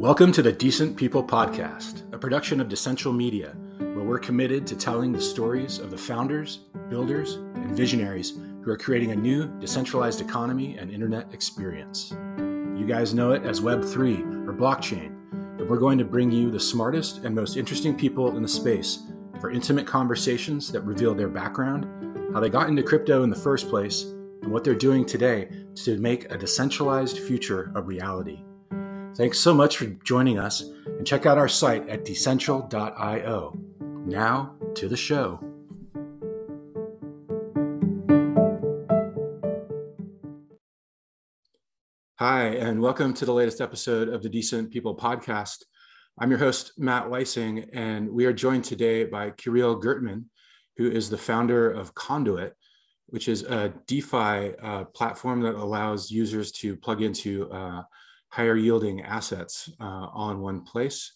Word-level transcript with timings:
Welcome 0.00 0.32
to 0.32 0.40
the 0.40 0.50
Decent 0.50 0.96
People 0.96 1.22
Podcast, 1.22 2.10
a 2.14 2.18
production 2.18 2.58
of 2.58 2.68
Decentral 2.68 3.14
Media, 3.14 3.54
where 3.76 4.02
we're 4.02 4.18
committed 4.18 4.66
to 4.68 4.74
telling 4.74 5.12
the 5.12 5.20
stories 5.20 5.78
of 5.78 5.90
the 5.90 5.98
founders, 5.98 6.60
builders, 6.88 7.34
and 7.34 7.76
visionaries 7.76 8.30
who 8.62 8.70
are 8.70 8.78
creating 8.78 9.10
a 9.10 9.14
new 9.14 9.46
decentralized 9.60 10.22
economy 10.22 10.78
and 10.78 10.90
internet 10.90 11.34
experience. 11.34 12.12
You 12.38 12.86
guys 12.88 13.12
know 13.12 13.32
it 13.32 13.42
as 13.42 13.60
Web3 13.60 14.48
or 14.48 14.54
blockchain, 14.54 15.18
but 15.58 15.68
we're 15.68 15.76
going 15.76 15.98
to 15.98 16.04
bring 16.06 16.30
you 16.32 16.50
the 16.50 16.58
smartest 16.58 17.22
and 17.24 17.34
most 17.34 17.58
interesting 17.58 17.94
people 17.94 18.34
in 18.38 18.42
the 18.42 18.48
space 18.48 19.00
for 19.38 19.50
intimate 19.50 19.86
conversations 19.86 20.72
that 20.72 20.80
reveal 20.80 21.14
their 21.14 21.28
background, 21.28 22.32
how 22.32 22.40
they 22.40 22.48
got 22.48 22.70
into 22.70 22.82
crypto 22.82 23.22
in 23.22 23.28
the 23.28 23.36
first 23.36 23.68
place, 23.68 24.04
and 24.40 24.50
what 24.50 24.64
they're 24.64 24.74
doing 24.74 25.04
today 25.04 25.50
to 25.74 25.98
make 25.98 26.32
a 26.32 26.38
decentralized 26.38 27.18
future 27.18 27.70
a 27.74 27.82
reality. 27.82 28.42
Thanks 29.16 29.40
so 29.40 29.52
much 29.52 29.76
for 29.76 29.86
joining 29.86 30.38
us, 30.38 30.60
and 30.60 31.04
check 31.04 31.26
out 31.26 31.36
our 31.36 31.48
site 31.48 31.88
at 31.88 32.04
decentral.io. 32.04 33.58
Now 34.06 34.54
to 34.76 34.88
the 34.88 34.96
show. 34.96 35.40
Hi, 42.20 42.44
and 42.44 42.80
welcome 42.80 43.12
to 43.14 43.24
the 43.24 43.32
latest 43.32 43.60
episode 43.60 44.08
of 44.08 44.22
the 44.22 44.28
Decent 44.28 44.70
People 44.70 44.96
podcast. 44.96 45.64
I'm 46.20 46.30
your 46.30 46.38
host, 46.38 46.74
Matt 46.78 47.10
Weissing, 47.10 47.68
and 47.72 48.08
we 48.08 48.26
are 48.26 48.32
joined 48.32 48.62
today 48.62 49.04
by 49.04 49.30
Kirill 49.30 49.74
Gertman, 49.74 50.30
who 50.76 50.88
is 50.88 51.10
the 51.10 51.18
founder 51.18 51.68
of 51.68 51.94
Conduit, 51.96 52.52
which 53.08 53.26
is 53.26 53.42
a 53.42 53.74
DeFi 53.88 54.54
uh, 54.62 54.84
platform 54.94 55.40
that 55.40 55.56
allows 55.56 56.12
users 56.12 56.52
to 56.52 56.76
plug 56.76 57.02
into 57.02 57.50
uh, 57.50 57.82
higher 58.30 58.56
yielding 58.56 59.02
assets 59.02 59.68
uh, 59.80 60.08
on 60.12 60.40
one 60.40 60.62
place. 60.62 61.12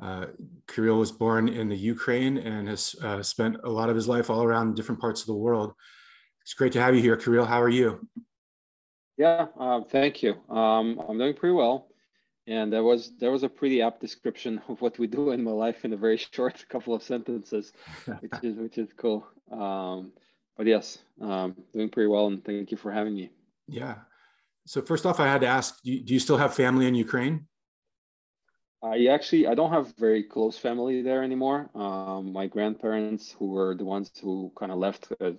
Uh, 0.00 0.26
Kirill 0.68 0.98
was 0.98 1.10
born 1.10 1.48
in 1.48 1.68
the 1.68 1.76
Ukraine 1.76 2.38
and 2.38 2.68
has 2.68 2.94
uh, 3.02 3.22
spent 3.22 3.56
a 3.64 3.70
lot 3.70 3.88
of 3.88 3.96
his 3.96 4.06
life 4.06 4.30
all 4.30 4.44
around 4.44 4.76
different 4.76 5.00
parts 5.00 5.22
of 5.22 5.26
the 5.26 5.34
world. 5.34 5.72
It's 6.42 6.54
great 6.54 6.72
to 6.72 6.80
have 6.80 6.94
you 6.94 7.02
here, 7.02 7.16
Kirill. 7.16 7.44
How 7.44 7.60
are 7.60 7.68
you? 7.68 8.06
Yeah, 9.16 9.46
uh, 9.58 9.80
thank 9.90 10.22
you. 10.22 10.34
Um, 10.48 11.00
I'm 11.08 11.18
doing 11.18 11.34
pretty 11.34 11.54
well, 11.54 11.88
and 12.46 12.72
that 12.72 12.82
was 12.82 13.12
that 13.18 13.30
was 13.30 13.42
a 13.42 13.48
pretty 13.48 13.82
apt 13.82 14.00
description 14.00 14.60
of 14.68 14.80
what 14.80 14.98
we 14.98 15.08
do 15.08 15.32
in 15.32 15.42
my 15.42 15.50
life 15.50 15.84
in 15.84 15.92
a 15.92 15.96
very 15.96 16.16
short 16.32 16.64
couple 16.68 16.94
of 16.94 17.02
sentences, 17.02 17.72
which 18.20 18.44
is 18.44 18.56
which 18.56 18.78
is 18.78 18.90
cool. 18.96 19.26
Um, 19.50 20.12
but 20.56 20.66
yes, 20.66 20.98
um, 21.20 21.56
doing 21.74 21.88
pretty 21.88 22.08
well, 22.08 22.28
and 22.28 22.44
thank 22.44 22.70
you 22.70 22.76
for 22.76 22.92
having 22.92 23.14
me. 23.14 23.30
Yeah. 23.66 23.96
So 24.68 24.82
first 24.82 25.06
off, 25.06 25.18
I 25.18 25.26
had 25.26 25.40
to 25.40 25.46
ask: 25.46 25.82
Do 25.82 25.90
you, 25.90 26.00
do 26.02 26.12
you 26.12 26.20
still 26.20 26.36
have 26.36 26.52
family 26.54 26.86
in 26.86 26.94
Ukraine? 26.94 27.46
I 28.82 29.06
actually 29.06 29.46
I 29.46 29.54
don't 29.54 29.72
have 29.72 29.96
very 29.96 30.22
close 30.22 30.58
family 30.58 31.00
there 31.00 31.22
anymore. 31.22 31.70
Um, 31.74 32.32
my 32.32 32.46
grandparents, 32.46 33.32
who 33.32 33.46
were 33.56 33.74
the 33.74 33.86
ones 33.86 34.10
who 34.22 34.52
kind 34.60 34.70
of 34.70 34.78
left, 34.78 35.10
uh, 35.20 35.32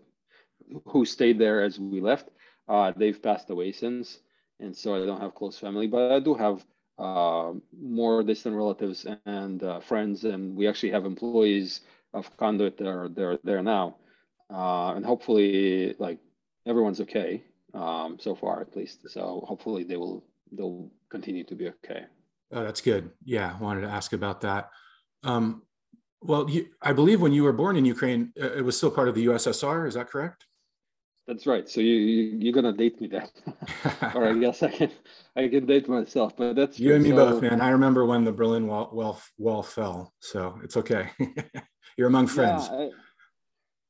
who 0.86 1.06
stayed 1.06 1.38
there 1.38 1.62
as 1.62 1.80
we 1.80 2.02
left, 2.02 2.30
uh, 2.68 2.92
they've 2.98 3.22
passed 3.22 3.50
away 3.52 3.72
since, 3.72 4.20
and 4.60 4.76
so 4.76 4.96
I 4.96 5.06
don't 5.06 5.22
have 5.22 5.36
close 5.36 5.60
family. 5.60 5.86
But 5.86 6.12
I 6.12 6.20
do 6.20 6.34
have 6.34 6.66
uh, 6.98 7.54
more 7.80 8.24
distant 8.24 8.56
relatives 8.56 9.06
and 9.28 9.64
uh, 9.64 9.80
friends, 9.80 10.26
and 10.26 10.56
we 10.58 10.68
actually 10.68 10.92
have 10.92 11.06
employees 11.06 11.82
of 12.16 12.36
Conduit 12.38 12.78
that 12.78 12.88
are 12.88 13.08
there 13.08 13.38
there 13.44 13.62
now 13.62 13.96
uh, 14.50 14.94
and 14.96 15.06
hopefully 15.06 15.96
like 16.00 16.20
everyone's 16.66 17.02
okay 17.02 17.44
um, 17.74 18.18
so 18.20 18.36
far 18.36 18.62
at 18.62 18.76
least. 18.76 19.10
So 19.10 19.44
hopefully 19.48 19.84
they 19.84 19.98
will 19.98 20.24
they'll 20.52 20.92
continue 21.10 21.44
to 21.46 21.56
be 21.56 21.68
okay. 21.70 22.06
Oh, 22.52 22.64
that's 22.64 22.82
good. 22.82 23.12
Yeah, 23.24 23.56
I 23.58 23.64
wanted 23.64 23.82
to 23.82 23.90
ask 23.90 24.14
about 24.14 24.42
that. 24.42 24.70
Um, 25.24 25.64
well, 26.22 26.50
you, 26.50 26.68
I 26.82 26.94
believe 26.94 27.22
when 27.22 27.32
you 27.32 27.44
were 27.44 27.54
born 27.54 27.76
in 27.76 27.86
Ukraine, 27.86 28.34
uh, 28.42 28.52
it 28.54 28.66
was 28.66 28.76
still 28.76 28.92
part 28.92 29.08
of 29.08 29.16
the 29.16 29.26
USSR. 29.28 29.88
Is 29.88 29.94
that 29.94 30.10
correct? 30.10 30.46
That's 31.28 31.46
right. 31.46 31.70
So 31.70 31.80
you, 31.80 31.94
you 31.94 32.50
are 32.50 32.54
gonna 32.54 32.74
date 32.74 33.00
me 33.00 33.08
then, 33.08 33.28
or 34.16 34.28
I 34.28 34.34
guess 34.34 34.64
I 34.64 34.72
can 34.72 34.90
I 35.36 35.48
can 35.48 35.68
date 35.68 35.88
myself. 35.88 36.36
But 36.36 36.56
that's 36.56 36.80
you 36.80 36.96
and 36.96 37.04
me 37.04 37.12
so, 37.12 37.16
both, 37.18 37.42
man. 37.44 37.62
I 37.62 37.70
remember 37.70 38.04
when 38.06 38.24
the 38.24 38.32
Berlin 38.32 38.66
Wall 38.66 38.90
wall, 38.92 39.22
wall 39.38 39.62
fell, 39.62 40.12
so 40.22 40.60
it's 40.64 40.76
okay. 40.76 41.12
You're 41.98 42.08
among 42.08 42.28
friends. 42.28 42.68
Yeah, 42.72 42.78
I, 42.78 42.90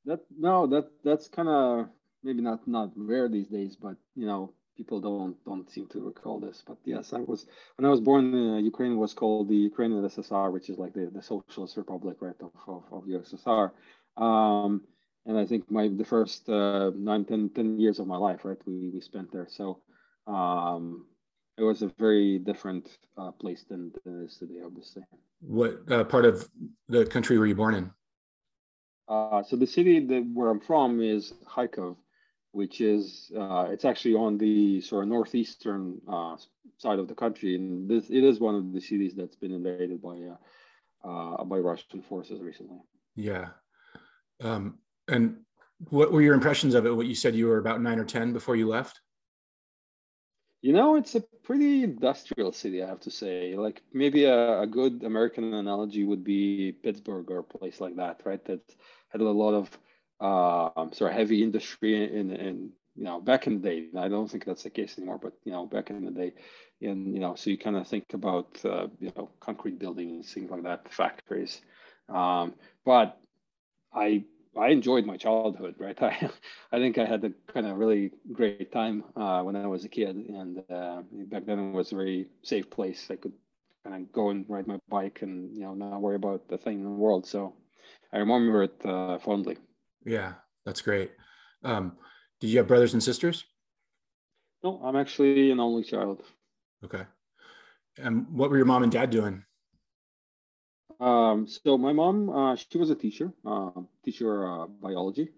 that 0.06 0.20
no 0.38 0.68
that 0.68 0.90
that's 1.06 1.30
kind 1.30 1.48
of 1.48 1.88
maybe 2.24 2.42
not 2.42 2.68
not 2.68 2.92
rare 2.96 3.28
these 3.30 3.48
days 3.48 3.76
but 3.76 3.96
you 4.16 4.26
know 4.26 4.54
people 4.78 5.00
don't 5.02 5.36
don't 5.46 5.70
seem 5.70 5.88
to 5.88 6.00
recall 6.00 6.40
this. 6.40 6.64
But 6.66 6.78
yes 6.86 7.14
i 7.14 7.20
was 7.20 7.46
when 7.76 7.86
i 7.86 7.90
was 7.90 8.02
born 8.02 8.34
in 8.34 8.50
uh, 8.56 8.58
ukraine 8.58 8.98
was 8.98 9.14
called 9.14 9.50
the 9.50 9.56
ukrainian 9.56 10.04
ssr 10.04 10.52
which 10.52 10.70
is 10.70 10.78
like 10.78 10.94
the, 10.94 11.10
the 11.14 11.22
socialist 11.22 11.78
republic 11.78 12.18
right 12.22 12.40
of, 12.42 12.52
of, 12.68 12.84
of 12.92 13.04
ussr 13.06 13.72
um, 14.18 14.82
and 15.26 15.38
i 15.38 15.46
think 15.46 15.70
my 15.70 15.88
the 15.88 16.06
first 16.06 16.50
uh, 16.50 16.92
nine 16.96 17.26
ten, 17.26 17.50
10 17.50 17.80
years 17.80 18.00
of 18.00 18.08
my 18.08 18.18
life 18.18 18.46
right 18.46 18.62
we, 18.66 18.90
we 18.94 19.02
spent 19.02 19.32
there. 19.32 19.48
So 19.50 19.82
um, 20.28 21.06
it 21.58 21.64
was 21.64 21.82
a 21.82 21.92
very 22.00 22.40
different 22.40 22.88
uh, 23.18 23.32
place 23.32 23.64
than, 23.70 23.92
than 24.06 24.22
it 24.22 24.26
is 24.26 24.38
today 24.38 24.62
obviously. 24.66 25.04
What 25.42 25.92
uh, 25.92 26.04
part 26.04 26.26
of 26.26 26.50
the 26.88 27.06
country 27.06 27.38
were 27.38 27.48
you 27.48 27.56
born 27.56 27.76
in? 27.76 27.92
Uh, 29.08 29.44
so 29.44 29.56
the 29.56 29.68
city 29.68 30.00
that 30.06 30.30
where 30.34 30.50
I'm 30.50 30.60
from 30.60 31.02
is 31.02 31.34
Kharkov, 31.46 31.96
which 32.52 32.82
is 32.82 33.32
uh, 33.38 33.68
it's 33.70 33.86
actually 33.86 34.16
on 34.16 34.38
the 34.38 34.82
sort 34.82 35.04
of 35.04 35.10
northeastern 35.10 36.02
uh, 36.12 36.36
side 36.78 37.00
of 37.00 37.08
the 37.08 37.16
country, 37.16 37.56
and 37.56 37.90
this 37.90 38.10
it 38.10 38.24
is 38.24 38.40
one 38.40 38.56
of 38.56 38.74
the 38.74 38.82
cities 38.82 39.14
that's 39.16 39.36
been 39.36 39.52
invaded 39.52 40.02
by 40.02 40.18
uh, 41.06 41.08
uh, 41.08 41.44
by 41.44 41.58
Russian 41.58 42.02
forces 42.02 42.42
recently. 42.42 42.80
Yeah, 43.16 43.50
um, 44.42 44.80
and 45.08 45.38
what 45.90 46.12
were 46.12 46.22
your 46.22 46.34
impressions 46.34 46.76
of 46.76 46.86
it? 46.86 46.96
What 46.96 47.08
you 47.08 47.16
said 47.16 47.36
you 47.36 47.48
were 47.48 47.60
about 47.60 47.82
nine 47.82 48.00
or 48.00 48.06
ten 48.06 48.34
before 48.34 48.56
you 48.56 48.68
left. 48.68 49.00
You 50.62 50.74
know, 50.74 50.96
it's 50.96 51.16
a 51.16 51.22
pretty 51.44 51.84
industrial 51.84 52.52
city, 52.52 52.84
I 52.84 52.88
have 52.88 53.00
to 53.02 53.12
say. 53.12 53.56
Like 53.56 53.82
maybe 53.94 54.26
a, 54.26 54.62
a 54.62 54.68
good 54.68 55.04
American 55.04 55.54
analogy 55.54 56.04
would 56.04 56.24
be 56.24 56.74
Pittsburgh 56.84 57.32
or 57.32 57.40
a 57.40 57.44
place 57.44 57.80
like 57.80 57.96
that, 57.96 58.22
right? 58.26 58.44
That 58.44 58.60
had 59.08 59.22
a 59.22 59.30
lot 59.30 59.54
of 59.54 59.70
uh, 60.20 60.72
sort 60.92 61.12
of 61.12 61.18
heavy 61.18 61.44
industry 61.44 62.04
in, 62.04 62.32
in 62.32 62.72
you 62.96 63.04
know 63.04 63.20
back 63.22 63.48
in 63.48 63.62
the 63.62 63.70
day. 63.70 63.88
I 63.98 64.08
don't 64.08 64.30
think 64.30 64.46
that's 64.46 64.64
the 64.64 64.70
case 64.70 64.98
anymore, 64.98 65.20
but 65.22 65.34
you 65.46 65.52
know 65.52 65.66
back 65.66 65.90
in 65.90 66.04
the 66.06 66.12
day, 66.12 66.34
and 66.82 67.14
you 67.14 67.20
know 67.20 67.36
so 67.36 67.50
you 67.50 67.58
kind 67.58 67.78
of 67.78 67.88
think 67.88 68.06
about 68.14 68.64
uh, 68.66 68.88
you 69.00 69.12
know 69.16 69.30
concrete 69.40 69.80
buildings, 69.80 70.34
things 70.34 70.52
like 70.52 70.64
that, 70.64 70.92
factories. 70.92 71.62
Um, 72.10 72.54
but 72.86 73.18
I 73.94 74.24
I 74.58 74.70
enjoyed 74.70 75.06
my 75.06 75.18
childhood, 75.18 75.76
right? 75.80 76.02
I 76.04 76.30
I 76.72 76.80
think 76.80 76.98
I 76.98 77.06
had 77.06 77.24
a 77.26 77.32
kind 77.52 77.68
of 77.68 77.78
really 77.78 78.12
great 78.34 78.72
time 78.72 79.04
uh, 79.16 79.42
when 79.44 79.56
I 79.56 79.68
was 79.68 79.86
a 79.86 79.90
kid, 79.90 80.16
and 80.18 80.60
uh, 80.70 81.02
back 81.30 81.46
then 81.46 81.60
it 81.60 81.72
was 81.74 81.92
a 81.92 81.96
very 81.96 82.28
safe 82.44 82.70
place. 82.70 83.08
I 83.12 83.16
could 83.16 83.34
kind 83.84 83.96
of 83.96 84.12
go 84.12 84.30
and 84.30 84.46
ride 84.50 84.68
my 84.68 84.80
bike 84.90 85.22
and 85.22 85.56
you 85.56 85.64
know 85.64 85.74
not 85.74 86.02
worry 86.02 86.16
about 86.16 86.48
the 86.50 86.58
thing 86.58 86.80
in 86.80 86.84
the 86.84 86.90
world. 86.92 87.26
So 87.26 87.54
I 88.14 88.18
remember 88.20 88.64
it 88.64 88.86
uh, 88.86 89.18
fondly. 89.20 89.58
Yeah, 90.06 90.34
that's 90.66 90.82
great. 90.82 91.12
Um, 91.64 91.98
did 92.40 92.48
you 92.48 92.58
have 92.58 92.68
brothers 92.68 92.94
and 92.94 93.04
sisters? 93.04 93.46
No, 94.64 94.82
I'm 94.84 94.96
actually 94.96 95.52
an 95.52 95.60
only 95.60 95.84
child. 95.84 96.24
Okay. 96.84 97.04
And 97.98 98.28
what 98.30 98.50
were 98.50 98.58
your 98.58 98.66
mom 98.66 98.84
and 98.84 98.92
dad 98.92 99.10
doing? 99.10 99.44
Um, 101.00 101.48
so 101.48 101.78
my 101.78 101.94
mom, 101.94 102.30
uh, 102.30 102.56
she 102.56 102.78
was 102.78 102.90
a 102.90 102.96
teacher, 102.96 103.32
uh, 103.46 103.72
teacher 104.04 104.48
uh, 104.48 104.68
biology, 104.68 105.30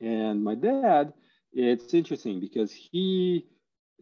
and 0.00 0.42
my 0.42 0.54
dad. 0.54 1.12
It's 1.54 1.92
interesting 1.92 2.40
because 2.40 2.72
he 2.72 3.46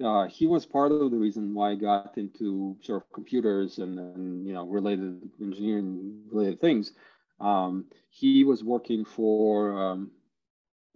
uh, 0.04 0.26
he 0.28 0.46
was 0.46 0.64
part 0.64 0.92
of 0.92 1.10
the 1.10 1.16
reason 1.16 1.52
why 1.52 1.72
I 1.72 1.74
got 1.74 2.16
into 2.16 2.76
sort 2.82 3.02
of 3.02 3.12
computers 3.12 3.78
and, 3.78 3.98
and 3.98 4.46
you 4.46 4.54
know 4.54 4.66
related 4.66 5.20
engineering 5.40 6.22
related 6.30 6.60
things 6.60 6.92
um, 7.40 7.86
he 8.10 8.44
was 8.44 8.62
working 8.62 9.04
for, 9.04 9.80
um, 9.82 10.10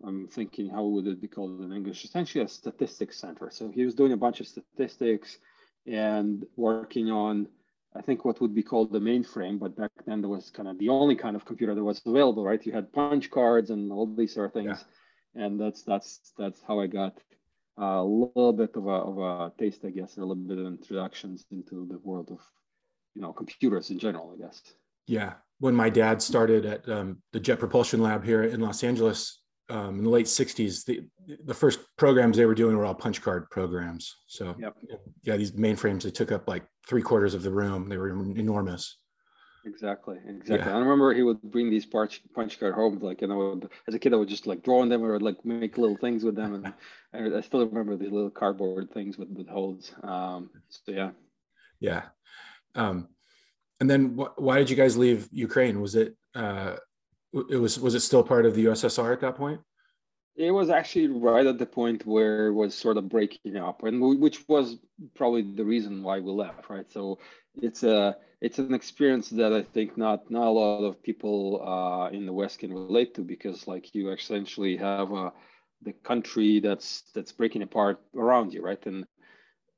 I'm 0.05 0.29
thinking, 0.29 0.69
how 0.69 0.85
would 0.85 1.07
it 1.07 1.21
be 1.21 1.29
called 1.29 1.63
in 1.63 1.73
English? 1.73 2.05
Essentially 2.05 2.45
a 2.45 2.49
statistics 2.49 3.19
center. 3.19 3.49
So 3.51 3.71
he 3.71 3.85
was 3.85 3.95
doing 3.95 4.13
a 4.13 4.17
bunch 4.17 4.41
of 4.41 4.47
statistics 4.47 5.39
and 5.87 6.45
working 6.57 7.11
on, 7.11 7.49
I 7.97 8.03
think, 8.03 8.25
what 8.25 8.41
would 8.41 8.55
be 8.55 8.63
called 8.63 8.93
the 8.93 8.99
mainframe. 8.99 9.59
But 9.59 9.77
back 9.77 9.93
then, 10.07 10.21
there 10.21 10.31
was 10.31 10.51
kind 10.51 10.69
of 10.69 10.79
the 10.79 10.89
only 10.89 11.17
kind 11.17 11.37
of 11.37 11.45
computer 11.45 11.75
that 11.75 11.85
was 11.85 12.03
available, 12.05 12.45
right? 12.45 12.65
You 12.67 12.73
had 12.73 12.93
punch 12.93 13.31
cards 13.31 13.71
and 13.71 13.93
all 13.93 14.07
these 14.07 14.35
sort 14.35 14.47
of 14.47 14.53
things. 14.53 14.85
Yeah. 15.35 15.45
And 15.45 15.61
that's 15.61 15.83
that's 15.83 16.33
that's 16.39 16.63
how 16.67 16.81
I 16.81 16.87
got 16.87 17.19
a 17.77 18.03
little 18.03 18.53
bit 18.53 18.77
of 18.77 18.87
a, 18.87 18.91
of 18.91 19.19
a 19.19 19.53
taste, 19.59 19.85
I 19.85 19.91
guess, 19.91 20.17
a 20.17 20.21
little 20.21 20.37
bit 20.37 20.59
of 20.59 20.67
introductions 20.67 21.45
into 21.51 21.87
the 21.91 21.99
world 21.99 22.31
of, 22.31 22.41
you 23.15 23.23
know, 23.23 23.33
computers 23.33 23.91
in 23.91 23.99
general, 23.99 24.33
I 24.35 24.43
guess. 24.45 24.63
Yeah, 25.07 25.35
when 25.59 25.75
my 25.75 25.89
dad 25.89 26.21
started 26.21 26.67
at 26.67 26.89
um, 26.89 27.19
the 27.33 27.41
Jet 27.41 27.59
Propulsion 27.59 28.03
Lab 28.03 28.25
here 28.25 28.45
in 28.45 28.61
Los 28.61 28.83
Angeles 28.85 29.41
um, 29.71 29.99
in 29.99 30.05
the 30.05 30.11
late 30.11 30.27
60s, 30.27 30.85
the, 30.85 31.03
the 31.45 31.55
first 31.55 31.81
programs 31.97 32.37
they 32.37 32.47
were 32.47 32.55
doing 32.55 32.77
were 32.77 32.85
all 32.85 32.95
punch 32.95 33.23
card 33.23 33.49
programs. 33.51 34.15
So, 34.27 34.55
yep. 34.59 34.77
yeah, 35.23 35.37
these 35.37 35.53
mainframes, 35.53 36.03
they 36.03 36.11
took 36.11 36.33
up 36.33 36.49
like 36.49 36.65
three 36.87 37.03
quarters 37.03 37.35
of 37.35 37.43
the 37.43 37.51
room. 37.51 37.89
They 37.89 37.97
were 37.97 38.11
enormous. 38.11 38.99
Exactly, 39.67 40.19
exactly. 40.29 40.71
Yeah. 40.71 40.77
I 40.77 40.79
remember 40.79 41.15
he 41.15 41.23
would 41.23 41.41
bring 41.41 41.71
these 41.71 41.87
punch 41.87 42.21
punch 42.35 42.61
card 42.61 42.75
home, 42.75 42.99
like 42.99 43.23
you 43.23 43.29
know, 43.29 43.61
as 43.89 43.95
a 43.95 43.99
kid, 43.99 44.13
I 44.13 44.17
would 44.17 44.29
just 44.29 44.47
like 44.47 44.63
draw 44.63 44.81
on 44.81 44.91
them 44.91 45.03
or 45.03 45.19
like 45.19 45.43
make 45.45 45.79
little 45.79 45.97
things 45.97 46.23
with 46.23 46.37
them, 46.37 46.55
and 46.55 46.67
I, 47.35 47.39
I 47.39 47.41
still 47.41 47.67
remember 47.67 47.97
these 47.97 48.13
little 48.13 48.31
cardboard 48.31 48.93
things 48.93 49.17
with 49.17 49.31
with 49.31 49.49
holes. 49.49 49.91
Um, 50.03 50.51
so 50.69 50.93
yeah, 50.93 51.11
yeah. 51.81 52.03
Um, 52.75 53.09
and 53.81 53.89
then 53.91 54.17
wh- 54.17 54.39
why 54.39 54.59
did 54.59 54.71
you 54.71 54.77
guys 54.77 54.97
leave 54.97 55.29
Ukraine? 55.33 55.81
Was 55.81 55.95
it 55.95 56.17
uh, 56.35 56.77
it 57.51 57.57
was 57.57 57.79
was 57.79 57.95
it 57.95 58.01
still 58.01 58.23
part 58.23 58.47
of 58.47 58.55
the 58.55 58.67
USSR 58.67 59.13
at 59.13 59.21
that 59.21 59.37
point? 59.37 59.61
It 60.37 60.51
was 60.51 60.69
actually 60.69 61.09
right 61.09 61.47
at 61.47 61.59
the 61.59 61.67
point 61.67 62.05
where 62.07 62.49
it 62.49 62.55
was 62.55 62.75
sort 62.75 62.97
of 62.97 63.09
breaking 63.09 63.57
up, 63.57 63.85
and 63.85 64.01
we, 64.01 64.17
which 64.17 64.49
was 64.49 64.79
probably 65.15 65.43
the 65.43 65.65
reason 65.65 66.03
why 66.03 66.19
we 66.19 66.33
left, 66.33 66.69
right? 66.69 66.91
So 66.91 67.19
it's 67.63 67.83
a 67.85 68.17
it's 68.41 68.59
an 68.59 68.75
experience 68.75 69.31
that 69.31 69.53
I 69.53 69.63
think 69.63 69.97
not 69.97 70.31
not 70.31 70.49
a 70.49 70.51
lot 70.51 70.85
of 70.85 71.03
people 71.03 71.63
uh, 71.65 72.09
in 72.11 72.27
the 72.27 72.33
West 72.33 72.59
can 72.59 72.73
relate 72.73 73.15
to 73.15 73.23
because 73.23 73.67
like 73.69 73.95
you 73.95 74.11
essentially 74.11 74.77
have 74.77 75.11
a, 75.13 75.15
uh, 75.15 75.31
the 75.83 75.93
country 75.93 76.61
that's 76.61 77.05
that's 77.15 77.33
breaking 77.33 77.63
apart 77.63 78.01
around 78.17 78.53
you, 78.53 78.63
right? 78.63 78.85
And 78.87 79.05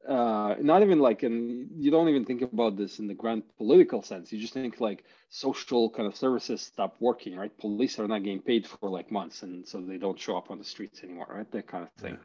uh, 0.08 0.54
not 0.60 0.82
even 0.82 1.00
like 1.00 1.22
and 1.22 1.68
you 1.78 1.90
don't 1.90 2.08
even 2.08 2.24
think 2.24 2.42
about 2.42 2.76
this 2.76 2.98
in 3.00 3.06
the 3.08 3.14
grand 3.14 3.42
political 3.58 4.02
sense. 4.02 4.32
You 4.32 4.40
just 4.40 4.52
think 4.54 4.80
like 4.80 5.04
social 5.28 5.90
kind 5.90 6.06
of 6.08 6.16
services 6.16 6.62
stop 6.62 6.96
working 7.00 7.36
right? 7.36 7.56
Police 7.58 7.98
are 7.98 8.08
not 8.08 8.22
getting 8.22 8.42
paid 8.42 8.66
for 8.66 8.88
like 8.90 9.10
months 9.10 9.42
and 9.42 9.66
so 9.66 9.80
they 9.80 9.98
don't 9.98 10.18
show 10.18 10.36
up 10.36 10.50
on 10.50 10.58
the 10.58 10.64
streets 10.64 11.02
anymore 11.04 11.26
right? 11.30 11.50
That 11.52 11.66
kind 11.68 11.84
of 11.84 11.90
thing. 12.02 12.18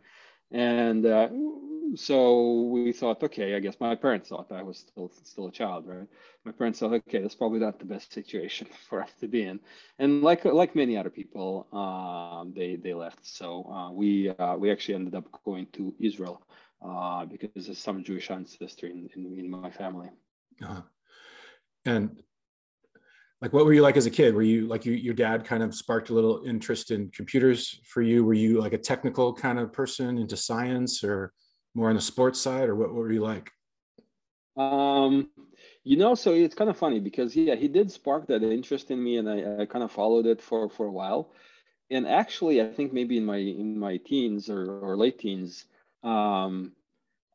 Yeah. 0.51 0.59
and 0.59 1.05
uh, 1.05 1.29
so 1.95 2.61
we 2.71 2.93
thought 2.93 3.21
okay 3.23 3.55
i 3.55 3.59
guess 3.59 3.79
my 3.79 3.95
parents 3.95 4.29
thought 4.29 4.51
i 4.51 4.63
was 4.63 4.77
still 4.79 5.11
still 5.23 5.47
a 5.47 5.51
child 5.51 5.85
right? 5.87 6.07
My 6.45 6.51
parents 6.51 6.79
thought 6.79 6.93
okay 6.93 7.21
that's 7.21 7.35
probably 7.35 7.59
not 7.59 7.79
the 7.79 7.85
best 7.85 8.13
situation 8.13 8.67
for 8.89 9.01
us 9.03 9.11
to 9.19 9.27
be 9.27 9.43
in. 9.43 9.59
And 9.99 10.21
like 10.23 10.45
like 10.45 10.75
many 10.75 10.97
other 10.97 11.09
people 11.09 11.67
um, 11.73 12.53
they 12.55 12.75
they 12.77 12.93
left. 12.93 13.25
So 13.25 13.65
uh, 13.71 13.91
we 13.91 14.29
uh, 14.29 14.55
we 14.57 14.71
actually 14.71 14.95
ended 14.95 15.15
up 15.15 15.27
going 15.45 15.67
to 15.73 15.93
israel 15.99 16.41
uh, 16.85 17.25
because 17.25 17.65
there's 17.65 17.77
some 17.77 18.03
Jewish 18.03 18.31
ancestry 18.31 18.91
in, 18.91 19.09
in, 19.15 19.39
in 19.39 19.49
my 19.49 19.69
family. 19.69 20.09
Uh-huh. 20.63 20.81
And 21.85 22.21
like, 23.41 23.53
what 23.53 23.65
were 23.65 23.73
you 23.73 23.81
like 23.81 23.97
as 23.97 24.05
a 24.05 24.11
kid? 24.11 24.35
Were 24.35 24.41
you 24.43 24.67
like 24.67 24.85
you, 24.85 24.93
your 24.93 25.15
dad 25.15 25.45
kind 25.45 25.63
of 25.63 25.73
sparked 25.73 26.09
a 26.09 26.13
little 26.13 26.43
interest 26.45 26.91
in 26.91 27.09
computers 27.09 27.79
for 27.85 28.01
you? 28.01 28.23
Were 28.23 28.35
you 28.35 28.59
like 28.59 28.73
a 28.73 28.77
technical 28.77 29.33
kind 29.33 29.59
of 29.59 29.73
person 29.73 30.17
into 30.17 30.37
science 30.37 31.03
or 31.03 31.33
more 31.73 31.89
on 31.89 31.95
the 31.95 32.01
sports 32.01 32.39
side 32.39 32.69
or 32.69 32.75
what, 32.75 32.89
what 32.89 32.97
were 32.97 33.11
you 33.11 33.21
like? 33.21 33.51
Um, 34.57 35.29
you 35.83 35.97
know, 35.97 36.13
so 36.13 36.33
it's 36.33 36.53
kind 36.53 36.69
of 36.69 36.77
funny 36.77 36.99
because 36.99 37.35
yeah, 37.35 37.55
he 37.55 37.67
did 37.67 37.91
spark 37.91 38.27
that 38.27 38.43
interest 38.43 38.91
in 38.91 39.03
me 39.03 39.17
and 39.17 39.29
I, 39.29 39.61
I 39.61 39.65
kind 39.65 39.83
of 39.83 39.91
followed 39.91 40.27
it 40.27 40.41
for, 40.41 40.69
for 40.69 40.85
a 40.85 40.91
while. 40.91 41.31
And 41.89 42.07
actually, 42.07 42.61
I 42.61 42.67
think 42.67 42.93
maybe 42.93 43.17
in 43.17 43.25
my 43.25 43.37
in 43.37 43.77
my 43.77 43.97
teens 43.97 44.49
or, 44.49 44.79
or 44.79 44.95
late 44.95 45.19
teens, 45.19 45.65
um, 46.03 46.74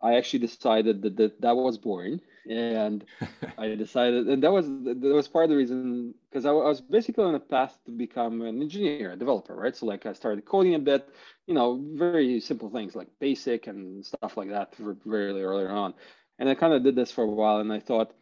I 0.03 0.15
actually 0.17 0.41
decided 0.41 1.03
that 1.03 1.17
that, 1.17 1.41
that 1.41 1.57
was 1.57 1.79
boring, 1.79 2.21
and 2.49 3.05
I 3.59 3.69
decided, 3.75 4.29
and 4.29 4.43
that 4.43 4.53
was 4.53 4.67
that 4.67 5.01
was 5.01 5.29
part 5.29 5.45
of 5.45 5.51
the 5.51 5.57
reason 5.57 6.15
because 6.29 6.45
I, 6.45 6.53
was 6.53 6.81
basically 6.81 7.25
on 7.25 7.35
a 7.35 7.41
path 7.41 7.79
to 7.87 7.93
become 7.93 8.43
an 8.43 8.61
engineer, 8.61 9.13
a 9.13 9.17
developer, 9.17 9.55
right? 9.55 9.75
So 9.75 9.87
like 9.87 10.07
I 10.07 10.13
started 10.13 10.45
coding 10.45 10.75
a 10.75 10.79
bit, 10.79 11.09
you 11.47 11.55
know, 11.55 11.83
very 11.95 12.41
simple 12.41 12.71
things 12.71 12.95
like 12.95 13.09
basic 13.21 13.67
and 13.67 14.05
stuff 14.05 14.37
like 14.37 14.51
that 14.51 14.75
very 14.77 15.43
early 15.43 15.67
on, 15.67 15.95
and 16.39 16.49
I 16.49 16.55
kind 16.55 16.75
of 16.75 16.85
did 16.85 16.97
this 16.97 17.11
for 17.11 17.25
a 17.25 17.31
while, 17.31 17.59
and 17.59 17.73
I 17.73 17.81
thought 17.81 18.15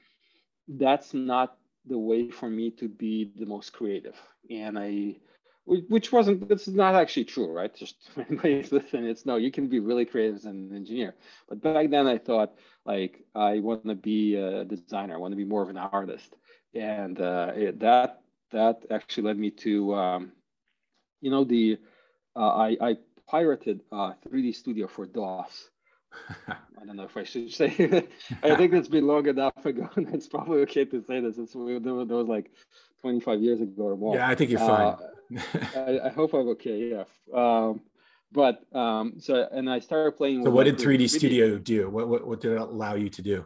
that's 0.68 1.12
not 1.12 1.56
the 1.86 1.98
way 1.98 2.30
for 2.30 2.48
me 2.48 2.70
to 2.70 2.88
be 2.88 3.32
the 3.36 3.46
most 3.46 3.72
creative, 3.72 4.16
and 4.48 4.78
I 4.78 5.16
which 5.66 6.12
wasn't 6.12 6.46
this 6.48 6.68
is 6.68 6.74
not 6.74 6.94
actually 6.94 7.24
true 7.24 7.50
right 7.50 7.74
just 7.82 7.96
anybody's 8.16 8.72
listening 8.72 9.04
it's 9.06 9.26
no 9.26 9.36
you 9.36 9.50
can 9.50 9.68
be 9.68 9.80
really 9.80 10.04
creative 10.04 10.36
as 10.36 10.44
an 10.44 10.74
engineer 10.74 11.14
but 11.48 11.62
back 11.62 11.90
then 11.90 12.06
i 12.06 12.18
thought 12.18 12.54
like 12.84 13.24
i 13.34 13.58
want 13.60 13.84
to 13.86 13.94
be 13.94 14.36
a 14.36 14.64
designer 14.64 15.14
i 15.14 15.18
want 15.18 15.32
to 15.32 15.36
be 15.36 15.44
more 15.44 15.62
of 15.62 15.68
an 15.68 15.76
artist 15.76 16.36
and 16.74 17.20
uh, 17.20 17.52
it, 17.54 17.78
that 17.80 18.20
that 18.50 18.84
actually 18.90 19.22
led 19.22 19.38
me 19.38 19.50
to 19.50 19.94
um, 19.94 20.32
you 21.20 21.30
know 21.30 21.44
the 21.44 21.78
uh, 22.36 22.48
I, 22.48 22.76
I 22.80 22.96
pirated 23.28 23.80
uh, 23.92 24.12
3d 24.28 24.54
studio 24.54 24.86
for 24.86 25.06
dos 25.06 25.70
I 26.48 26.86
don't 26.86 26.96
know 26.96 27.04
if 27.04 27.16
I 27.16 27.24
should 27.24 27.52
say. 27.52 27.66
I 28.42 28.54
think 28.56 28.72
it's 28.72 28.88
been 28.88 29.06
long 29.06 29.26
enough 29.26 29.64
ago, 29.64 29.88
and 29.96 30.14
it's 30.14 30.28
probably 30.28 30.60
okay 30.60 30.84
to 30.84 31.02
say 31.02 31.20
this. 31.20 31.38
It's 31.38 31.54
there 31.54 31.60
was 31.60 32.28
like 32.28 32.50
25 33.00 33.40
years 33.40 33.60
ago 33.60 33.84
or 33.84 33.96
more. 33.96 34.14
Yeah, 34.14 34.28
I 34.28 34.34
think 34.34 34.50
you're 34.50 34.60
fine. 34.60 34.88
Uh, 34.88 34.98
I, 35.76 36.00
I, 36.04 36.08
hope 36.10 36.34
I'm 36.34 36.48
okay. 36.50 36.90
Yeah. 36.90 37.04
Um, 37.32 37.80
but 38.32 38.64
um, 38.74 39.14
so 39.18 39.48
and 39.52 39.70
I 39.70 39.78
started 39.78 40.16
playing. 40.16 40.44
So 40.44 40.50
what 40.50 40.64
did 40.64 40.76
3D 40.76 41.08
Studio 41.08 41.58
do? 41.58 41.88
What, 41.88 42.08
what 42.08 42.26
what 42.26 42.40
did 42.40 42.52
it 42.52 42.60
allow 42.60 42.94
you 42.94 43.08
to 43.10 43.22
do? 43.22 43.44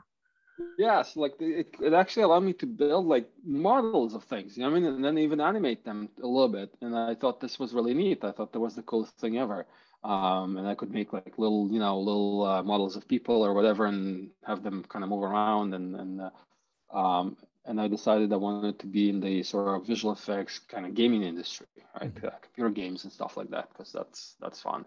Yes, 0.76 1.16
like 1.16 1.34
it, 1.40 1.74
it 1.80 1.92
actually 1.92 2.24
allowed 2.24 2.42
me 2.44 2.52
to 2.54 2.66
build 2.66 3.06
like 3.06 3.28
models 3.44 4.14
of 4.14 4.24
things. 4.24 4.56
You 4.56 4.62
know 4.62 4.70
what 4.70 4.76
I 4.76 4.80
mean? 4.80 4.94
And 4.94 5.04
then 5.04 5.18
even 5.18 5.40
animate 5.40 5.84
them 5.84 6.08
a 6.22 6.26
little 6.26 6.48
bit. 6.48 6.74
And 6.80 6.96
I 6.96 7.14
thought 7.14 7.40
this 7.40 7.58
was 7.58 7.74
really 7.74 7.94
neat. 7.94 8.24
I 8.24 8.32
thought 8.32 8.52
that 8.52 8.60
was 8.60 8.74
the 8.74 8.82
coolest 8.82 9.16
thing 9.18 9.38
ever. 9.38 9.66
Um, 10.04 10.56
and 10.56 10.66
I 10.66 10.74
could 10.74 10.92
make 10.92 11.12
like 11.12 11.38
little, 11.38 11.68
you 11.70 11.80
know, 11.80 11.98
little 11.98 12.44
uh, 12.44 12.62
models 12.62 12.96
of 12.96 13.08
people 13.08 13.44
or 13.44 13.52
whatever, 13.54 13.86
and 13.86 14.30
have 14.44 14.62
them 14.62 14.84
kind 14.88 15.02
of 15.02 15.10
move 15.10 15.24
around 15.24 15.74
and 15.74 15.96
and 15.96 16.20
uh, 16.22 16.96
um, 16.96 17.36
and 17.68 17.78
I 17.80 17.86
decided 17.86 18.32
I 18.32 18.36
wanted 18.36 18.78
to 18.80 18.86
be 18.86 19.10
in 19.10 19.20
the 19.20 19.42
sort 19.42 19.80
of 19.80 19.86
visual 19.86 20.12
effects 20.12 20.58
kind 20.58 20.86
of 20.86 20.94
gaming 20.94 21.22
industry, 21.22 21.66
right? 22.00 22.12
Mm-hmm. 22.12 22.26
Uh, 22.26 22.30
computer 22.42 22.70
games 22.70 23.04
and 23.04 23.12
stuff 23.12 23.36
like 23.36 23.50
that, 23.50 23.68
because 23.68 23.92
that's 23.92 24.34
that's 24.40 24.62
fun. 24.62 24.86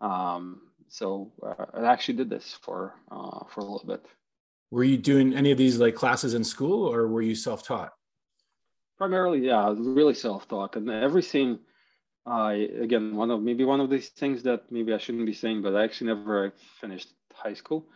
Um, 0.00 0.62
so 0.88 1.32
uh, 1.42 1.66
I 1.72 1.86
actually 1.86 2.14
did 2.14 2.28
this 2.28 2.58
for 2.60 2.94
uh, 3.10 3.44
for 3.48 3.60
a 3.60 3.64
little 3.64 3.86
bit. 3.86 4.04
Were 4.72 4.84
you 4.84 4.98
doing 4.98 5.34
any 5.34 5.52
of 5.52 5.58
these 5.58 5.78
like 5.78 5.94
classes 5.94 6.34
in 6.34 6.42
school, 6.42 6.92
or 6.92 7.06
were 7.06 7.22
you 7.22 7.36
self-taught? 7.36 7.92
Primarily, 8.98 9.46
yeah, 9.46 9.72
really 9.76 10.14
self-taught, 10.14 10.76
and 10.76 10.90
everything. 10.90 11.60
I 12.26 12.68
again 12.82 13.14
one 13.14 13.30
of 13.30 13.40
maybe 13.40 13.64
one 13.64 13.80
of 13.80 13.88
these 13.88 14.08
things 14.08 14.42
that 14.42 14.72
maybe 14.72 14.92
I 14.92 14.98
shouldn't 14.98 15.26
be 15.26 15.32
saying, 15.32 15.62
but 15.62 15.76
I 15.76 15.84
actually 15.84 16.08
never 16.08 16.52
finished 16.80 17.10
high 17.32 17.54
school. 17.54 17.86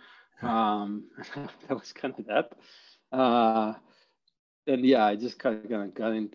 Um, 0.40 1.10
that 1.68 1.74
was 1.76 1.92
kind 1.92 2.14
of 2.16 2.26
that. 2.26 2.52
And 4.70 4.84
yeah, 4.84 5.04
I 5.04 5.16
just 5.16 5.38
kind 5.38 5.64
of, 5.64 5.68
kind 5.68 5.82
of 5.82 5.94
got 5.94 6.12
in. 6.12 6.30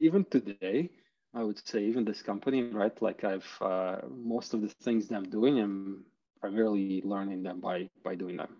Even 0.00 0.24
today, 0.24 0.90
I 1.34 1.42
would 1.42 1.60
say, 1.66 1.84
even 1.84 2.04
this 2.04 2.22
company, 2.22 2.62
right? 2.62 2.96
Like 3.02 3.24
I've 3.24 3.48
uh, 3.60 3.96
most 4.08 4.54
of 4.54 4.60
the 4.60 4.68
things 4.68 5.08
that 5.08 5.16
I'm 5.16 5.28
doing, 5.28 5.58
I'm 5.58 6.04
primarily 6.40 7.02
learning 7.04 7.42
them 7.42 7.60
by 7.60 7.90
by 8.04 8.14
doing 8.14 8.36
them. 8.36 8.56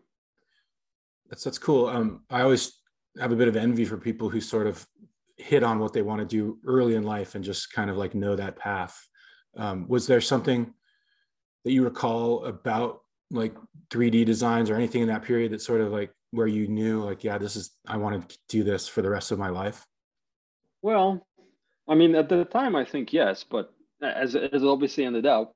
That's 1.31 1.45
that's 1.45 1.59
cool. 1.59 1.87
Um, 1.87 2.25
I 2.29 2.43
always 2.43 2.73
have 3.21 3.31
a 3.31 3.37
bit 3.37 3.47
of 3.47 3.57
envy 3.57 3.85
for 3.85 3.99
people 3.99 4.29
who 4.29 4.41
sort 4.41 4.67
of 4.67 4.85
hit 5.37 5.63
on 5.63 5.79
what 5.79 5.93
they 5.93 6.03
want 6.03 6.19
to 6.21 6.27
do 6.27 6.59
early 6.67 6.97
in 6.97 7.05
life 7.05 7.37
and 7.37 7.45
just 7.45 7.73
kind 7.73 7.91
of 7.91 7.97
like 7.97 8.17
know 8.17 8.35
that 8.35 8.57
path. 8.57 9.01
Um, 9.57 9.87
was 9.87 10.09
there 10.09 10.21
something 10.21 10.75
that 11.65 11.73
you 11.73 11.85
recall 11.85 12.45
about 12.47 13.03
like 13.31 13.55
3D 13.91 14.27
designs 14.27 14.71
or 14.71 14.75
anything 14.75 15.03
in 15.03 15.09
that 15.09 15.23
period 15.23 15.53
that 15.53 15.63
sort 15.63 15.81
of 15.81 15.93
like 15.93 16.11
where 16.31 16.47
you 16.47 16.69
knew 16.69 17.03
like 17.03 17.25
yeah 17.25 17.39
this 17.39 17.57
is 17.57 17.71
i 17.87 17.97
want 17.97 18.29
to 18.29 18.39
do 18.49 18.63
this 18.63 18.87
for 18.87 19.03
the 19.03 19.11
rest 19.11 19.31
of 19.33 19.39
my 19.39 19.49
life? 19.49 19.87
Well 20.83 21.27
i 21.89 21.95
mean 21.95 22.15
at 22.15 22.29
the 22.29 22.45
time 22.45 22.77
i 22.77 22.85
think 22.85 23.13
yes 23.13 23.45
but 23.45 23.73
as 24.03 24.37
as 24.37 24.63
obviously 24.63 25.05
ended 25.05 25.27
up 25.27 25.55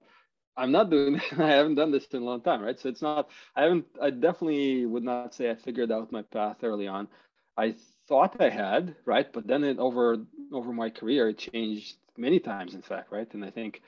i'm 0.56 0.72
not 0.72 0.90
doing 0.90 1.20
i 1.38 1.48
haven't 1.48 1.76
done 1.76 1.90
this 1.90 2.06
in 2.06 2.22
a 2.22 2.24
long 2.24 2.40
time 2.40 2.62
right? 2.62 2.78
So 2.78 2.88
it's 2.88 3.02
not 3.02 3.30
i 3.54 3.62
haven't 3.62 3.86
i 4.00 4.10
definitely 4.10 4.86
would 4.86 5.04
not 5.04 5.34
say 5.34 5.50
i 5.50 5.54
figured 5.54 5.92
out 5.92 6.12
my 6.12 6.22
path 6.22 6.58
early 6.62 6.88
on. 6.88 7.08
I 7.56 7.74
thought 8.08 8.40
i 8.40 8.48
had 8.48 8.96
right? 9.04 9.30
But 9.32 9.46
then 9.46 9.64
it 9.64 9.78
over 9.78 10.18
over 10.52 10.72
my 10.72 10.90
career 10.90 11.28
it 11.28 11.38
changed 11.38 11.96
many 12.16 12.40
times 12.40 12.74
in 12.74 12.82
fact 12.82 13.12
right? 13.12 13.32
And 13.34 13.44
i 13.44 13.50
think 13.50 13.82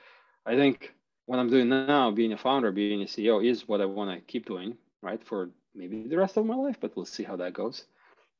i 0.45 0.55
think 0.55 0.93
what 1.25 1.39
i'm 1.39 1.49
doing 1.49 1.69
now 1.69 2.11
being 2.11 2.33
a 2.33 2.37
founder 2.37 2.71
being 2.71 3.01
a 3.01 3.05
ceo 3.05 3.43
is 3.43 3.67
what 3.67 3.81
i 3.81 3.85
want 3.85 4.11
to 4.11 4.21
keep 4.31 4.45
doing 4.45 4.77
right? 5.01 5.23
For 5.23 5.49
maybe 5.75 6.03
the 6.07 6.17
rest 6.17 6.37
of 6.37 6.45
my 6.45 6.55
life, 6.55 6.77
but 6.79 6.95
we'll 6.95 7.05
see 7.05 7.23
how 7.23 7.35
that 7.37 7.53
goes. 7.53 7.85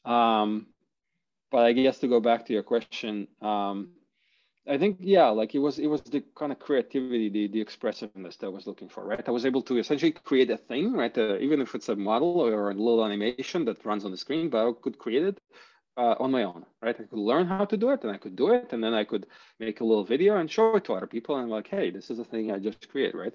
Um, 0.06 0.68
but 1.52 1.66
I 1.66 1.74
guess 1.74 2.00
to 2.00 2.08
go 2.08 2.20
back 2.20 2.46
to 2.48 2.54
your 2.54 2.64
question, 2.64 3.28
um, 3.42 3.90
I 4.68 4.78
think 4.78 4.98
yeah, 5.02 5.28
like 5.30 5.56
it 5.56 5.60
was 5.60 5.80
it 5.80 5.88
was 5.88 6.02
the 6.02 6.24
kind 6.36 6.52
of 6.52 6.60
creativity, 6.60 7.30
the 7.30 7.48
the 7.48 7.62
expressiveness 7.62 8.38
that 8.38 8.48
I 8.48 8.50
was 8.50 8.68
looking 8.68 8.90
for, 8.90 9.06
right? 9.06 9.28
I 9.28 9.32
was 9.32 9.46
able 9.46 9.62
to 9.64 9.78
essentially 9.78 10.12
create 10.12 10.50
a 10.52 10.58
thing, 10.58 10.94
right? 10.94 11.16
Uh, 11.18 11.38
even 11.40 11.62
if 11.62 11.76
it's 11.76 11.90
a 11.90 11.96
model 11.96 12.42
or 12.42 12.72
a 12.72 12.74
little 12.74 13.06
animation 13.06 13.66
that 13.66 13.86
runs 13.86 14.06
on 14.06 14.12
the 14.12 14.18
screen, 14.18 14.50
but 14.50 14.68
I 14.68 14.72
could 14.82 14.98
create 14.98 15.24
it 15.24 15.40
uh, 15.98 16.16
on 16.20 16.32
my 16.32 16.44
own, 16.44 16.66
right? 16.82 16.96
I 17.00 17.04
could 17.04 17.20
learn 17.20 17.48
how 17.48 17.66
to 17.66 17.78
do 17.78 17.92
it 17.92 18.04
and 18.04 18.12
I 18.12 18.18
could 18.18 18.36
do 18.36 18.54
it. 18.54 18.74
And 18.74 18.84
then 18.84 18.94
I 18.94 19.04
could 19.04 19.28
make 19.60 19.82
a 19.82 19.86
little 19.86 20.04
video 20.04 20.38
and 20.38 20.50
show 20.52 20.76
it 20.76 20.86
to 20.86 20.94
other 20.94 21.08
people. 21.08 21.36
And 21.36 21.44
I'm 21.46 21.50
like, 21.50 21.68
hey, 21.68 21.90
this 21.92 22.10
is 22.10 22.20
a 22.20 22.26
thing 22.26 22.52
I 22.52 22.60
just 22.60 22.90
created, 22.90 23.16
right? 23.16 23.34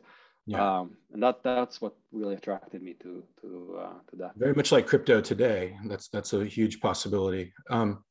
Yeah. 0.51 0.81
Um, 0.81 0.97
and 1.13 1.23
that 1.23 1.45
that's 1.45 1.81
what 1.81 1.95
really 2.11 2.35
attracted 2.35 2.83
me 2.83 2.95
to 2.95 3.23
to 3.41 3.79
uh, 3.79 3.99
to 4.11 4.17
that. 4.17 4.33
Very 4.37 4.55
much 4.55 4.73
like 4.73 4.87
crypto 4.87 5.21
today. 5.21 5.77
That's 5.87 6.09
that's 6.09 6.33
a 6.33 6.45
huge 6.45 6.81
possibility. 6.81 7.53
Um, 7.71 8.03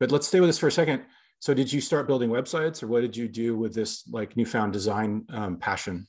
but 0.00 0.10
let's 0.10 0.26
stay 0.26 0.40
with 0.40 0.48
this 0.48 0.58
for 0.58 0.66
a 0.66 0.72
second. 0.72 1.02
So, 1.38 1.54
did 1.54 1.72
you 1.72 1.80
start 1.80 2.08
building 2.08 2.30
websites, 2.30 2.82
or 2.82 2.88
what 2.88 3.02
did 3.02 3.16
you 3.16 3.28
do 3.28 3.56
with 3.56 3.74
this 3.74 4.08
like 4.08 4.36
newfound 4.36 4.72
design 4.72 5.24
um, 5.30 5.56
passion? 5.56 6.08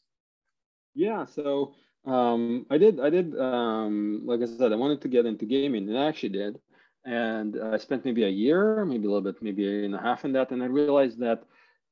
Yeah, 0.95 1.25
so 1.25 1.75
um, 2.03 2.65
I 2.71 2.79
did. 2.79 2.99
I 2.99 3.11
did. 3.11 3.39
Um, 3.39 4.23
like 4.25 4.41
I 4.41 4.45
said, 4.45 4.73
I 4.73 4.75
wanted 4.75 5.01
to 5.01 5.07
get 5.07 5.27
into 5.27 5.45
gaming, 5.45 5.87
and 5.87 5.99
I 5.99 6.07
actually 6.07 6.29
did. 6.29 6.59
And 7.05 7.61
I 7.61 7.77
spent 7.77 8.05
maybe 8.05 8.23
a 8.23 8.29
year, 8.29 8.83
maybe 8.85 9.05
a 9.05 9.11
little 9.11 9.21
bit, 9.21 9.41
maybe 9.41 9.67
a 9.67 9.69
year 9.69 9.85
and 9.85 9.95
a 9.95 10.01
half 10.01 10.25
in 10.25 10.33
that, 10.33 10.49
and 10.49 10.63
I 10.63 10.65
realized 10.65 11.19
that, 11.19 11.43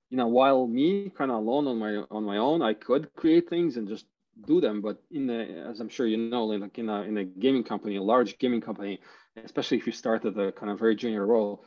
you 0.10 0.18
know, 0.18 0.28
while 0.28 0.68
me 0.68 1.10
kind 1.10 1.32
of 1.32 1.38
alone 1.38 1.68
on 1.68 1.78
my 1.78 1.96
on 2.10 2.24
my 2.24 2.38
own, 2.38 2.62
I 2.62 2.74
could 2.74 3.14
create 3.16 3.50
things 3.50 3.78
and 3.78 3.88
just 3.88 4.06
do 4.46 4.62
them. 4.62 4.82
But 4.82 5.02
in 5.12 5.28
the, 5.28 5.66
as 5.70 5.80
I'm 5.80 5.90
sure 5.90 6.08
you 6.08 6.18
know, 6.18 6.46
like 6.46 6.78
in 6.78 6.90
a 6.90 7.02
in 7.02 7.18
a 7.18 7.26
gaming 7.26 7.64
company, 7.64 7.98
a 7.98 8.02
large 8.02 8.38
gaming 8.38 8.62
company, 8.62 9.00
especially 9.44 9.78
if 9.78 9.88
you 9.88 9.94
start 9.94 10.26
at 10.26 10.38
a 10.38 10.52
kind 10.52 10.72
of 10.72 10.80
very 10.80 10.96
junior 10.96 11.26
role, 11.26 11.66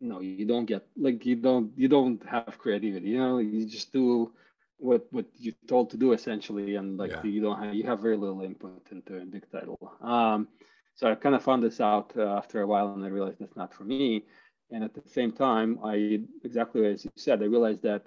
no, 0.00 0.20
you 0.20 0.46
don't 0.46 0.66
get 0.66 0.86
like 0.96 1.24
you 1.24 1.36
don't 1.36 1.72
you 1.76 1.88
don't 1.88 2.24
have 2.26 2.58
creativity. 2.58 3.08
You 3.10 3.18
know, 3.18 3.38
you 3.38 3.66
just 3.66 3.92
do 3.92 4.32
what 4.78 5.06
what 5.10 5.26
you're 5.38 5.54
told 5.68 5.90
to 5.90 5.96
do 5.96 6.12
essentially, 6.12 6.74
and 6.76 6.98
like 6.98 7.10
yeah. 7.10 7.22
you 7.22 7.40
don't 7.40 7.62
have 7.62 7.74
you 7.74 7.84
have 7.84 8.00
very 8.00 8.16
little 8.16 8.42
input 8.42 8.86
into 8.90 9.16
a 9.16 9.24
big 9.24 9.50
title. 9.50 9.78
Um, 10.00 10.48
so 10.96 11.10
I 11.10 11.14
kind 11.14 11.34
of 11.34 11.42
found 11.44 11.62
this 11.62 11.80
out 11.80 12.12
uh, 12.16 12.36
after 12.36 12.62
a 12.62 12.66
while, 12.66 12.92
and 12.92 13.04
I 13.04 13.08
realized 13.08 13.38
that's 13.38 13.56
not 13.56 13.72
for 13.72 13.84
me. 13.84 14.24
And 14.70 14.82
at 14.82 14.94
the 14.94 15.08
same 15.08 15.32
time, 15.32 15.78
I 15.84 16.20
exactly 16.44 16.86
as 16.86 17.04
you 17.04 17.10
said, 17.16 17.42
I 17.42 17.46
realized 17.46 17.82
that 17.82 18.06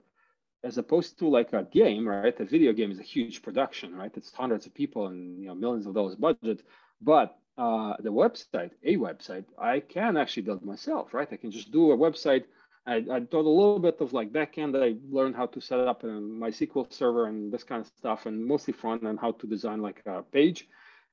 as 0.64 0.78
opposed 0.78 1.18
to 1.20 1.28
like 1.28 1.54
a 1.54 1.64
game, 1.64 2.08
right? 2.08 2.38
A 2.40 2.46
video 2.46 2.74
game 2.74 2.92
is 2.92 3.00
a 3.00 3.04
huge 3.04 3.42
production, 3.42 3.96
right? 3.96 4.12
It's 4.16 4.34
hundreds 4.34 4.66
of 4.66 4.74
people 4.74 5.08
and 5.08 5.40
you 5.40 5.48
know 5.48 5.56
millions 5.56 5.86
of 5.86 5.94
dollars 5.94 6.16
budget. 6.16 6.64
But 7.02 7.38
uh, 7.58 7.94
the 8.00 8.12
website, 8.12 8.72
a 8.84 8.98
website, 8.98 9.46
I 9.58 9.80
can 9.80 10.18
actually 10.18 10.44
build 10.44 10.64
myself, 10.66 11.14
right? 11.14 11.28
I 11.32 11.38
can 11.38 11.52
just 11.52 11.72
do 11.72 11.92
a 11.92 11.98
website. 11.98 12.46
I, 12.86 12.96
I 13.12 13.20
taught 13.20 13.46
a 13.46 13.58
little 13.60 13.80
bit 13.80 14.02
of 14.02 14.14
like 14.14 14.32
backend. 14.32 14.82
I 14.82 14.98
learned 15.10 15.36
how 15.36 15.46
to 15.48 15.62
set 15.62 15.80
up 15.80 16.04
a 16.04 16.08
MySQL 16.08 16.92
server 16.92 17.28
and 17.28 17.52
this 17.54 17.64
kind 17.64 17.82
of 17.82 17.88
stuff, 17.88 18.26
and 18.26 18.46
mostly 18.46 18.74
front 18.74 19.04
and 19.04 19.20
how 19.20 19.32
to 19.34 19.48
design 19.48 19.82
like 19.82 20.02
a 20.06 20.24
page. 20.24 20.68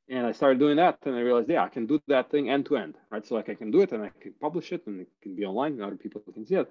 And 0.09 0.25
I 0.25 0.33
started 0.33 0.61
doing 0.61 0.77
that, 0.77 0.99
and 1.05 1.17
I 1.17 1.21
realized, 1.21 1.49
yeah, 1.49 1.65
I 1.65 1.69
can 1.69 1.87
do 1.87 2.01
that 2.07 2.31
thing 2.31 2.49
end 2.49 2.67
to 2.67 2.77
end, 2.77 2.95
right? 3.11 3.27
So 3.27 3.35
like 3.35 3.49
I 3.49 3.55
can 3.55 3.73
do 3.73 3.81
it, 3.81 3.91
and 3.93 4.05
I 4.05 4.11
can 4.21 4.35
publish 4.41 4.71
it, 4.73 4.87
and 4.87 5.01
it 5.01 5.09
can 5.21 5.35
be 5.35 5.45
online, 5.45 5.73
and 5.73 5.83
other 5.83 5.97
people 5.97 6.23
can 6.33 6.47
see 6.47 6.55
it, 6.55 6.71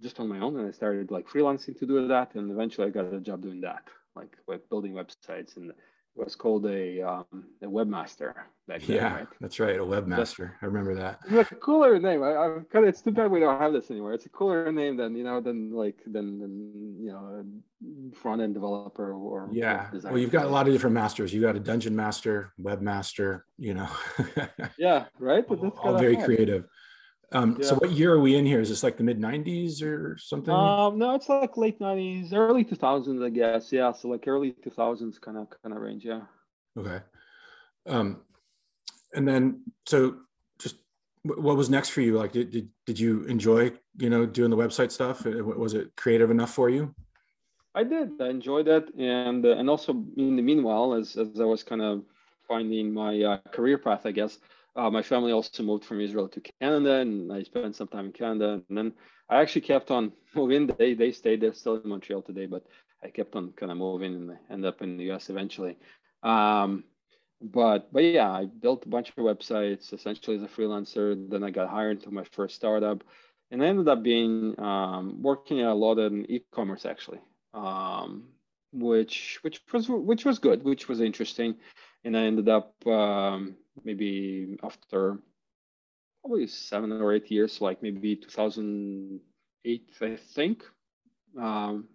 just 0.00 0.18
on 0.20 0.28
my 0.28 0.38
own. 0.40 0.58
And 0.58 0.68
I 0.68 0.70
started 0.70 1.10
like 1.10 1.28
freelancing 1.28 1.78
to 1.78 1.86
do 1.86 2.08
that, 2.08 2.34
and 2.34 2.50
eventually 2.50 2.86
I 2.86 2.90
got 2.90 3.12
a 3.12 3.20
job 3.20 3.42
doing 3.42 3.60
that, 3.60 3.82
like, 4.16 4.36
like 4.48 4.68
building 4.70 4.94
websites 4.94 5.56
and 5.58 5.72
was 6.14 6.36
called 6.36 6.66
a 6.66 7.00
um, 7.00 7.24
a 7.62 7.66
webmaster 7.66 8.34
back 8.68 8.82
then. 8.82 8.96
Yeah, 8.96 9.14
right? 9.14 9.26
that's 9.40 9.58
right, 9.58 9.76
a 9.76 9.82
webmaster. 9.82 10.52
I 10.60 10.66
remember 10.66 10.94
that. 10.94 11.20
It's 11.30 11.52
a 11.52 11.54
cooler 11.54 11.98
name. 11.98 12.22
I, 12.22 12.44
am 12.44 12.66
kind 12.70 12.84
of. 12.84 12.90
It's 12.90 13.00
too 13.00 13.12
bad 13.12 13.30
we 13.30 13.40
don't 13.40 13.58
have 13.58 13.72
this 13.72 13.90
anymore. 13.90 14.12
It's 14.12 14.26
a 14.26 14.28
cooler 14.28 14.70
name 14.70 14.96
than 14.96 15.16
you 15.16 15.24
know 15.24 15.40
than 15.40 15.72
like 15.72 15.96
than, 16.06 16.38
than 16.38 16.96
you 17.00 17.12
know 17.12 17.44
front 18.14 18.42
end 18.42 18.54
developer 18.54 19.12
or 19.12 19.48
yeah. 19.52 19.88
Well, 20.04 20.18
you've 20.18 20.30
got 20.30 20.46
a 20.46 20.50
lot 20.50 20.66
of 20.66 20.72
different 20.72 20.94
masters. 20.94 21.32
You 21.32 21.40
got 21.40 21.56
a 21.56 21.60
dungeon 21.60 21.96
master, 21.96 22.52
webmaster. 22.60 23.42
You 23.58 23.74
know. 23.74 23.88
yeah. 24.78 25.06
Right. 25.18 25.44
all, 25.48 25.68
all 25.82 25.98
very 25.98 26.16
creative. 26.16 26.66
Um, 27.32 27.56
yeah. 27.58 27.68
So 27.68 27.74
what 27.76 27.90
year 27.92 28.12
are 28.12 28.20
we 28.20 28.36
in 28.36 28.44
here? 28.44 28.60
Is 28.60 28.68
this 28.68 28.82
like 28.82 28.96
the 28.96 29.04
mid 29.04 29.18
90s 29.18 29.82
or 29.82 30.16
something? 30.18 30.52
Um, 30.52 30.98
no, 30.98 31.14
it's 31.14 31.28
like 31.28 31.56
late 31.56 31.80
90s, 31.80 32.32
early 32.32 32.64
2000s, 32.64 33.24
I 33.24 33.30
guess. 33.30 33.72
Yeah, 33.72 33.92
so 33.92 34.08
like 34.08 34.26
early 34.26 34.52
2000s 34.52 35.20
kind 35.20 35.38
of 35.38 35.48
kind 35.62 35.74
of 35.74 35.80
range. 35.80 36.04
Yeah. 36.04 36.22
Okay. 36.78 37.00
Um, 37.86 38.22
and 39.14 39.26
then 39.26 39.62
so 39.86 40.16
just 40.58 40.76
what 41.22 41.56
was 41.56 41.70
next 41.70 41.90
for 41.90 42.00
you? 42.00 42.18
Like, 42.18 42.32
did, 42.32 42.50
did 42.50 42.68
did 42.86 42.98
you 42.98 43.24
enjoy 43.24 43.72
you 43.98 44.10
know 44.10 44.26
doing 44.26 44.50
the 44.50 44.56
website 44.56 44.92
stuff? 44.92 45.24
Was 45.24 45.74
it 45.74 45.94
creative 45.96 46.30
enough 46.30 46.52
for 46.52 46.68
you? 46.68 46.94
I 47.74 47.84
did. 47.84 48.20
I 48.20 48.28
enjoyed 48.28 48.68
it, 48.68 48.94
and 48.98 49.44
uh, 49.44 49.56
and 49.56 49.70
also 49.70 49.92
in 50.16 50.36
the 50.36 50.42
meanwhile, 50.42 50.94
as 50.94 51.16
as 51.16 51.40
I 51.40 51.44
was 51.44 51.62
kind 51.62 51.80
of 51.80 52.04
finding 52.46 52.92
my 52.92 53.22
uh, 53.22 53.38
career 53.52 53.78
path, 53.78 54.04
I 54.04 54.12
guess 54.12 54.38
uh, 54.74 54.90
my 54.90 55.02
family 55.02 55.32
also 55.32 55.62
moved 55.62 55.84
from 55.84 56.00
Israel 56.00 56.28
to 56.28 56.40
Canada, 56.60 56.96
and 56.96 57.32
I 57.32 57.42
spent 57.42 57.76
some 57.76 57.88
time 57.88 58.06
in 58.06 58.12
Canada. 58.12 58.62
And 58.68 58.78
then 58.78 58.92
I 59.28 59.40
actually 59.40 59.62
kept 59.62 59.90
on 59.90 60.12
moving. 60.34 60.66
They 60.66 60.94
they 60.94 61.12
stayed. 61.12 61.40
They're 61.40 61.52
still 61.54 61.76
in 61.76 61.88
Montreal 61.88 62.22
today, 62.22 62.46
but 62.46 62.64
I 63.02 63.08
kept 63.08 63.34
on 63.36 63.52
kind 63.52 63.72
of 63.72 63.78
moving 63.78 64.14
and 64.14 64.38
ended 64.50 64.68
up 64.68 64.82
in 64.82 64.96
the 64.96 65.04
U.S. 65.04 65.28
eventually. 65.28 65.76
Um, 66.22 66.84
but 67.40 67.92
but 67.92 68.04
yeah, 68.04 68.30
I 68.30 68.46
built 68.46 68.86
a 68.86 68.88
bunch 68.88 69.10
of 69.10 69.16
websites 69.16 69.92
essentially 69.92 70.36
as 70.36 70.42
a 70.42 70.46
freelancer. 70.46 71.16
Then 71.30 71.42
I 71.44 71.50
got 71.50 71.68
hired 71.68 72.02
to 72.02 72.10
my 72.10 72.24
first 72.32 72.54
startup, 72.54 73.02
and 73.50 73.62
I 73.62 73.66
ended 73.66 73.88
up 73.88 74.02
being 74.02 74.58
um, 74.58 75.20
working 75.22 75.60
a 75.60 75.74
lot 75.74 75.98
in 75.98 76.30
e-commerce 76.30 76.86
actually, 76.86 77.20
um, 77.52 78.28
which 78.72 79.38
which 79.42 79.60
was 79.72 79.88
which 79.88 80.24
was 80.24 80.38
good, 80.38 80.62
which 80.62 80.88
was 80.88 81.00
interesting, 81.00 81.56
and 82.04 82.16
I 82.16 82.22
ended 82.22 82.48
up 82.48 82.74
um, 82.86 83.56
maybe 83.84 84.56
after 84.62 85.18
probably 86.22 86.46
seven 86.46 86.92
or 86.92 87.12
eight 87.12 87.30
years, 87.30 87.60
like 87.60 87.82
maybe 87.82 88.16
2008, 88.16 89.90
I 90.00 90.16
think. 90.34 90.64
Um, 91.40 91.88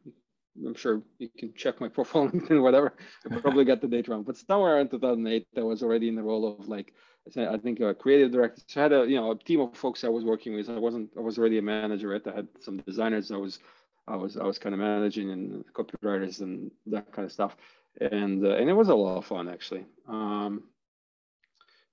I'm 0.66 0.76
sure 0.76 1.02
you 1.20 1.30
can 1.38 1.54
check 1.54 1.80
my 1.80 1.88
profile 1.96 2.32
and 2.50 2.62
whatever. 2.62 2.94
I 3.30 3.40
probably 3.40 3.66
got 3.66 3.82
the 3.82 3.88
date 3.88 4.08
wrong, 4.08 4.24
but 4.24 4.38
somewhere 4.38 4.80
in 4.80 4.90
2008, 4.90 5.48
I 5.58 5.62
was 5.62 5.84
already 5.84 6.08
in 6.08 6.16
the 6.16 6.24
role 6.24 6.58
of 6.60 6.68
like 6.68 6.94
I 7.36 7.58
think 7.58 7.80
a 7.82 7.94
creative 7.94 8.32
director. 8.32 8.62
So 8.68 8.80
I 8.80 8.84
had 8.84 8.94
a 8.94 9.06
you 9.06 9.18
know 9.18 9.32
a 9.32 9.38
team 9.38 9.60
of 9.60 9.76
folks 9.76 10.04
I 10.04 10.10
was 10.10 10.24
working 10.24 10.54
with. 10.56 10.70
I 10.70 10.80
wasn't 10.80 11.12
I 11.18 11.20
was 11.20 11.38
already 11.38 11.58
a 11.58 11.62
manager. 11.62 12.10
Right? 12.10 12.26
I 12.26 12.36
had 12.36 12.48
some 12.62 12.78
designers. 12.78 13.32
I 13.32 13.38
was 13.38 13.60
I 14.08 14.16
was 14.16 14.38
I 14.38 14.44
was 14.44 14.58
kind 14.58 14.74
of 14.74 14.80
managing 14.80 15.32
and 15.32 15.66
copywriters 15.74 16.40
and 16.42 16.72
that 16.86 17.12
kind 17.12 17.26
of 17.26 17.32
stuff. 17.32 17.58
And 18.00 18.46
uh, 18.46 18.56
and 18.56 18.70
it 18.70 18.74
was 18.74 18.90
a 18.90 18.96
lot 18.96 19.18
of 19.18 19.26
fun 19.26 19.50
actually. 19.50 19.86
Um, 20.08 20.64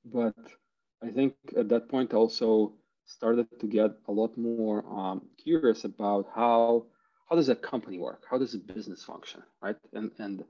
but 0.04 0.34
I 1.02 1.10
think 1.10 1.34
at 1.56 1.68
that 1.70 1.88
point 1.88 2.12
I 2.14 2.16
also 2.16 2.74
started 3.06 3.48
to 3.60 3.66
get 3.66 3.90
a 4.08 4.12
lot 4.12 4.36
more 4.36 4.84
um, 4.86 5.22
curious 5.42 5.84
about 5.84 6.28
how 6.34 6.86
how 7.28 7.36
does 7.36 7.48
a 7.48 7.56
company 7.56 7.98
work? 7.98 8.24
How 8.30 8.38
does 8.38 8.54
a 8.54 8.58
business 8.58 9.02
function, 9.04 9.42
right? 9.62 9.76
And 9.92 10.10
and 10.18 10.44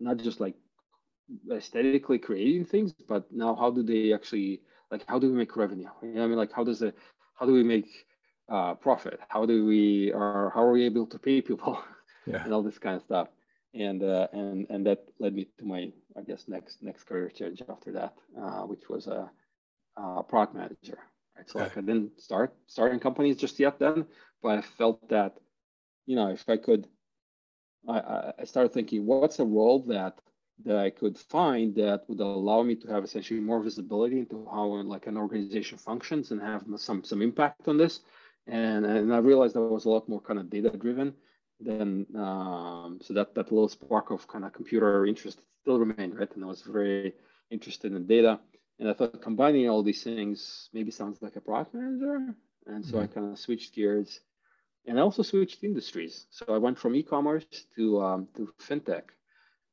not 0.00 0.18
just 0.18 0.40
like 0.40 0.54
aesthetically 1.50 2.18
creating 2.18 2.64
things, 2.64 2.92
but 3.08 3.30
now 3.32 3.54
how 3.54 3.70
do 3.70 3.82
they 3.82 4.12
actually 4.12 4.60
like 4.90 5.04
how 5.08 5.18
do 5.18 5.28
we 5.30 5.36
make 5.36 5.56
revenue? 5.56 5.88
You 6.02 6.14
know 6.14 6.24
I 6.24 6.26
mean, 6.26 6.38
like 6.38 6.52
how 6.52 6.64
does 6.64 6.82
it 6.82 6.96
how 7.34 7.46
do 7.46 7.52
we 7.52 7.62
make 7.62 7.88
uh, 8.48 8.74
profit? 8.74 9.20
How 9.28 9.46
do 9.46 9.64
we 9.66 10.12
or 10.12 10.52
how 10.54 10.62
are 10.62 10.72
we 10.72 10.84
able 10.84 11.06
to 11.06 11.18
pay 11.18 11.40
people? 11.42 11.82
Yeah. 12.24 12.44
and 12.44 12.54
all 12.54 12.62
this 12.62 12.78
kind 12.78 12.94
of 12.94 13.02
stuff 13.02 13.26
and 13.74 14.02
uh, 14.02 14.28
and 14.32 14.66
and 14.70 14.86
that 14.86 15.04
led 15.18 15.34
me 15.34 15.48
to 15.58 15.64
my 15.64 15.92
I 16.16 16.22
guess 16.22 16.44
next 16.48 16.82
next 16.82 17.04
career 17.04 17.30
change 17.30 17.62
after 17.68 17.92
that, 17.92 18.14
uh, 18.38 18.62
which 18.62 18.88
was 18.88 19.06
a, 19.06 19.30
a, 19.96 20.22
product 20.22 20.54
manager. 20.54 20.98
Right, 21.36 21.48
so 21.48 21.58
okay. 21.58 21.68
like 21.68 21.78
I 21.78 21.80
didn't 21.80 22.20
start 22.20 22.54
starting 22.66 23.00
companies 23.00 23.36
just 23.36 23.58
yet 23.58 23.78
then, 23.78 24.06
but 24.42 24.58
I 24.58 24.62
felt 24.62 25.08
that 25.08 25.36
you 26.06 26.16
know 26.16 26.28
if 26.28 26.44
I 26.48 26.58
could, 26.58 26.86
I, 27.88 28.32
I 28.40 28.44
started 28.44 28.72
thinking 28.72 29.06
what's 29.06 29.38
a 29.38 29.44
role 29.44 29.84
that 29.88 30.18
that 30.64 30.76
I 30.76 30.90
could 30.90 31.18
find 31.18 31.74
that 31.76 32.04
would 32.08 32.20
allow 32.20 32.62
me 32.62 32.76
to 32.76 32.88
have 32.88 33.04
essentially 33.04 33.40
more 33.40 33.62
visibility 33.62 34.18
into 34.18 34.46
how 34.50 34.66
like 34.66 35.06
an 35.06 35.16
organization 35.16 35.78
functions 35.78 36.30
and 36.30 36.40
have 36.42 36.64
some 36.76 37.02
some 37.04 37.22
impact 37.22 37.68
on 37.68 37.78
this. 37.78 38.00
And 38.46 38.84
and 38.84 39.14
I 39.14 39.18
realized 39.18 39.54
that 39.54 39.62
was 39.62 39.86
a 39.86 39.90
lot 39.90 40.08
more 40.08 40.20
kind 40.20 40.38
of 40.38 40.50
data 40.50 40.70
driven 40.70 41.14
then 41.64 42.06
um, 42.16 42.98
so 43.02 43.14
that 43.14 43.34
that 43.34 43.52
little 43.52 43.68
spark 43.68 44.10
of 44.10 44.26
kind 44.28 44.44
of 44.44 44.52
computer 44.52 45.06
interest 45.06 45.40
still 45.60 45.78
remained, 45.78 46.18
right? 46.18 46.34
And 46.34 46.44
I 46.44 46.48
was 46.48 46.62
very 46.62 47.14
interested 47.50 47.92
in 47.92 48.06
data. 48.06 48.40
And 48.78 48.88
I 48.88 48.94
thought 48.94 49.22
combining 49.22 49.68
all 49.68 49.82
these 49.82 50.02
things 50.02 50.68
maybe 50.72 50.90
sounds 50.90 51.22
like 51.22 51.36
a 51.36 51.40
product 51.40 51.74
manager. 51.74 52.34
And 52.66 52.84
so 52.84 52.94
mm-hmm. 52.94 53.04
I 53.04 53.06
kind 53.06 53.32
of 53.32 53.38
switched 53.38 53.74
gears 53.74 54.20
and 54.86 54.98
I 54.98 55.02
also 55.02 55.22
switched 55.22 55.64
industries. 55.64 56.26
So 56.30 56.46
I 56.48 56.58
went 56.58 56.78
from 56.78 56.96
e-commerce 56.96 57.44
to 57.76 58.02
um, 58.02 58.28
to 58.36 58.52
fintech, 58.60 59.04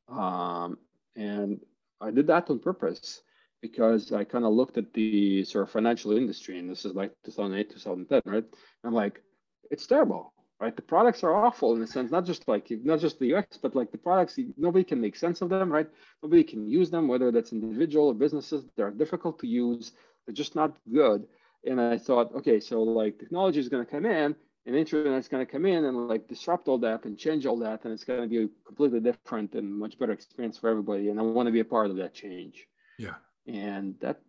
um, 0.07 0.77
and 1.15 1.59
I 2.01 2.11
did 2.11 2.27
that 2.27 2.49
on 2.49 2.59
purpose 2.59 3.21
because 3.61 4.11
I 4.11 4.23
kind 4.23 4.45
of 4.45 4.53
looked 4.53 4.77
at 4.77 4.93
the 4.93 5.43
sort 5.43 5.63
of 5.63 5.71
financial 5.71 6.15
industry, 6.15 6.59
and 6.59 6.69
this 6.69 6.85
is 6.85 6.93
like 6.93 7.11
2008, 7.25 7.71
2010, 7.71 8.21
right? 8.25 8.45
I'm 8.83 8.93
like, 8.93 9.21
it's 9.69 9.87
terrible 9.87 10.33
right? 10.59 10.75
The 10.75 10.81
products 10.81 11.23
are 11.23 11.33
awful 11.33 11.75
in 11.75 11.81
a 11.81 11.87
sense, 11.87 12.11
not 12.11 12.25
just 12.25 12.47
like 12.47 12.67
not 12.83 12.99
just 12.99 13.19
the 13.19 13.33
UX, 13.33 13.57
but 13.57 13.75
like 13.75 13.91
the 13.91 13.97
products, 13.97 14.37
nobody 14.57 14.83
can 14.83 14.99
make 14.99 15.15
sense 15.15 15.41
of 15.41 15.49
them, 15.49 15.71
right? 15.71 15.87
Nobody 16.21 16.43
can 16.43 16.67
use 16.67 16.89
them, 16.89 17.07
whether 17.07 17.31
that's 17.31 17.53
individual 17.53 18.07
or 18.07 18.13
businesses. 18.13 18.65
They're 18.75 18.91
difficult 18.91 19.39
to 19.39 19.47
use. 19.47 19.93
They're 20.25 20.35
just 20.35 20.55
not 20.55 20.75
good. 20.91 21.27
and 21.65 21.79
I 21.81 21.97
thought, 21.97 22.33
okay, 22.35 22.59
so 22.59 22.81
like 22.83 23.19
technology 23.19 23.59
is 23.59 23.69
going 23.69 23.85
to 23.85 23.91
come 23.91 24.05
in, 24.05 24.35
and 24.65 24.75
internet 24.75 25.19
is 25.19 25.27
going 25.27 25.45
to 25.45 25.51
come 25.51 25.65
in 25.65 25.85
and 25.85 26.07
like 26.07 26.27
disrupt 26.27 26.67
all 26.67 26.77
that 26.79 27.05
and 27.05 27.17
change 27.17 27.45
all 27.45 27.57
that, 27.59 27.83
and 27.83 27.93
it's 27.93 28.03
going 28.03 28.21
to 28.21 28.27
be 28.27 28.43
a 28.43 28.47
completely 28.65 28.99
different 28.99 29.55
and 29.55 29.73
much 29.73 29.97
better 29.97 30.11
experience 30.11 30.57
for 30.57 30.69
everybody. 30.69 31.09
And 31.09 31.19
I 31.19 31.23
want 31.23 31.47
to 31.47 31.51
be 31.51 31.61
a 31.61 31.65
part 31.65 31.89
of 31.89 31.97
that 31.97 32.13
change. 32.13 32.67
Yeah. 32.97 33.15
And 33.47 33.95
that 34.01 34.19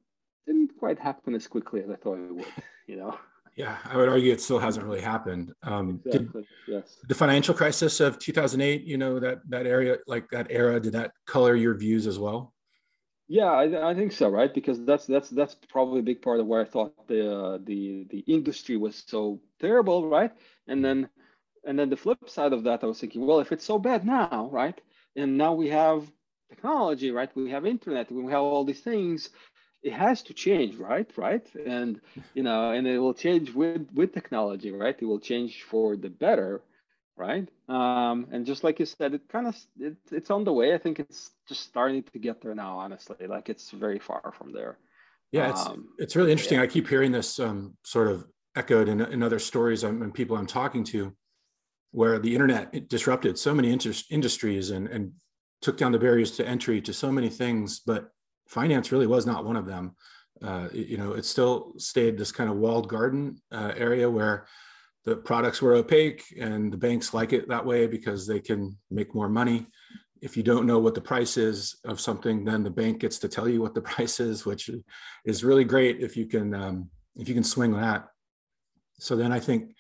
didn't 0.47 0.77
quite 0.79 0.99
happen 0.99 1.35
as 1.35 1.47
quickly 1.47 1.83
as 1.83 1.91
I 1.91 1.97
thought 1.97 2.19
it 2.19 2.35
would. 2.35 2.47
You 2.87 2.97
know. 2.97 3.19
Yeah, 3.57 3.77
I 3.85 3.97
would 3.97 4.09
argue 4.09 4.33
it 4.33 4.41
still 4.41 4.59
hasn't 4.59 4.87
really 4.87 5.01
happened. 5.01 5.53
Um, 5.63 6.01
exactly. 6.07 6.43
Did, 6.43 6.75
yes. 6.75 6.97
The 7.09 7.15
financial 7.15 7.55
crisis 7.55 8.01
of 8.01 8.19
2008, 8.19 8.85
you 8.85 8.97
know 8.97 9.19
that 9.19 9.41
that 9.49 9.67
area, 9.67 9.99
like 10.07 10.31
that 10.31 10.47
era, 10.51 10.81
did 10.81 10.93
that 10.95 11.13
color 11.27 11.57
your 11.57 11.75
views 11.75 12.07
as 12.07 12.19
well? 12.19 12.55
Yeah, 13.29 13.53
I, 13.53 13.91
I, 13.91 13.95
think 13.95 14.11
so, 14.11 14.29
right? 14.29 14.53
Because 14.53 14.85
that's 14.85 15.07
that's 15.07 15.31
that's 15.31 15.55
probably 15.69 16.01
a 16.01 16.03
big 16.03 16.21
part 16.21 16.41
of 16.41 16.47
where 16.47 16.63
I 16.63 16.65
thought 16.65 17.07
the 17.07 17.33
uh, 17.33 17.59
the 17.63 18.07
the 18.11 18.25
industry 18.27 18.77
was 18.77 19.05
so 19.07 19.41
terrible, 19.61 20.09
right? 20.09 20.33
And 20.67 20.85
then 20.85 21.09
and 21.65 21.79
then 21.79 21.91
the 21.91 21.97
flip 21.97 22.29
side 22.29 22.53
of 22.53 22.65
that, 22.65 22.83
I 22.83 22.87
was 22.87 22.99
thinking, 22.99 23.27
well, 23.27 23.41
if 23.41 23.53
it's 23.53 23.65
so 23.65 23.79
bad 23.79 24.05
now, 24.05 24.49
right? 24.51 24.81
And 25.17 25.37
now 25.37 25.53
we 25.53 25.69
have 25.69 26.11
technology, 26.49 27.11
right? 27.11 27.31
We 27.37 27.51
have 27.51 27.67
internet, 27.67 28.11
we 28.11 28.33
have 28.33 28.43
all 28.43 28.65
these 28.65 28.81
things. 28.81 29.31
It 29.83 29.93
has 29.93 30.23
to 30.25 30.35
change, 30.35 30.77
right? 30.77 31.11
Right? 31.17 31.47
And 31.67 32.01
you 32.35 32.43
know, 32.43 32.73
and 32.73 32.87
it 32.87 32.99
will 32.99 33.15
change 33.15 33.53
with 33.53 33.89
with 33.95 34.13
technology, 34.13 34.71
right? 34.73 34.97
It 34.99 35.05
will 35.05 35.21
change 35.21 35.63
for 35.63 35.97
the 35.97 36.11
better 36.11 36.63
right? 37.21 37.47
Um, 37.69 38.27
and 38.33 38.47
just 38.47 38.65
like 38.65 38.81
you 38.81 38.87
said, 38.87 39.15
it 39.15 39.29
kind 39.29 39.47
of 39.47 39.57
it, 39.79 39.97
it's 40.11 40.31
on 40.31 40.43
the 40.43 40.53
way. 40.53 40.75
I 40.75 40.79
think 40.79 40.99
it's 40.99 41.31
just 41.47 41.63
starting 41.63 42.03
to 42.03 42.19
get 42.19 42.41
there 42.41 42.55
now. 42.55 42.79
Honestly, 42.79 43.27
like 43.27 43.49
it's 43.49 43.71
very 43.71 43.99
far 43.99 44.33
from 44.37 44.53
there. 44.53 44.79
Yeah, 45.31 45.51
it's 45.51 45.67
um, 45.67 45.91
it's 45.99 46.17
really 46.17 46.33
interesting. 46.33 46.59
Yeah. 46.59 46.65
I 46.65 46.67
keep 46.67 46.89
hearing 46.89 47.13
this 47.13 47.39
um, 47.39 47.77
sort 47.85 48.09
of 48.09 48.27
echoed 48.57 48.89
in, 48.89 49.01
in 49.01 49.23
other 49.23 49.39
stories 49.39 49.85
and 49.85 50.13
people 50.13 50.37
I'm 50.37 50.47
talking 50.47 50.83
to, 50.85 51.15
where 51.93 52.19
the 52.19 52.33
internet 52.33 52.89
disrupted 52.89 53.39
so 53.39 53.55
many 53.55 53.71
inter- 53.71 53.93
industries 54.11 54.71
and 54.71 54.89
and 54.89 55.13
took 55.61 55.77
down 55.77 55.93
the 55.93 55.99
barriers 55.99 56.33
to 56.39 56.49
entry 56.49 56.81
to 56.81 56.93
so 56.93 57.13
many 57.13 57.29
things, 57.29 57.81
but 57.81 58.11
finance 58.51 58.91
really 58.93 59.07
was 59.07 59.27
not 59.27 59.45
one 59.45 59.57
of 59.57 59.67
them. 59.67 59.95
Uh, 60.43 60.69
you 60.73 60.97
know, 60.97 61.13
it 61.13 61.25
still 61.25 61.73
stayed 61.79 62.19
this 62.19 62.33
kind 62.33 62.51
of 62.51 62.57
walled 62.57 62.89
garden 62.89 63.41
uh, 63.53 63.73
area 63.77 64.11
where 64.11 64.47
the 65.05 65.17
products 65.17 65.63
were 65.63 65.75
opaque 65.75 66.25
and 66.39 66.73
the 66.73 66.77
banks 66.77 67.15
like 67.15 67.33
it 67.33 67.49
that 67.49 67.65
way 67.65 67.87
because 67.87 68.27
they 68.27 68.41
can 68.41 68.77
make 68.91 69.15
more 69.15 69.29
money 69.29 69.67
if 70.21 70.37
you 70.37 70.43
don't 70.43 70.67
know 70.67 70.79
what 70.79 70.95
the 70.95 71.01
price 71.01 71.37
is 71.37 71.77
of 71.85 71.99
something 71.99 72.45
then 72.45 72.63
the 72.63 72.71
bank 72.71 72.99
gets 72.99 73.19
to 73.19 73.29
tell 73.29 73.49
you 73.49 73.63
what 73.63 73.75
the 73.75 73.81
price 73.93 74.21
is 74.21 74.45
which 74.45 74.71
is 75.25 75.45
really 75.45 75.65
great 75.65 76.01
if 76.01 76.17
you 76.17 76.27
can 76.27 76.55
um, 76.55 76.91
if 77.17 77.29
you 77.29 77.35
can 77.35 77.45
swing 77.45 77.73
that 77.73 78.09
so 78.99 79.17
then 79.17 79.33
i 79.33 79.41
think 79.41 79.75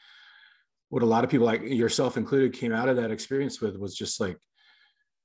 what 0.89 1.03
a 1.03 1.07
lot 1.07 1.23
of 1.25 1.31
people 1.31 1.47
like 1.47 1.63
yourself 1.63 2.17
included 2.17 2.53
came 2.53 2.73
out 2.73 2.89
of 2.89 2.97
that 2.97 3.11
experience 3.11 3.61
with 3.61 3.77
was 3.77 3.95
just 3.95 4.21
like 4.21 4.39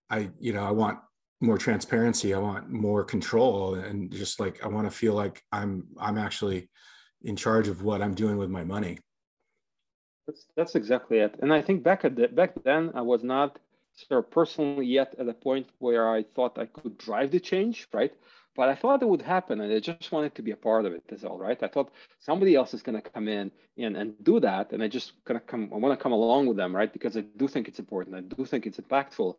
i 0.09 0.29
you 0.39 0.51
know 0.51 0.63
i 0.63 0.71
want 0.71 0.99
more 1.41 1.57
transparency 1.57 2.33
i 2.33 2.37
want 2.37 2.69
more 2.69 3.03
control 3.03 3.75
and 3.75 4.11
just 4.11 4.39
like 4.39 4.63
i 4.63 4.67
want 4.67 4.89
to 4.89 4.95
feel 4.95 5.13
like 5.13 5.41
i'm 5.51 5.85
i'm 5.99 6.17
actually 6.17 6.69
in 7.23 7.35
charge 7.35 7.67
of 7.67 7.81
what 7.81 8.01
i'm 8.01 8.13
doing 8.13 8.37
with 8.37 8.49
my 8.49 8.63
money 8.63 8.97
that's 10.27 10.45
that's 10.55 10.75
exactly 10.75 11.19
it. 11.19 11.35
And 11.41 11.53
I 11.53 11.61
think 11.61 11.83
back 11.83 12.05
at 12.05 12.15
the, 12.15 12.27
back 12.27 12.53
then 12.63 12.91
I 12.95 13.01
was 13.01 13.23
not 13.23 13.59
sort 13.93 14.25
of 14.25 14.31
personally 14.31 14.85
yet 14.85 15.15
at 15.19 15.29
a 15.29 15.33
point 15.33 15.67
where 15.79 16.09
I 16.09 16.23
thought 16.23 16.57
I 16.57 16.65
could 16.65 16.97
drive 16.97 17.31
the 17.31 17.39
change, 17.39 17.87
right? 17.93 18.13
But 18.55 18.69
I 18.69 18.75
thought 18.75 19.01
it 19.01 19.07
would 19.07 19.21
happen, 19.21 19.59
and 19.59 19.71
I 19.71 19.79
just 19.79 20.11
wanted 20.13 20.33
to 20.35 20.41
be 20.41 20.51
a 20.51 20.55
part 20.55 20.85
of 20.85 20.93
it 20.93 21.03
as 21.09 21.23
well, 21.23 21.37
right? 21.37 21.61
I 21.61 21.67
thought 21.67 21.91
somebody 22.19 22.55
else 22.55 22.73
is 22.73 22.81
going 22.81 22.99
to 23.01 23.09
come 23.09 23.27
in 23.27 23.51
and, 23.77 23.97
and 23.97 24.13
do 24.23 24.39
that, 24.39 24.71
and 24.71 24.81
I 24.81 24.87
just 24.87 25.11
going 25.25 25.39
to 25.39 25.45
come. 25.45 25.69
I 25.73 25.77
want 25.77 25.97
to 25.97 26.01
come 26.01 26.13
along 26.13 26.47
with 26.47 26.57
them, 26.57 26.75
right? 26.75 26.91
Because 26.91 27.17
I 27.17 27.21
do 27.21 27.47
think 27.47 27.67
it's 27.67 27.79
important. 27.79 28.15
I 28.15 28.21
do 28.21 28.45
think 28.45 28.65
it's 28.65 28.79
impactful 28.79 29.35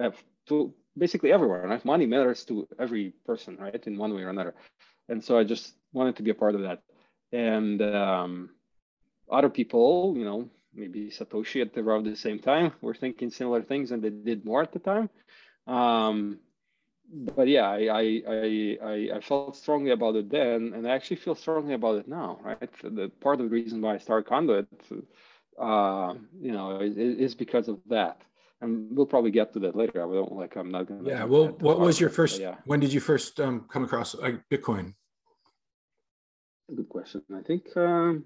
uh, 0.00 0.10
to 0.48 0.74
basically 0.96 1.32
everyone. 1.32 1.62
Right? 1.62 1.84
Money 1.84 2.06
matters 2.06 2.44
to 2.46 2.66
every 2.78 3.14
person, 3.24 3.56
right? 3.56 3.86
In 3.86 3.96
one 3.96 4.14
way 4.14 4.22
or 4.22 4.30
another, 4.30 4.54
and 5.08 5.22
so 5.22 5.38
I 5.38 5.44
just 5.44 5.74
wanted 5.92 6.16
to 6.16 6.22
be 6.22 6.30
a 6.30 6.34
part 6.34 6.54
of 6.54 6.62
that. 6.62 6.82
And 7.32 7.82
um, 7.82 8.50
other 9.30 9.48
people, 9.48 10.14
you 10.16 10.24
know, 10.24 10.48
maybe 10.74 11.10
Satoshi 11.10 11.62
at 11.62 11.76
around 11.76 12.04
the 12.04 12.16
same 12.16 12.38
time 12.38 12.72
were 12.80 12.94
thinking 12.94 13.30
similar 13.30 13.62
things 13.62 13.90
and 13.90 14.02
they 14.02 14.10
did 14.10 14.44
more 14.44 14.62
at 14.62 14.72
the 14.72 14.78
time. 14.78 15.10
Um, 15.66 16.38
but 17.12 17.48
yeah, 17.48 17.68
I, 17.68 17.88
I, 17.88 18.76
I, 18.82 19.08
I, 19.16 19.20
felt 19.20 19.56
strongly 19.56 19.92
about 19.92 20.16
it 20.16 20.28
then, 20.28 20.72
and 20.74 20.86
I 20.86 20.90
actually 20.90 21.16
feel 21.16 21.36
strongly 21.36 21.74
about 21.74 21.98
it 21.98 22.08
now, 22.08 22.40
right? 22.42 22.70
The 22.82 23.10
part 23.20 23.40
of 23.40 23.48
the 23.48 23.54
reason 23.54 23.80
why 23.80 23.94
I 23.94 23.98
started 23.98 24.28
Conduit, 24.28 24.66
uh, 25.58 26.14
you 26.40 26.52
know, 26.52 26.80
is, 26.80 26.96
is 26.96 27.34
because 27.34 27.68
of 27.68 27.78
that. 27.88 28.22
And 28.60 28.96
we'll 28.96 29.06
probably 29.06 29.30
get 29.30 29.52
to 29.52 29.60
that 29.60 29.76
later. 29.76 30.02
I 30.02 30.12
don't 30.12 30.32
like. 30.32 30.56
I'm 30.56 30.70
not 30.70 30.86
gonna. 30.86 31.08
Yeah. 31.08 31.24
Well, 31.24 31.48
what 31.60 31.78
was 31.78 32.00
your 32.00 32.08
first? 32.08 32.40
Yeah. 32.40 32.56
When 32.64 32.80
did 32.80 32.92
you 32.92 33.00
first 33.00 33.38
um, 33.40 33.66
come 33.70 33.84
across 33.84 34.14
uh, 34.14 34.38
Bitcoin? 34.50 34.94
Good 36.74 36.88
question. 36.88 37.22
I 37.34 37.42
think 37.42 37.64
um, 37.76 38.24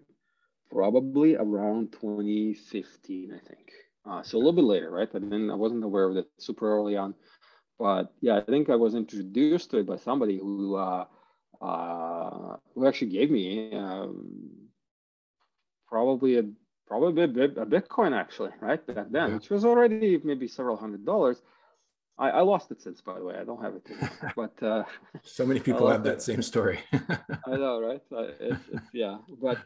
probably 0.71 1.35
around 1.35 1.93
2015, 1.93 3.33
I 3.35 3.39
think. 3.47 3.71
Uh, 4.09 4.23
so 4.23 4.37
a 4.37 4.39
little 4.39 4.53
bit 4.53 4.65
later, 4.65 4.91
right? 4.91 5.09
I 5.15 5.19
didn't, 5.19 5.51
I 5.51 5.55
wasn't 5.55 5.85
aware 5.85 6.09
of 6.09 6.17
it 6.17 6.27
super 6.39 6.73
early 6.73 6.97
on, 6.97 7.15
but 7.79 8.13
yeah, 8.21 8.39
I 8.39 8.41
think 8.41 8.71
I 8.71 8.77
was 8.77 8.95
introduced 8.95 9.71
to 9.71 9.79
it 9.79 9.87
by 9.87 9.97
somebody 9.97 10.39
who 10.39 10.77
uh, 10.77 11.05
uh, 11.61 12.57
who 12.75 12.87
actually 12.87 13.11
gave 13.11 13.31
me 13.31 13.75
um, 13.75 14.51
probably 15.87 16.39
a 16.39 16.45
probably 16.91 17.23
a, 17.23 17.27
a, 17.27 17.67
Bitcoin 17.67 18.13
actually, 18.13 18.51
right 18.61 18.85
back 18.85 19.07
then, 19.11 19.29
yeah. 19.29 19.35
which 19.37 19.49
was 19.49 19.65
already 19.65 20.21
maybe 20.25 20.49
several 20.49 20.77
hundred 20.77 21.07
dollars. 21.07 21.41
I, 22.19 22.31
I, 22.31 22.41
lost 22.41 22.71
it 22.73 22.83
since, 22.83 23.01
by 23.01 23.15
the 23.15 23.25
way. 23.25 23.37
I 23.41 23.45
don't 23.45 23.63
have 23.63 23.75
it 23.77 23.87
anymore. 23.89 24.33
But 24.37 24.63
uh, 24.63 24.85
so 25.23 25.47
many 25.47 25.61
people 25.61 25.89
have 25.89 26.03
that 26.03 26.17
it. 26.17 26.23
same 26.23 26.43
story. 26.43 26.81
I 26.93 27.57
know, 27.63 27.81
right? 27.81 28.03
Uh, 28.13 28.33
it's, 28.41 28.65
it's, 28.73 28.89
yeah, 28.93 29.19
but 29.41 29.59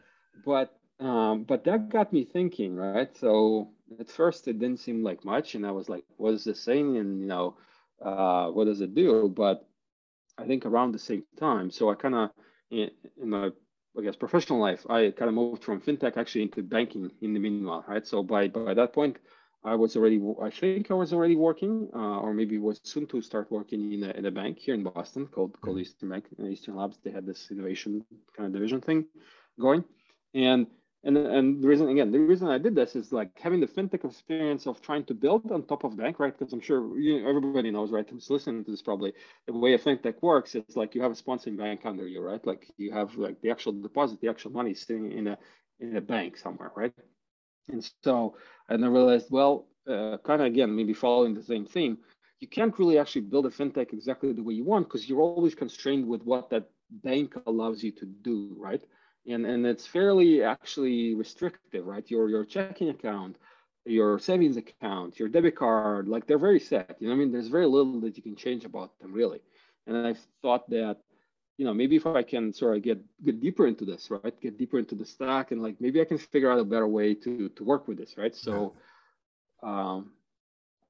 but 0.45 0.77
um, 0.99 1.43
but 1.43 1.63
that 1.65 1.89
got 1.89 2.13
me 2.13 2.23
thinking, 2.23 2.75
right? 2.75 3.09
So 3.17 3.71
at 3.99 4.09
first 4.09 4.47
it 4.47 4.59
didn't 4.59 4.79
seem 4.79 5.03
like 5.03 5.25
much, 5.25 5.55
and 5.55 5.65
I 5.65 5.71
was 5.71 5.89
like, 5.89 6.05
"What 6.17 6.35
is 6.35 6.43
this 6.43 6.63
thing?" 6.63 6.97
And 6.97 7.19
you 7.19 7.27
know, 7.27 7.57
uh, 8.09 8.47
what 8.55 8.65
does 8.65 8.81
it 8.81 8.93
do? 8.93 9.33
But 9.35 9.67
I 10.37 10.45
think 10.45 10.65
around 10.65 10.91
the 10.91 10.99
same 10.99 11.23
time, 11.39 11.71
so 11.71 11.89
I 11.89 11.95
kind 11.95 12.15
of 12.15 12.29
in, 12.69 12.91
in, 13.21 13.29
my 13.29 13.49
I 13.97 14.01
guess 14.01 14.15
professional 14.15 14.59
life, 14.59 14.85
I 14.89 15.11
kind 15.11 15.29
of 15.29 15.35
moved 15.35 15.63
from 15.63 15.81
fintech 15.81 16.17
actually 16.17 16.43
into 16.43 16.61
banking 16.61 17.11
in 17.21 17.33
the 17.33 17.39
meanwhile, 17.39 17.85
right? 17.87 18.05
So 18.05 18.23
by 18.23 18.47
by 18.47 18.73
that 18.73 18.93
point, 18.93 19.17
I 19.63 19.75
was 19.75 19.95
already 19.95 20.21
I 20.41 20.49
think 20.49 20.91
I 20.91 20.93
was 20.93 21.13
already 21.13 21.35
working, 21.35 21.89
uh, 21.93 22.19
or 22.19 22.33
maybe 22.33 22.57
was 22.57 22.79
soon 22.83 23.07
to 23.07 23.21
start 23.21 23.51
working 23.51 23.93
in 23.93 24.03
a, 24.03 24.11
in 24.11 24.25
a 24.25 24.31
bank 24.31 24.59
here 24.59 24.75
in 24.75 24.83
Boston 24.83 25.27
called 25.27 25.59
called 25.61 25.77
mm-hmm. 25.77 25.81
Eastern 25.81 26.09
Bank, 26.09 26.25
Eastern 26.47 26.75
Labs. 26.75 26.97
They 27.03 27.11
had 27.11 27.25
this 27.25 27.49
innovation 27.51 28.05
kind 28.35 28.47
of 28.47 28.53
division 28.53 28.81
thing 28.81 29.05
going, 29.59 29.83
and 30.33 30.67
and 31.05 31.17
and 31.17 31.63
the 31.63 31.67
reason 31.67 31.87
again 31.89 32.11
the 32.11 32.19
reason 32.19 32.47
i 32.49 32.57
did 32.57 32.75
this 32.75 32.95
is 32.95 33.11
like 33.13 33.29
having 33.39 33.59
the 33.61 33.67
fintech 33.67 34.03
experience 34.03 34.65
of 34.67 34.81
trying 34.81 35.03
to 35.05 35.13
build 35.13 35.51
on 35.51 35.63
top 35.63 35.83
of 35.83 35.95
bank 35.95 36.19
right? 36.19 36.37
Because 36.37 36.51
i'm 36.53 36.59
sure 36.59 36.99
you 36.99 37.27
everybody 37.27 37.71
knows 37.71 37.91
right 37.91 38.09
who's 38.09 38.29
listening 38.29 38.65
to 38.65 38.71
this 38.71 38.81
probably 38.81 39.13
the 39.47 39.53
way 39.53 39.73
a 39.73 39.79
fintech 39.79 40.21
works 40.21 40.55
is 40.55 40.75
like 40.75 40.95
you 40.95 41.01
have 41.01 41.11
a 41.11 41.15
sponsoring 41.15 41.57
bank 41.57 41.81
under 41.85 42.07
you 42.07 42.21
right? 42.21 42.45
Like 42.45 42.71
you 42.77 42.91
have 42.91 43.15
like 43.15 43.39
the 43.41 43.51
actual 43.51 43.73
deposit 43.73 44.19
the 44.21 44.29
actual 44.29 44.51
money 44.51 44.73
sitting 44.73 45.11
in 45.11 45.27
a 45.27 45.37
in 45.79 45.95
a 45.95 46.01
bank 46.01 46.37
somewhere 46.37 46.71
right? 46.75 46.93
And 47.69 47.87
so 48.03 48.35
and 48.69 48.83
i 48.83 48.87
realized 48.87 49.27
well 49.31 49.67
uh, 49.87 50.17
kind 50.23 50.41
of 50.41 50.47
again 50.47 50.75
maybe 50.75 50.93
following 50.93 51.33
the 51.33 51.43
same 51.43 51.65
theme 51.65 51.97
you 52.39 52.47
can't 52.47 52.77
really 52.79 52.97
actually 52.97 53.21
build 53.21 53.45
a 53.45 53.49
fintech 53.49 53.93
exactly 53.93 54.33
the 54.33 54.43
way 54.43 54.53
you 54.53 54.63
want 54.63 54.87
because 54.87 55.07
you're 55.07 55.21
always 55.21 55.55
constrained 55.55 56.07
with 56.07 56.21
what 56.23 56.49
that 56.49 56.69
bank 57.03 57.35
allows 57.47 57.83
you 57.83 57.91
to 57.91 58.05
do 58.05 58.55
right 58.59 58.83
and 59.27 59.45
and 59.45 59.65
it's 59.65 59.85
fairly 59.85 60.43
actually 60.43 61.15
restrictive, 61.15 61.85
right? 61.85 62.09
Your 62.09 62.29
your 62.29 62.45
checking 62.45 62.89
account, 62.89 63.37
your 63.85 64.19
savings 64.19 64.57
account, 64.57 65.19
your 65.19 65.29
debit 65.29 65.55
card, 65.55 66.07
like 66.07 66.27
they're 66.27 66.37
very 66.39 66.59
set. 66.59 66.97
You 66.99 67.07
know, 67.07 67.13
I 67.13 67.17
mean, 67.17 67.31
there's 67.31 67.47
very 67.47 67.65
little 67.65 67.99
that 68.01 68.17
you 68.17 68.23
can 68.23 68.35
change 68.35 68.65
about 68.65 68.97
them 68.99 69.13
really. 69.13 69.41
And 69.87 70.07
I 70.07 70.15
thought 70.41 70.69
that, 70.71 70.97
you 71.57 71.65
know, 71.65 71.73
maybe 71.73 71.95
if 71.95 72.05
I 72.07 72.23
can 72.23 72.53
sort 72.53 72.77
of 72.77 72.83
get 72.83 72.99
get 73.23 73.39
deeper 73.39 73.67
into 73.67 73.85
this, 73.85 74.09
right? 74.09 74.39
Get 74.41 74.57
deeper 74.57 74.79
into 74.79 74.95
the 74.95 75.05
stack, 75.05 75.51
and 75.51 75.61
like 75.61 75.79
maybe 75.79 76.01
I 76.01 76.05
can 76.05 76.17
figure 76.17 76.51
out 76.51 76.59
a 76.59 76.63
better 76.63 76.87
way 76.87 77.13
to 77.15 77.49
to 77.49 77.63
work 77.63 77.87
with 77.87 77.97
this, 77.97 78.17
right? 78.17 78.35
So. 78.35 78.73
Um, 79.63 80.11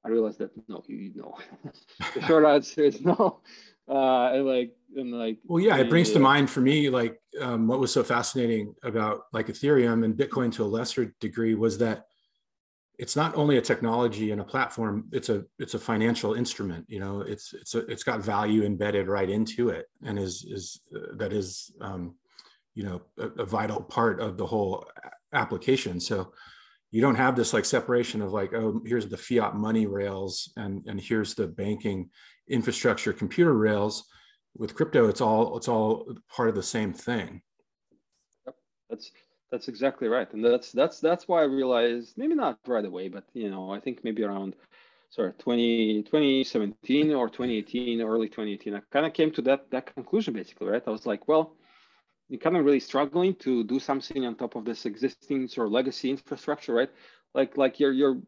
I 0.04 0.08
realized 0.08 0.38
that 0.38 0.50
no, 0.68 0.84
you 0.86 1.12
know, 1.16 1.36
the 2.14 2.22
short 2.26 2.44
answer 2.44 2.84
is 2.84 3.00
no 3.00 3.40
uh 3.88 4.30
and 4.32 4.46
like 4.46 4.72
and 4.96 5.12
like 5.12 5.38
well 5.44 5.62
yeah 5.62 5.76
it 5.76 5.88
brings 5.88 6.10
to 6.10 6.18
mind 6.18 6.50
for 6.50 6.60
me 6.60 6.90
like 6.90 7.20
um, 7.40 7.66
what 7.68 7.78
was 7.78 7.92
so 7.92 8.02
fascinating 8.02 8.74
about 8.82 9.22
like 9.32 9.48
ethereum 9.48 10.04
and 10.04 10.16
bitcoin 10.16 10.50
to 10.52 10.64
a 10.64 10.66
lesser 10.66 11.14
degree 11.20 11.54
was 11.54 11.78
that 11.78 12.06
it's 12.98 13.14
not 13.14 13.36
only 13.36 13.58
a 13.58 13.60
technology 13.60 14.30
and 14.30 14.40
a 14.40 14.44
platform 14.44 15.06
it's 15.12 15.28
a 15.28 15.44
it's 15.58 15.74
a 15.74 15.78
financial 15.78 16.34
instrument 16.34 16.84
you 16.88 16.98
know 16.98 17.20
it's 17.20 17.52
it's 17.52 17.74
a, 17.74 17.80
it's 17.86 18.02
got 18.02 18.20
value 18.20 18.64
embedded 18.64 19.06
right 19.06 19.28
into 19.28 19.68
it 19.68 19.86
and 20.02 20.18
is 20.18 20.44
is 20.50 20.80
uh, 20.96 21.14
that 21.16 21.32
is 21.32 21.70
um, 21.80 22.14
you 22.76 22.84
know 22.84 23.02
a, 23.18 23.42
a 23.42 23.44
vital 23.44 23.82
part 23.82 24.20
of 24.20 24.36
the 24.36 24.46
whole 24.46 24.86
application. 25.32 25.98
So 25.98 26.32
you 26.92 27.00
don't 27.00 27.16
have 27.16 27.34
this 27.34 27.52
like 27.52 27.64
separation 27.64 28.22
of 28.22 28.32
like 28.32 28.54
oh 28.54 28.80
here's 28.86 29.08
the 29.08 29.16
fiat 29.16 29.56
money 29.56 29.86
rails 29.86 30.52
and 30.56 30.86
and 30.86 31.00
here's 31.00 31.34
the 31.34 31.48
banking 31.48 32.10
infrastructure 32.48 33.12
computer 33.12 33.54
rails 33.54 34.04
with 34.56 34.74
crypto 34.74 35.08
it's 35.08 35.20
all 35.20 35.56
it's 35.56 35.68
all 35.68 36.06
part 36.28 36.48
of 36.48 36.54
the 36.54 36.62
same 36.62 36.92
thing. 36.92 37.42
Yep. 38.46 38.54
that's 38.90 39.10
that's 39.50 39.68
exactly 39.68 40.08
right. 40.08 40.32
And 40.32 40.44
that's 40.44 40.72
that's 40.72 41.00
that's 41.00 41.28
why 41.28 41.40
i 41.40 41.44
realized 41.44 42.16
maybe 42.16 42.34
not 42.34 42.58
right 42.66 42.84
away 42.84 43.08
but 43.08 43.24
you 43.32 43.50
know 43.50 43.70
i 43.70 43.80
think 43.80 44.02
maybe 44.02 44.22
around 44.22 44.56
sorry 45.10 45.32
20 45.38 46.02
2017 46.02 47.12
or 47.14 47.28
2018 47.28 48.00
early 48.02 48.28
2018 48.28 48.74
i 48.74 48.80
kind 48.92 49.06
of 49.06 49.12
came 49.12 49.30
to 49.30 49.42
that 49.42 49.70
that 49.70 49.94
conclusion 49.94 50.34
basically 50.34 50.66
right? 50.66 50.82
I 50.86 50.90
was 50.90 51.06
like 51.06 51.28
well 51.28 51.56
you're 52.28 52.40
kind 52.40 52.56
of 52.56 52.64
really 52.64 52.80
struggling 52.80 53.34
to 53.36 53.62
do 53.64 53.78
something 53.78 54.26
on 54.26 54.34
top 54.34 54.56
of 54.56 54.64
this 54.64 54.84
existing 54.84 55.46
sort 55.48 55.68
of 55.68 55.72
legacy 55.72 56.10
infrastructure 56.10 56.74
right? 56.74 56.90
Like 57.34 57.56
like 57.56 57.78
you're 57.78 57.92
you're 57.92 58.18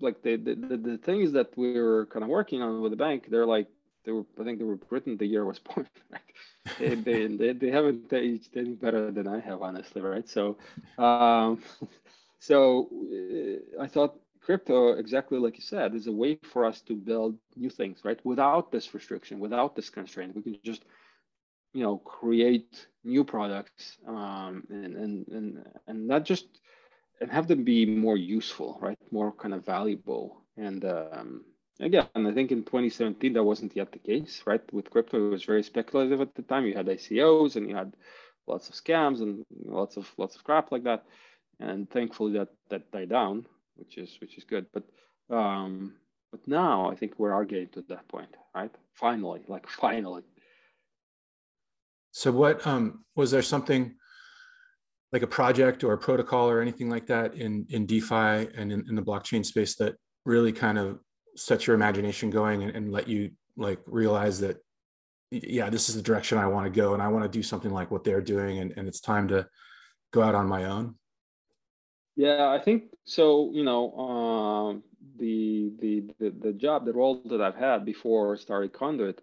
like 0.00 0.22
the 0.22 0.36
the, 0.36 0.54
the 0.76 0.98
things 0.98 1.32
that 1.32 1.56
we 1.56 1.72
were 1.72 2.06
kind 2.06 2.22
of 2.24 2.28
working 2.30 2.62
on 2.62 2.74
with 2.74 2.84
the 2.84 2.96
bank 2.96 3.26
they're 3.30 3.46
like 3.46 3.68
they 4.04 4.12
were 4.12 4.24
i 4.40 4.44
think 4.44 4.58
they 4.58 4.64
were 4.64 4.78
written 4.90 5.16
the 5.16 5.26
year 5.26 5.44
was 5.44 5.58
born 5.68 5.86
right? 6.10 6.32
They, 6.78 6.94
they, 6.94 7.26
they, 7.40 7.52
they 7.52 7.70
haven't 7.70 8.12
aged 8.12 8.56
any 8.56 8.74
better 8.74 9.10
than 9.10 9.26
i 9.26 9.40
have 9.40 9.62
honestly 9.62 10.02
right? 10.02 10.28
So 10.28 10.56
um 10.98 11.60
so 12.40 12.88
uh, 13.14 13.82
i 13.82 13.86
thought 13.86 14.14
crypto 14.40 14.92
exactly 14.94 15.38
like 15.38 15.56
you 15.56 15.62
said 15.64 15.94
is 15.94 16.06
a 16.06 16.12
way 16.12 16.36
for 16.42 16.64
us 16.64 16.80
to 16.82 16.94
build 16.94 17.36
new 17.56 17.70
things 17.70 18.00
right? 18.04 18.20
Without 18.24 18.70
this 18.72 18.94
restriction 18.94 19.38
without 19.40 19.74
this 19.76 19.90
constraint 19.90 20.34
we 20.36 20.42
can 20.42 20.56
just 20.62 20.84
you 21.74 21.82
know 21.82 21.98
create 21.98 22.86
new 23.04 23.24
products 23.24 23.98
um, 24.06 24.64
and 24.70 24.96
and 24.96 25.28
and 25.28 25.64
and 25.86 26.06
not 26.06 26.24
just 26.24 26.60
and 27.20 27.30
have 27.30 27.48
them 27.48 27.64
be 27.64 27.86
more 27.86 28.16
useful 28.16 28.78
right 28.80 28.98
more 29.10 29.32
kind 29.32 29.54
of 29.54 29.64
valuable 29.64 30.42
and 30.56 30.84
um, 30.84 31.44
again 31.80 32.06
i 32.14 32.32
think 32.32 32.52
in 32.52 32.62
2017 32.64 33.32
that 33.32 33.42
wasn't 33.42 33.74
yet 33.76 33.90
the 33.92 33.98
case 33.98 34.42
right 34.46 34.62
with 34.72 34.90
crypto 34.90 35.26
it 35.26 35.30
was 35.30 35.44
very 35.44 35.62
speculative 35.62 36.20
at 36.20 36.34
the 36.34 36.42
time 36.42 36.66
you 36.66 36.74
had 36.74 36.86
icos 36.86 37.56
and 37.56 37.68
you 37.68 37.76
had 37.76 37.92
lots 38.46 38.68
of 38.68 38.74
scams 38.74 39.20
and 39.20 39.44
lots 39.64 39.96
of 39.96 40.10
lots 40.16 40.36
of 40.36 40.44
crap 40.44 40.70
like 40.70 40.84
that 40.84 41.04
and 41.58 41.90
thankfully 41.90 42.32
that 42.32 42.48
that 42.68 42.90
died 42.90 43.08
down 43.08 43.46
which 43.76 43.98
is 43.98 44.16
which 44.20 44.36
is 44.36 44.44
good. 44.44 44.66
But 44.72 44.84
um, 45.34 45.94
but 46.30 46.46
now 46.46 46.90
I 46.90 46.94
think 46.94 47.18
we 47.18 47.30
are 47.30 47.44
getting 47.44 47.68
to 47.68 47.82
that 47.88 48.08
point, 48.08 48.34
right? 48.54 48.74
Finally, 48.94 49.42
like 49.48 49.68
finally. 49.80 50.22
So 52.10 52.32
what 52.32 52.66
um, 52.66 53.04
was 53.14 53.30
there 53.30 53.42
something 53.42 53.94
like 55.16 55.22
a 55.22 55.26
project 55.26 55.82
or 55.82 55.94
a 55.94 55.98
protocol 55.98 56.46
or 56.50 56.60
anything 56.60 56.90
like 56.90 57.06
that 57.06 57.34
in 57.34 57.64
in 57.70 57.86
DeFi 57.86 58.52
and 58.58 58.70
in, 58.70 58.84
in 58.86 58.94
the 58.94 59.02
blockchain 59.02 59.44
space 59.44 59.74
that 59.76 59.96
really 60.26 60.52
kind 60.52 60.78
of 60.78 60.98
sets 61.36 61.66
your 61.66 61.74
imagination 61.74 62.28
going 62.28 62.62
and, 62.62 62.76
and 62.76 62.92
let 62.92 63.08
you 63.08 63.30
like 63.56 63.80
realize 63.86 64.40
that 64.40 64.58
yeah 65.30 65.70
this 65.70 65.88
is 65.88 65.94
the 65.96 66.02
direction 66.02 66.36
i 66.36 66.46
want 66.46 66.66
to 66.66 66.70
go 66.70 66.92
and 66.92 67.02
i 67.02 67.08
want 67.08 67.24
to 67.24 67.38
do 67.38 67.42
something 67.42 67.70
like 67.70 67.90
what 67.90 68.04
they're 68.04 68.20
doing 68.20 68.58
and, 68.58 68.74
and 68.76 68.86
it's 68.86 69.00
time 69.00 69.26
to 69.26 69.46
go 70.12 70.22
out 70.22 70.34
on 70.34 70.46
my 70.46 70.64
own 70.64 70.94
yeah, 72.16 72.48
I 72.48 72.58
think 72.58 72.84
so. 73.04 73.50
You 73.52 73.62
know, 73.62 73.92
um, 73.92 74.82
the, 75.18 75.70
the 75.80 76.04
the 76.18 76.30
the 76.30 76.52
job, 76.52 76.86
the 76.86 76.92
role 76.94 77.20
that 77.26 77.42
I've 77.42 77.56
had 77.56 77.84
before 77.84 78.36
started 78.38 78.72
Conduit, 78.72 79.20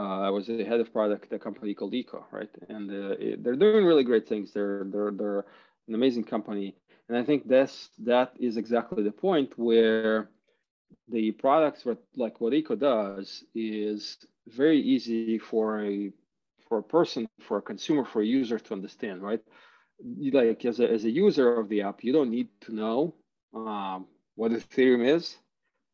I 0.00 0.30
was 0.30 0.46
the 0.46 0.64
head 0.64 0.80
of 0.80 0.92
product 0.92 1.32
at 1.32 1.36
a 1.36 1.38
company 1.38 1.74
called 1.74 1.94
Eco, 1.94 2.26
right? 2.30 2.50
And 2.68 2.90
uh, 2.90 3.16
it, 3.18 3.42
they're 3.42 3.56
doing 3.56 3.84
really 3.84 4.04
great 4.04 4.28
things. 4.28 4.52
They're 4.52 4.84
they're 4.84 5.10
they're 5.10 5.44
an 5.88 5.94
amazing 5.94 6.24
company, 6.24 6.76
and 7.08 7.16
I 7.16 7.24
think 7.24 7.48
that's 7.48 7.90
that 8.00 8.32
is 8.38 8.56
exactly 8.56 9.02
the 9.02 9.12
point 9.12 9.52
where 9.56 10.28
the 11.08 11.32
products, 11.32 11.84
what 11.84 12.02
like 12.16 12.40
what 12.40 12.54
Eco 12.54 12.76
does, 12.76 13.44
is 13.54 14.18
very 14.48 14.80
easy 14.80 15.38
for 15.38 15.84
a 15.84 16.12
for 16.68 16.78
a 16.78 16.82
person, 16.82 17.28
for 17.40 17.58
a 17.58 17.62
consumer, 17.62 18.04
for 18.04 18.22
a 18.22 18.26
user 18.26 18.58
to 18.58 18.74
understand, 18.74 19.22
right? 19.22 19.40
like 20.32 20.64
as 20.64 20.80
a, 20.80 20.90
as 20.90 21.04
a 21.04 21.10
user 21.10 21.58
of 21.58 21.68
the 21.68 21.82
app, 21.82 22.04
you 22.04 22.12
don't 22.12 22.30
need 22.30 22.48
to 22.60 22.74
know 22.74 23.14
um, 23.54 24.06
what 24.34 24.52
Ethereum 24.52 25.06
is, 25.06 25.36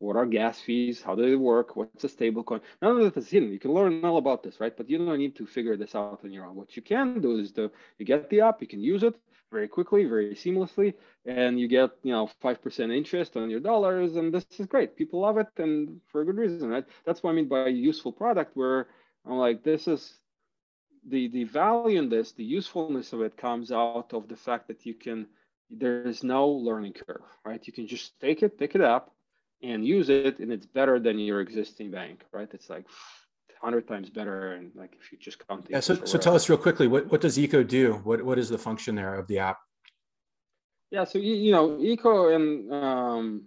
what 0.03 0.15
are 0.15 0.25
gas 0.25 0.59
fees, 0.59 1.01
how 1.01 1.15
do 1.15 1.27
they 1.27 1.35
work, 1.35 1.75
what's 1.75 2.03
a 2.03 2.09
stable 2.09 2.43
coin. 2.43 2.61
None 2.81 2.97
of 2.97 3.03
that 3.03 3.17
is 3.17 3.29
hidden. 3.29 3.51
You 3.51 3.59
can 3.59 3.73
learn 3.73 4.03
all 4.03 4.17
about 4.17 4.43
this, 4.43 4.59
right? 4.59 4.75
But 4.75 4.89
you 4.89 4.97
don't 4.97 5.17
need 5.17 5.35
to 5.37 5.45
figure 5.45 5.77
this 5.77 5.95
out 5.95 6.21
on 6.23 6.31
your 6.31 6.45
own. 6.45 6.55
What 6.55 6.75
you 6.75 6.81
can 6.81 7.21
do 7.21 7.39
is 7.39 7.53
the 7.53 7.71
you 7.97 8.05
get 8.05 8.29
the 8.29 8.41
app, 8.41 8.61
you 8.61 8.67
can 8.67 8.81
use 8.81 9.03
it 9.03 9.15
very 9.51 9.67
quickly, 9.67 10.05
very 10.05 10.35
seamlessly, 10.35 10.93
and 11.25 11.59
you 11.59 11.67
get 11.67 11.91
you 12.03 12.11
know 12.11 12.29
five 12.41 12.61
percent 12.61 12.91
interest 12.91 13.37
on 13.37 13.49
your 13.49 13.59
dollars, 13.61 14.15
and 14.15 14.33
this 14.33 14.45
is 14.59 14.65
great. 14.65 14.95
People 14.95 15.21
love 15.21 15.37
it, 15.37 15.47
and 15.57 16.01
for 16.11 16.21
a 16.21 16.25
good 16.25 16.37
reason, 16.37 16.69
right? 16.69 16.85
That's 17.05 17.23
what 17.23 17.31
I 17.31 17.33
mean 17.33 17.47
by 17.47 17.67
useful 17.67 18.11
product. 18.11 18.55
Where 18.55 18.87
I'm 19.25 19.37
like, 19.37 19.63
this 19.63 19.87
is 19.87 20.13
the 21.07 21.29
the 21.29 21.45
value 21.45 21.99
in 21.99 22.09
this, 22.09 22.33
the 22.33 22.43
usefulness 22.43 23.13
of 23.13 23.21
it 23.21 23.37
comes 23.37 23.71
out 23.71 24.13
of 24.13 24.27
the 24.27 24.35
fact 24.35 24.67
that 24.67 24.85
you 24.85 24.95
can 24.95 25.27
there 25.69 26.03
is 26.03 26.23
no 26.23 26.47
learning 26.49 26.93
curve, 26.93 27.23
right? 27.45 27.65
You 27.65 27.73
can 27.73 27.87
just 27.87 28.19
take 28.19 28.43
it, 28.43 28.57
pick 28.57 28.75
it 28.75 28.81
up, 28.81 29.13
and 29.63 29.85
use 29.85 30.09
it, 30.09 30.39
and 30.39 30.51
it's 30.51 30.65
better 30.65 30.99
than 30.99 31.17
your 31.17 31.41
existing 31.41 31.89
bank, 31.91 32.23
right? 32.31 32.49
It's 32.53 32.69
like 32.69 32.85
hundred 33.61 33.87
times 33.87 34.09
better, 34.09 34.53
and 34.53 34.71
like 34.75 34.93
if 34.99 35.11
you 35.11 35.17
just 35.17 35.47
count. 35.47 35.65
Yeah. 35.69 35.79
So, 35.79 35.95
so 36.03 36.17
tell 36.17 36.35
us 36.35 36.49
real 36.49 36.57
quickly, 36.57 36.87
what 36.87 37.09
what 37.09 37.21
does 37.21 37.39
Eco 37.39 37.63
do? 37.63 37.93
What 38.03 38.21
what 38.21 38.37
is 38.37 38.49
the 38.49 38.57
function 38.57 38.95
there 38.95 39.15
of 39.15 39.27
the 39.27 39.39
app? 39.39 39.57
Yeah. 40.91 41.05
So 41.05 41.17
you 41.17 41.51
know, 41.51 41.79
Eco 41.79 42.35
and 42.35 42.71
um, 42.73 43.43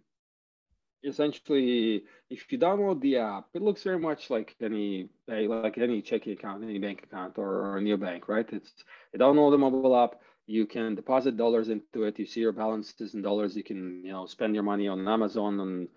essentially 1.05 2.05
if 2.31 2.51
you 2.51 2.59
download 2.59 3.01
the 3.01 3.17
app 3.19 3.47
it 3.55 3.63
looks 3.63 3.83
very 3.83 3.99
much 3.99 4.31
like 4.31 4.55
any 4.61 5.09
like 5.29 5.79
any 5.79 6.03
checking 6.03 6.33
account 6.33 6.63
any 6.63 6.79
bank 6.79 7.05
account 7.05 7.35
or, 7.39 7.49
or 7.49 7.79
a 7.79 7.81
new 7.81 7.97
bank 7.97 8.29
right 8.29 8.49
it's 8.53 8.73
you 9.13 9.19
download 9.19 9.53
the 9.53 9.59
mobile 9.59 9.97
app 9.97 10.17
you 10.47 10.67
can 10.67 10.95
deposit 10.95 11.37
dollars 11.37 11.69
into 11.69 12.05
it 12.05 12.19
you 12.19 12.27
see 12.27 12.41
your 12.41 12.53
balances 12.53 13.15
in 13.15 13.23
dollars 13.23 13.57
you 13.57 13.63
can 13.65 14.03
you 14.05 14.13
know 14.13 14.27
spend 14.27 14.55
your 14.55 14.65
money 14.65 14.89
on 14.89 15.07
amazon 15.09 15.61
and 15.61 15.89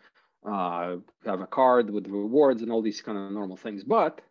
uh, 0.46 0.96
have 1.26 1.42
a 1.42 1.48
card 1.48 1.90
with 1.90 2.08
rewards 2.08 2.62
and 2.62 2.72
all 2.72 2.82
these 2.82 3.02
kind 3.02 3.18
of 3.18 3.32
normal 3.32 3.58
things 3.58 3.84
but 3.84 4.22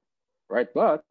right 0.48 0.68
but 0.74 1.04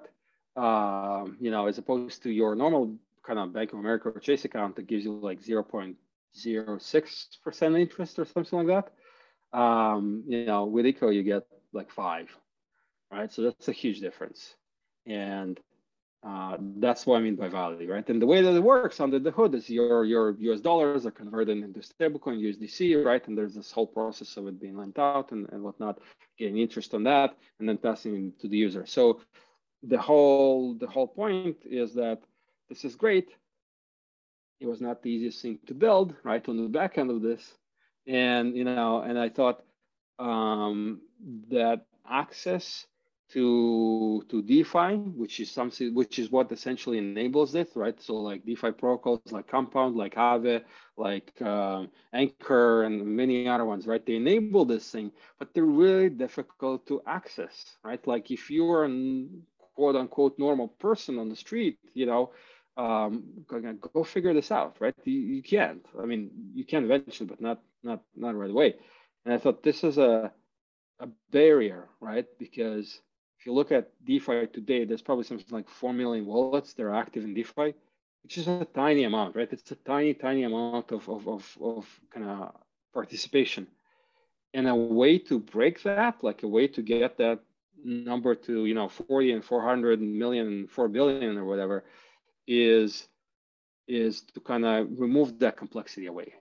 uh, 0.56 1.26
you 1.40 1.52
know 1.52 1.68
as 1.68 1.78
opposed 1.78 2.24
to 2.24 2.32
your 2.32 2.56
normal 2.56 2.96
kind 3.26 3.40
of 3.40 3.54
bank 3.54 3.74
of 3.74 3.80
america 3.80 4.10
or 4.10 4.20
chase 4.20 4.46
account 4.46 4.76
that 4.76 4.88
gives 4.88 5.04
you 5.06 5.14
like 5.14 5.42
0.06% 5.42 7.80
interest 7.80 8.20
or 8.20 8.26
something 8.26 8.60
like 8.60 8.68
that 8.68 8.92
um, 9.54 10.24
you 10.28 10.46
know, 10.46 10.66
with 10.66 10.86
Eco 10.86 11.10
you 11.10 11.24
get 11.24 11.46
like 11.74 11.92
five, 11.92 12.30
right? 13.12 13.32
So 13.32 13.44
that's 13.44 13.68
a 13.68 13.74
huge 13.74 14.02
difference. 14.02 14.56
And 15.06 15.60
uh, 16.24 16.58
that's 16.78 17.06
what 17.06 17.18
I 17.18 17.22
mean 17.22 17.36
by 17.36 17.48
value, 17.48 17.92
right? 17.92 18.08
And 18.10 18.22
the 18.22 18.26
way 18.26 18.42
that 18.42 18.56
it 18.56 18.64
works 18.64 19.00
under 19.00 19.20
the 19.20 19.32
hood 19.32 19.54
is 19.56 19.70
your 19.70 20.04
your 20.04 20.36
US 20.40 20.62
dollars 20.62 21.06
are 21.06 21.12
converted 21.12 21.58
into 21.58 21.80
stablecoin 21.80 22.42
USDC, 22.42 23.06
right? 23.06 23.26
And 23.28 23.38
there's 23.38 23.56
this 23.56 23.72
whole 23.72 23.88
process 23.88 24.36
of 24.38 24.48
it 24.48 24.60
being 24.60 24.78
lent 24.78 24.98
out 24.98 25.32
and, 25.32 25.48
and 25.52 25.64
whatnot, 25.64 26.00
getting 26.38 26.58
interest 26.58 26.94
on 26.94 27.04
that, 27.04 27.38
and 27.60 27.70
then 27.70 27.78
passing 27.78 28.28
it 28.28 28.40
to 28.42 28.48
the 28.48 28.58
user. 28.58 28.86
So 28.86 29.22
the 29.84 29.98
whole 29.98 30.74
the 30.74 30.88
whole 30.88 31.08
point 31.08 31.58
is 31.66 31.94
that 31.94 32.20
this 32.68 32.84
is 32.84 32.96
great. 32.96 33.30
It 34.60 34.66
was 34.66 34.82
not 34.82 35.04
the 35.04 35.12
easiest 35.12 35.42
thing 35.42 35.60
to 35.68 35.76
build, 35.76 36.16
right? 36.24 36.48
On 36.50 36.58
the 36.58 36.68
back 36.68 36.98
end 36.98 37.12
of 37.12 37.22
this, 37.22 37.54
and 38.08 38.56
you 38.56 38.64
know 38.64 39.02
and 39.02 39.20
i 39.20 39.30
thought 39.30 39.64
um, 40.20 41.02
that 41.50 41.86
access 42.10 42.88
to 43.34 44.24
to 44.30 44.42
defi 44.42 44.96
which 45.22 45.40
is 45.40 45.52
something 45.52 45.94
which 45.94 46.18
is 46.20 46.32
what 46.32 46.52
essentially 46.52 46.98
enables 46.98 47.56
it 47.56 47.70
right 47.76 48.02
so 48.02 48.16
like 48.16 48.46
defi 48.46 48.72
protocols 48.72 49.20
like 49.32 49.48
compound 49.48 49.96
like 49.96 50.16
aave 50.16 50.64
like 50.98 51.40
um, 51.42 51.90
anchor 52.14 52.84
and 52.84 53.06
many 53.06 53.48
other 53.48 53.66
ones 53.66 53.86
right 53.88 54.06
they 54.06 54.16
enable 54.16 54.66
this 54.66 54.90
thing 54.92 55.12
but 55.40 55.54
they're 55.54 55.66
really 55.66 56.10
difficult 56.10 56.86
to 56.88 57.02
access 57.06 57.78
right 57.84 58.06
like 58.08 58.32
if 58.32 58.50
you're 58.50 58.86
a 58.86 59.26
quote 59.76 59.96
unquote 59.96 60.38
normal 60.40 60.68
person 60.68 61.20
on 61.20 61.30
the 61.30 61.36
street 61.36 61.78
you 61.94 62.06
know 62.06 62.32
um, 62.78 63.24
go 63.82 64.04
figure 64.04 64.34
this 64.36 64.52
out, 64.52 64.78
right? 64.80 64.94
You, 65.04 65.20
you 65.20 65.42
can't. 65.42 65.84
I 66.00 66.06
mean, 66.06 66.30
you 66.54 66.64
can 66.64 66.84
eventually, 66.86 67.28
but 67.28 67.42
not 67.42 67.60
not 67.84 68.04
not 68.16 68.36
right 68.36 68.52
away. 68.52 68.76
And 69.26 69.34
I 69.34 69.38
thought 69.40 69.64
this 69.64 69.84
is 69.84 69.98
a 69.98 70.32
a 71.00 71.08
barrier, 71.32 71.90
right? 72.00 72.26
Because 72.40 73.02
if 73.40 73.46
you 73.46 73.54
look 73.54 73.72
at 73.72 73.92
DeFi 74.06 74.48
today, 74.48 74.86
there's 74.86 75.02
probably 75.02 75.24
something 75.24 75.46
like 75.52 75.70
four 75.70 75.94
million 75.94 76.26
wallets 76.26 76.74
that 76.74 76.84
are 76.84 76.96
active 76.96 77.24
in 77.24 77.34
DeFi, 77.34 77.74
which 78.24 78.38
is 78.38 78.48
a 78.48 78.66
tiny 78.74 79.04
amount, 79.04 79.36
right? 79.36 79.52
It's 79.52 79.72
a 79.72 79.76
tiny, 79.76 80.14
tiny 80.14 80.44
amount 80.44 80.92
of 80.92 81.08
of 81.08 81.28
of, 81.28 81.58
of 81.62 82.00
kind 82.10 82.28
of 82.28 82.56
participation. 82.94 83.68
And 84.54 84.68
a 84.68 84.76
way 84.76 85.20
to 85.20 85.40
break 85.40 85.84
that, 85.84 86.24
like 86.24 86.44
a 86.44 86.48
way 86.48 86.68
to 86.70 86.82
get 86.82 87.18
that 87.18 87.40
number 87.84 88.34
to 88.34 88.66
you 88.66 88.74
know 88.74 88.90
40 88.90 89.34
and 89.34 89.46
400 89.46 90.02
million 90.02 90.68
4 90.68 90.88
billion 90.88 91.38
or 91.38 91.46
whatever 91.46 91.84
is 92.48 93.08
is 93.88 94.22
to 94.34 94.40
kind 94.40 94.66
of 94.66 95.00
remove 95.00 95.40
that 95.40 95.58
complexity 95.58 96.08
away, 96.08 96.34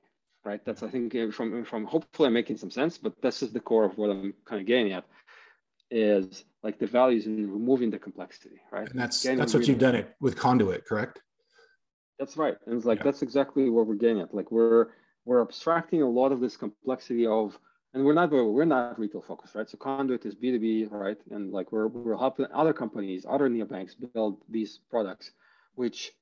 right? 0.45 0.65
That's 0.65 0.83
I 0.83 0.89
think 0.89 1.15
from 1.33 1.65
from 1.65 1.85
hopefully 1.85 2.29
I'm 2.29 2.33
making 2.33 2.57
some 2.57 2.71
sense, 2.71 2.97
but 2.97 3.21
this 3.21 3.43
is 3.43 3.53
the 3.53 3.61
core 3.61 3.85
of 3.85 3.99
what 3.99 4.11
I'm 4.11 4.33
kind 4.47 4.61
of 4.61 4.67
getting 4.67 4.93
at 4.93 5.05
is 5.91 6.45
like 6.63 6.79
the 6.79 6.87
values 6.87 7.27
in 7.27 7.51
removing 7.51 7.91
the 7.91 7.99
complexity, 7.99 8.61
right? 8.73 8.89
And 8.91 8.99
that's 8.99 9.23
getting 9.23 9.39
that's 9.39 9.55
what 9.55 9.69
you've 9.69 9.79
done 9.79 9.95
it 9.95 10.15
with 10.21 10.37
conduit, 10.37 10.85
correct? 10.85 11.21
That's 12.19 12.37
right. 12.37 12.57
And 12.67 12.77
it's 12.77 12.87
like 12.87 12.99
yeah. 12.99 13.05
that's 13.05 13.23
exactly 13.23 13.69
what 13.71 13.87
we're 13.87 13.95
getting 13.95 14.21
at. 14.21 14.35
Like 14.35 14.51
we're 14.51 14.89
we're 15.25 15.43
abstracting 15.43 16.03
a 16.03 16.09
lot 16.09 16.33
of 16.33 16.41
this 16.41 16.57
complexity 16.57 17.27
of 17.27 17.59
and 17.95 18.05
we're 18.05 18.15
not 18.15 18.31
we're 18.31 18.65
not 18.65 18.99
retail 18.99 19.23
focused, 19.23 19.55
right? 19.55 19.69
So 19.69 19.79
conduit 19.79 20.27
is 20.27 20.35
B2B, 20.35 20.91
right? 20.91 21.19
And 21.31 21.53
like 21.53 21.73
we're 21.73 21.89
we're 21.89 22.17
helping 22.17 22.47
other 22.53 22.73
companies, 22.73 23.25
other 23.29 23.49
neobanks 23.49 23.93
build 24.13 24.43
these 24.49 24.81
products, 24.91 25.31
which 25.75 26.13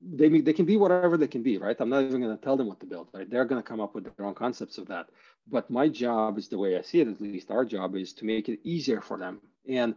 they 0.00 0.28
they 0.40 0.52
can 0.52 0.66
be 0.66 0.76
whatever 0.76 1.16
they 1.16 1.26
can 1.26 1.42
be, 1.42 1.58
right? 1.58 1.76
I'm 1.78 1.88
not 1.88 2.04
even 2.04 2.20
going 2.20 2.36
to 2.36 2.42
tell 2.42 2.56
them 2.56 2.66
what 2.66 2.80
to 2.80 2.86
build, 2.86 3.08
right? 3.14 3.28
They're 3.28 3.44
going 3.44 3.62
to 3.62 3.66
come 3.68 3.80
up 3.80 3.94
with 3.94 4.04
their 4.04 4.26
own 4.26 4.34
concepts 4.34 4.78
of 4.78 4.86
that. 4.88 5.08
But 5.50 5.70
my 5.70 5.88
job 5.88 6.38
is 6.38 6.48
the 6.48 6.58
way 6.58 6.76
I 6.76 6.82
see 6.82 7.00
it, 7.00 7.08
at 7.08 7.20
least 7.20 7.50
our 7.50 7.64
job 7.64 7.96
is 7.96 8.12
to 8.14 8.24
make 8.24 8.48
it 8.48 8.60
easier 8.62 9.00
for 9.00 9.18
them, 9.18 9.40
and 9.68 9.94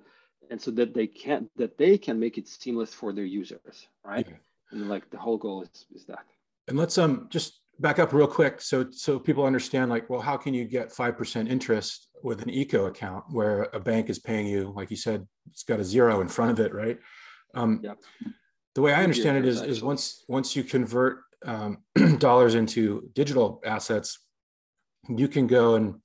and 0.50 0.62
so 0.62 0.72
that 0.72 0.94
they 0.94 1.08
can 1.08 1.50
that 1.58 1.78
they 1.78 1.98
can 1.98 2.20
make 2.20 2.38
it 2.38 2.48
seamless 2.48 2.94
for 2.94 3.12
their 3.12 3.26
users, 3.26 3.88
right? 4.06 4.28
Yeah. 4.28 4.36
And 4.72 4.90
like 4.90 5.10
the 5.10 5.18
whole 5.18 5.38
goal 5.38 5.64
is 5.64 5.86
is 5.94 6.06
that. 6.06 6.26
And 6.68 6.78
let's 6.78 6.98
um 6.98 7.28
just 7.30 7.62
back 7.80 8.00
up 8.00 8.14
real 8.14 8.28
quick, 8.28 8.62
so 8.62 8.90
so 8.92 9.20
people 9.20 9.46
understand, 9.46 9.90
like, 9.90 10.10
well, 10.10 10.22
how 10.22 10.38
can 10.38 10.54
you 10.54 10.64
get 10.64 10.92
five 10.92 11.18
percent 11.18 11.50
interest 11.50 12.08
with 12.24 12.42
an 12.42 12.50
eco 12.50 12.86
account 12.86 13.26
where 13.32 13.64
a 13.74 13.80
bank 13.80 14.10
is 14.10 14.20
paying 14.20 14.46
you, 14.46 14.74
like 14.76 14.92
you 14.92 14.98
said, 14.98 15.26
it's 15.52 15.64
got 15.64 15.80
a 15.80 15.84
zero 15.84 16.22
in 16.22 16.28
front 16.28 16.52
of 16.52 16.60
it, 16.60 16.74
right? 16.74 17.00
Um, 17.54 17.82
yep 17.84 17.98
the 18.80 18.84
way 18.84 18.94
I 18.94 19.04
understand 19.04 19.38
it 19.38 19.46
is, 19.46 19.62
is 19.62 19.84
once 19.84 20.24
once 20.30 20.56
you 20.56 20.64
convert 20.64 21.20
um, 21.46 21.80
dollars 22.18 22.56
into 22.56 23.10
digital 23.14 23.60
assets, 23.66 24.20
you 25.10 25.28
can 25.28 25.48
go 25.48 25.76
and 25.76 25.96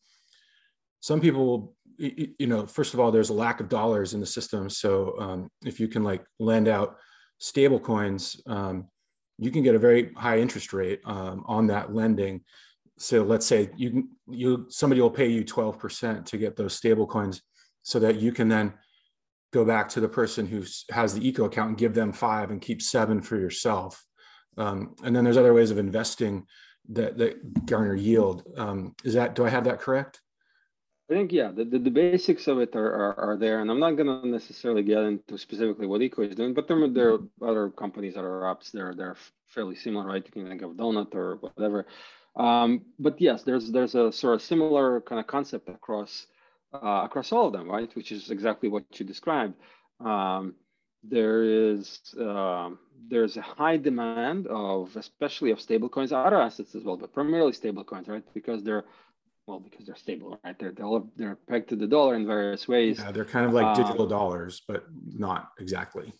some 0.98 1.20
people 1.20 1.46
will, 1.46 1.76
you 1.98 2.48
know, 2.48 2.66
first 2.66 2.92
of 2.92 2.98
all, 2.98 3.12
there's 3.12 3.30
a 3.30 3.32
lack 3.32 3.60
of 3.60 3.68
dollars 3.68 4.12
in 4.12 4.18
the 4.18 4.26
system. 4.26 4.68
So 4.68 5.14
um, 5.20 5.50
if 5.64 5.78
you 5.78 5.87
can 5.87 6.02
like 6.02 6.24
lend 6.40 6.66
out 6.66 6.96
stable 7.38 7.78
coins, 7.78 8.40
um, 8.48 8.88
you 9.38 9.52
can 9.52 9.62
get 9.62 9.76
a 9.76 9.78
very 9.78 10.12
high 10.14 10.40
interest 10.40 10.72
rate 10.72 10.98
um, 11.04 11.44
on 11.46 11.68
that 11.68 11.94
lending. 11.94 12.40
So 12.98 13.22
let's 13.22 13.46
say 13.46 13.70
you 13.76 14.08
you 14.28 14.66
somebody 14.68 15.00
will 15.00 15.12
pay 15.12 15.28
you 15.28 15.44
12% 15.44 16.24
to 16.26 16.38
get 16.38 16.56
those 16.56 16.74
stable 16.74 17.06
coins 17.06 17.40
so 17.82 18.00
that 18.00 18.16
you 18.16 18.32
can 18.32 18.48
then 18.48 18.72
go 19.54 19.64
back 19.64 19.88
to 19.88 20.00
the 20.00 20.08
person 20.08 20.46
who 20.46 20.64
has 20.90 21.14
the 21.14 21.26
eco 21.26 21.44
account 21.44 21.68
and 21.68 21.78
give 21.78 21.94
them 21.94 22.12
five 22.12 22.50
and 22.50 22.60
keep 22.60 22.82
seven 22.82 23.22
for 23.22 23.36
yourself. 23.36 24.04
Um, 24.56 24.96
and 25.04 25.14
then 25.14 25.22
there's 25.22 25.36
other 25.36 25.54
ways 25.54 25.70
of 25.70 25.78
investing 25.78 26.46
that, 26.90 27.16
that 27.18 27.64
garner 27.64 27.94
yield. 27.94 28.42
Um, 28.56 28.96
is 29.04 29.14
that, 29.14 29.36
do 29.36 29.46
I 29.46 29.50
have 29.50 29.64
that 29.64 29.80
correct? 29.80 30.20
I 31.08 31.14
think, 31.14 31.32
yeah, 31.32 31.52
the, 31.54 31.64
the, 31.64 31.78
the 31.78 31.90
basics 31.90 32.48
of 32.48 32.58
it 32.58 32.74
are, 32.74 32.92
are, 32.92 33.20
are, 33.20 33.36
there. 33.36 33.60
And 33.60 33.70
I'm 33.70 33.78
not 33.78 33.92
going 33.92 34.08
to 34.08 34.26
necessarily 34.26 34.82
get 34.82 34.98
into 34.98 35.38
specifically 35.38 35.86
what 35.86 36.02
Eco 36.02 36.22
is 36.22 36.34
doing, 36.34 36.52
but 36.52 36.66
there, 36.66 36.88
there 36.88 37.12
are 37.12 37.20
other 37.48 37.70
companies 37.70 38.14
that 38.14 38.24
are 38.24 38.42
apps 38.42 38.72
there. 38.72 38.92
They're 38.96 39.16
fairly 39.46 39.76
similar, 39.76 40.06
right? 40.06 40.24
You 40.24 40.32
can 40.32 40.48
think 40.48 40.62
of 40.62 40.72
Donut 40.72 41.14
or 41.14 41.36
whatever. 41.36 41.86
Um, 42.36 42.82
but 42.98 43.20
yes, 43.20 43.44
there's 43.44 43.70
there's 43.70 43.94
a 43.94 44.10
sort 44.10 44.34
of 44.34 44.42
similar 44.42 45.00
kind 45.02 45.20
of 45.20 45.26
concept 45.28 45.68
across 45.68 46.26
uh, 46.74 47.02
across 47.04 47.32
all 47.32 47.46
of 47.46 47.52
them, 47.52 47.70
right? 47.70 47.94
Which 47.96 48.12
is 48.12 48.30
exactly 48.30 48.68
what 48.68 48.84
you 48.98 49.06
described. 49.06 49.54
Um, 50.00 50.54
there 51.02 51.42
is 51.42 52.00
uh, 52.18 52.70
there's 53.08 53.37
a 53.37 53.42
high 53.42 53.76
demand 53.76 54.46
of 54.46 54.96
especially 54.96 55.50
of 55.50 55.58
stablecoins, 55.58 56.12
other 56.12 56.40
assets 56.40 56.74
as 56.74 56.82
well, 56.82 56.96
but 56.96 57.12
primarily 57.12 57.52
stablecoins, 57.52 58.08
right? 58.08 58.24
Because 58.32 58.62
they're 58.62 58.84
well, 59.46 59.60
because 59.60 59.84
they're 59.87 59.96
stable, 59.96 60.38
right? 60.42 60.58
They're 60.58 60.72
they're, 60.72 61.02
they're 61.16 61.37
pegged 61.37 61.68
to 61.68 61.76
the 61.76 61.87
dollar 61.87 62.14
in 62.14 62.26
various 62.26 62.66
ways. 62.66 62.98
Yeah, 62.98 63.12
they're 63.12 63.24
kind 63.24 63.46
of 63.46 63.52
like 63.52 63.76
digital 63.76 64.04
um, 64.04 64.08
dollars, 64.08 64.62
but 64.66 64.84
not 65.06 65.50
exactly. 65.58 66.12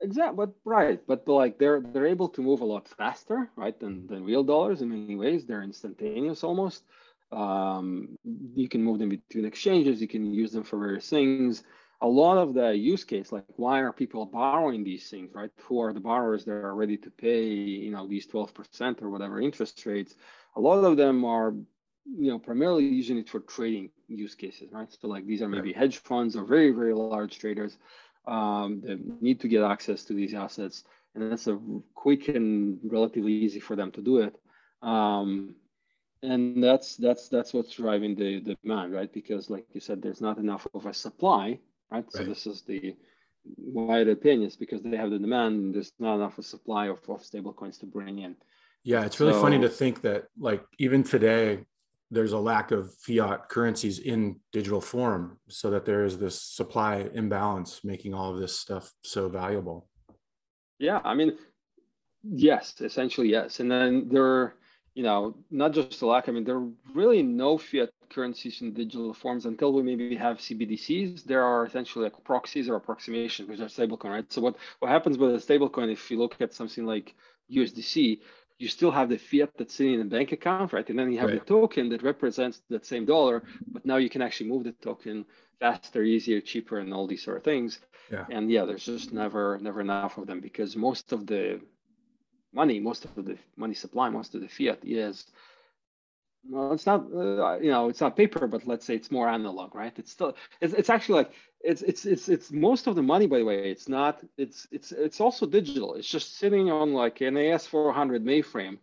Exactly, 0.00 0.36
but 0.36 0.54
right, 0.64 1.00
but 1.06 1.28
like 1.28 1.58
they're 1.58 1.80
they're 1.80 2.06
able 2.06 2.28
to 2.30 2.42
move 2.42 2.60
a 2.60 2.64
lot 2.64 2.88
faster, 2.88 3.50
right, 3.56 3.78
than 3.78 4.06
than 4.06 4.24
real 4.24 4.42
dollars 4.44 4.80
in 4.80 4.88
many 4.88 5.16
ways. 5.16 5.44
They're 5.44 5.62
instantaneous 5.62 6.44
almost. 6.44 6.84
Um, 7.32 8.16
you 8.54 8.68
can 8.68 8.82
move 8.82 8.98
them 8.98 9.08
between 9.08 9.44
exchanges. 9.44 10.00
You 10.00 10.08
can 10.08 10.32
use 10.32 10.52
them 10.52 10.62
for 10.62 10.78
various 10.78 11.08
things. 11.08 11.62
A 12.02 12.06
lot 12.06 12.36
of 12.36 12.52
the 12.54 12.76
use 12.76 13.04
case, 13.04 13.32
like 13.32 13.44
why 13.56 13.80
are 13.80 13.92
people 13.92 14.26
borrowing 14.26 14.84
these 14.84 15.08
things, 15.08 15.30
right? 15.34 15.50
Who 15.62 15.80
are 15.80 15.92
the 15.92 16.00
borrowers 16.00 16.44
that 16.44 16.52
are 16.52 16.74
ready 16.74 16.98
to 16.98 17.10
pay, 17.10 17.44
you 17.46 17.90
know, 17.90 18.06
these 18.06 18.26
12% 18.26 19.02
or 19.02 19.10
whatever 19.10 19.40
interest 19.40 19.84
rates? 19.86 20.14
A 20.56 20.60
lot 20.60 20.84
of 20.84 20.96
them 20.96 21.24
are, 21.24 21.54
you 22.04 22.30
know, 22.30 22.38
primarily 22.38 22.84
using 22.84 23.16
it 23.16 23.28
for 23.30 23.40
trading 23.40 23.90
use 24.08 24.34
cases, 24.34 24.68
right? 24.72 24.92
So 24.92 25.08
like 25.08 25.26
these 25.26 25.40
are 25.40 25.48
maybe 25.48 25.72
hedge 25.72 25.98
funds 25.98 26.36
or 26.36 26.44
very, 26.44 26.70
very 26.70 26.92
large 26.92 27.38
traders 27.38 27.78
um, 28.26 28.82
that 28.84 29.22
need 29.22 29.40
to 29.40 29.48
get 29.48 29.62
access 29.62 30.04
to 30.04 30.12
these 30.12 30.34
assets. 30.34 30.84
And 31.14 31.32
that's 31.32 31.46
a 31.46 31.58
quick 31.94 32.28
and 32.28 32.78
relatively 32.84 33.32
easy 33.32 33.60
for 33.60 33.74
them 33.74 33.90
to 33.92 34.02
do 34.02 34.18
it. 34.18 34.36
Um, 34.82 35.56
and 36.26 36.62
that's 36.62 36.96
that's 36.96 37.28
that's 37.28 37.54
what's 37.54 37.74
driving 37.74 38.14
the, 38.14 38.40
the 38.40 38.56
demand 38.62 38.92
right? 38.92 39.12
Because 39.12 39.48
like 39.50 39.64
you 39.72 39.80
said 39.80 40.02
there's 40.02 40.20
not 40.20 40.38
enough 40.38 40.66
of 40.74 40.86
a 40.86 40.94
supply 40.94 41.58
right, 41.90 42.04
right. 42.04 42.12
so 42.12 42.24
this 42.24 42.46
is 42.46 42.62
the 42.62 42.96
wide 43.56 44.08
opinions 44.08 44.56
because 44.56 44.82
they 44.82 44.96
have 44.96 45.10
the 45.10 45.18
demand 45.18 45.54
and 45.56 45.74
there's 45.74 45.92
not 45.98 46.16
enough 46.16 46.32
of 46.38 46.44
a 46.44 46.48
supply 46.48 46.88
of, 46.88 46.98
of 47.08 47.24
stable 47.24 47.52
coins 47.52 47.78
to 47.78 47.86
bring 47.86 48.18
in. 48.18 48.34
Yeah 48.82 49.04
it's 49.04 49.20
really 49.20 49.32
so, 49.32 49.40
funny 49.40 49.58
to 49.60 49.68
think 49.68 50.02
that 50.02 50.24
like 50.38 50.64
even 50.78 51.02
today 51.02 51.64
there's 52.10 52.32
a 52.32 52.38
lack 52.38 52.70
of 52.70 52.94
fiat 52.94 53.48
currencies 53.48 53.98
in 53.98 54.38
digital 54.52 54.80
form 54.80 55.38
so 55.48 55.70
that 55.70 55.84
there 55.84 56.04
is 56.04 56.18
this 56.18 56.40
supply 56.40 57.08
imbalance 57.14 57.80
making 57.82 58.14
all 58.14 58.32
of 58.32 58.38
this 58.38 58.58
stuff 58.58 58.92
so 59.02 59.28
valuable. 59.28 59.88
Yeah 60.78 61.00
i 61.04 61.14
mean 61.14 61.38
yes 62.22 62.80
essentially 62.80 63.28
yes. 63.28 63.60
And 63.60 63.70
then 63.70 64.08
there 64.10 64.54
you 64.96 65.02
know, 65.02 65.36
not 65.50 65.72
just 65.72 66.00
the 66.00 66.06
lack. 66.06 66.26
I 66.26 66.32
mean, 66.32 66.44
there 66.44 66.56
are 66.56 66.68
really 66.94 67.22
no 67.22 67.58
fiat 67.58 67.90
currencies 68.08 68.62
in 68.62 68.72
digital 68.72 69.12
forms 69.12 69.44
until 69.44 69.74
we 69.74 69.82
maybe 69.82 70.16
have 70.16 70.38
CBDCs. 70.38 71.22
There 71.22 71.44
are 71.44 71.66
essentially 71.66 72.04
like 72.04 72.24
proxies 72.24 72.66
or 72.66 72.76
approximations, 72.76 73.46
which 73.46 73.60
are 73.60 73.66
stablecoin, 73.66 74.10
right? 74.10 74.32
So 74.32 74.40
what 74.40 74.56
what 74.78 74.90
happens 74.90 75.18
with 75.18 75.34
a 75.34 75.38
stablecoin? 75.38 75.92
If 75.92 76.10
you 76.10 76.18
look 76.18 76.40
at 76.40 76.54
something 76.54 76.86
like 76.86 77.14
USDC, 77.52 78.20
you 78.58 78.68
still 78.68 78.90
have 78.90 79.10
the 79.10 79.18
fiat 79.18 79.50
that's 79.58 79.74
sitting 79.74 79.94
in 79.94 80.00
a 80.00 80.04
bank 80.06 80.32
account, 80.32 80.72
right? 80.72 80.88
And 80.88 80.98
then 80.98 81.12
you 81.12 81.18
have 81.18 81.28
right. 81.28 81.40
the 81.40 81.44
token 81.44 81.90
that 81.90 82.02
represents 82.02 82.62
that 82.70 82.86
same 82.86 83.04
dollar, 83.04 83.42
but 83.70 83.84
now 83.84 83.98
you 83.98 84.08
can 84.08 84.22
actually 84.22 84.48
move 84.48 84.64
the 84.64 84.72
token 84.72 85.26
faster, 85.60 86.02
easier, 86.04 86.40
cheaper, 86.40 86.78
and 86.78 86.94
all 86.94 87.06
these 87.06 87.22
sort 87.22 87.36
of 87.36 87.44
things. 87.44 87.80
Yeah. 88.10 88.24
And 88.30 88.50
yeah, 88.50 88.64
there's 88.64 88.86
just 88.86 89.12
never 89.12 89.58
never 89.60 89.82
enough 89.82 90.16
of 90.16 90.26
them 90.26 90.40
because 90.40 90.74
most 90.74 91.12
of 91.12 91.26
the 91.26 91.60
money, 92.52 92.80
most 92.80 93.04
of 93.04 93.24
the 93.24 93.36
money 93.56 93.74
supply, 93.74 94.08
most 94.08 94.34
of 94.34 94.40
the 94.40 94.48
fiat 94.48 94.80
is 94.84 95.26
well, 96.48 96.72
it's 96.72 96.86
not 96.86 97.06
uh, 97.12 97.58
you 97.58 97.70
know 97.70 97.88
it's 97.88 98.00
not 98.00 98.16
paper, 98.16 98.46
but 98.46 98.66
let's 98.66 98.86
say 98.86 98.94
it's 98.94 99.10
more 99.10 99.28
analog, 99.28 99.74
right? 99.74 99.92
It's 99.98 100.12
still 100.12 100.36
it's, 100.60 100.74
it's 100.74 100.90
actually 100.90 101.16
like 101.16 101.32
it's 101.60 101.82
it's 101.82 102.06
it's 102.06 102.28
it's 102.28 102.52
most 102.52 102.86
of 102.86 102.94
the 102.94 103.02
money 103.02 103.26
by 103.26 103.38
the 103.38 103.44
way. 103.44 103.70
It's 103.70 103.88
not 103.88 104.22
it's 104.36 104.66
it's 104.70 104.92
it's 104.92 105.20
also 105.20 105.46
digital. 105.46 105.94
It's 105.94 106.08
just 106.08 106.38
sitting 106.38 106.70
on 106.70 106.92
like 106.92 107.20
an 107.20 107.34
AS400 107.34 108.22
mainframe 108.22 108.78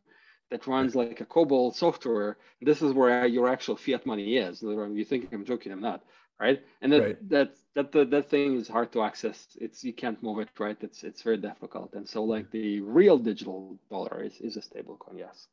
that 0.52 0.68
runs 0.68 0.96
like 0.96 1.22
a 1.22 1.26
COBOL 1.26 1.74
software. 1.74 2.38
This 2.62 2.82
is 2.82 2.94
where 2.94 3.26
your 3.26 3.48
actual 3.48 3.78
fiat 3.78 4.06
money 4.06 4.38
is. 4.38 4.62
You 4.62 5.06
think 5.06 5.32
I'm 5.32 5.46
joking? 5.46 5.72
I'm 5.72 5.82
not 5.82 6.04
right? 6.40 6.62
And 6.82 6.92
that 6.92 7.02
right. 7.02 7.30
that 7.30 7.56
that 7.76 7.92
the, 7.92 8.06
that 8.06 8.30
thing 8.30 8.56
is 8.56 8.68
hard 8.68 8.92
to 8.94 9.02
access. 9.02 9.48
It's 9.60 9.84
you 9.84 9.94
can't 9.94 10.22
move 10.22 10.40
it, 10.40 10.50
right? 10.60 10.78
It's 10.82 11.04
it's 11.04 11.22
very 11.22 11.38
difficult. 11.38 11.94
And 11.94 12.08
so 12.08 12.24
like 12.24 12.52
the 12.52 12.82
real 12.82 13.18
digital 13.18 13.78
dollar 13.90 14.24
is 14.24 14.40
is 14.40 14.58
a 14.58 14.62
stable 14.62 14.98
coin, 14.98 15.18
yes. 15.18 15.48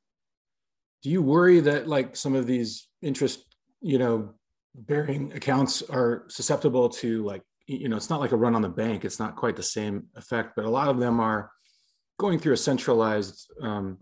Do 1.02 1.11
you 1.11 1.22
worry 1.22 1.61
that 1.61 1.88
like 1.88 2.16
some 2.16 2.35
of 2.35 2.46
these 2.46 2.88
interest, 3.00 3.44
you 3.80 3.98
know, 3.98 4.35
bearing 4.74 5.33
accounts 5.33 5.83
are 5.83 6.24
susceptible 6.28 6.88
to 6.88 7.24
like 7.24 7.42
you 7.66 7.88
know, 7.88 7.96
it's 7.96 8.11
not 8.11 8.20
like 8.20 8.33
a 8.33 8.37
run 8.37 8.56
on 8.56 8.62
the 8.62 8.68
bank. 8.68 9.04
It's 9.04 9.20
not 9.20 9.37
quite 9.37 9.54
the 9.54 9.62
same 9.62 10.09
effect, 10.16 10.54
but 10.56 10.64
a 10.64 10.70
lot 10.70 10.88
of 10.88 10.98
them 10.98 11.20
are 11.20 11.52
going 12.18 12.38
through 12.40 12.54
a 12.54 12.56
centralized 12.56 13.48
um, 13.62 13.98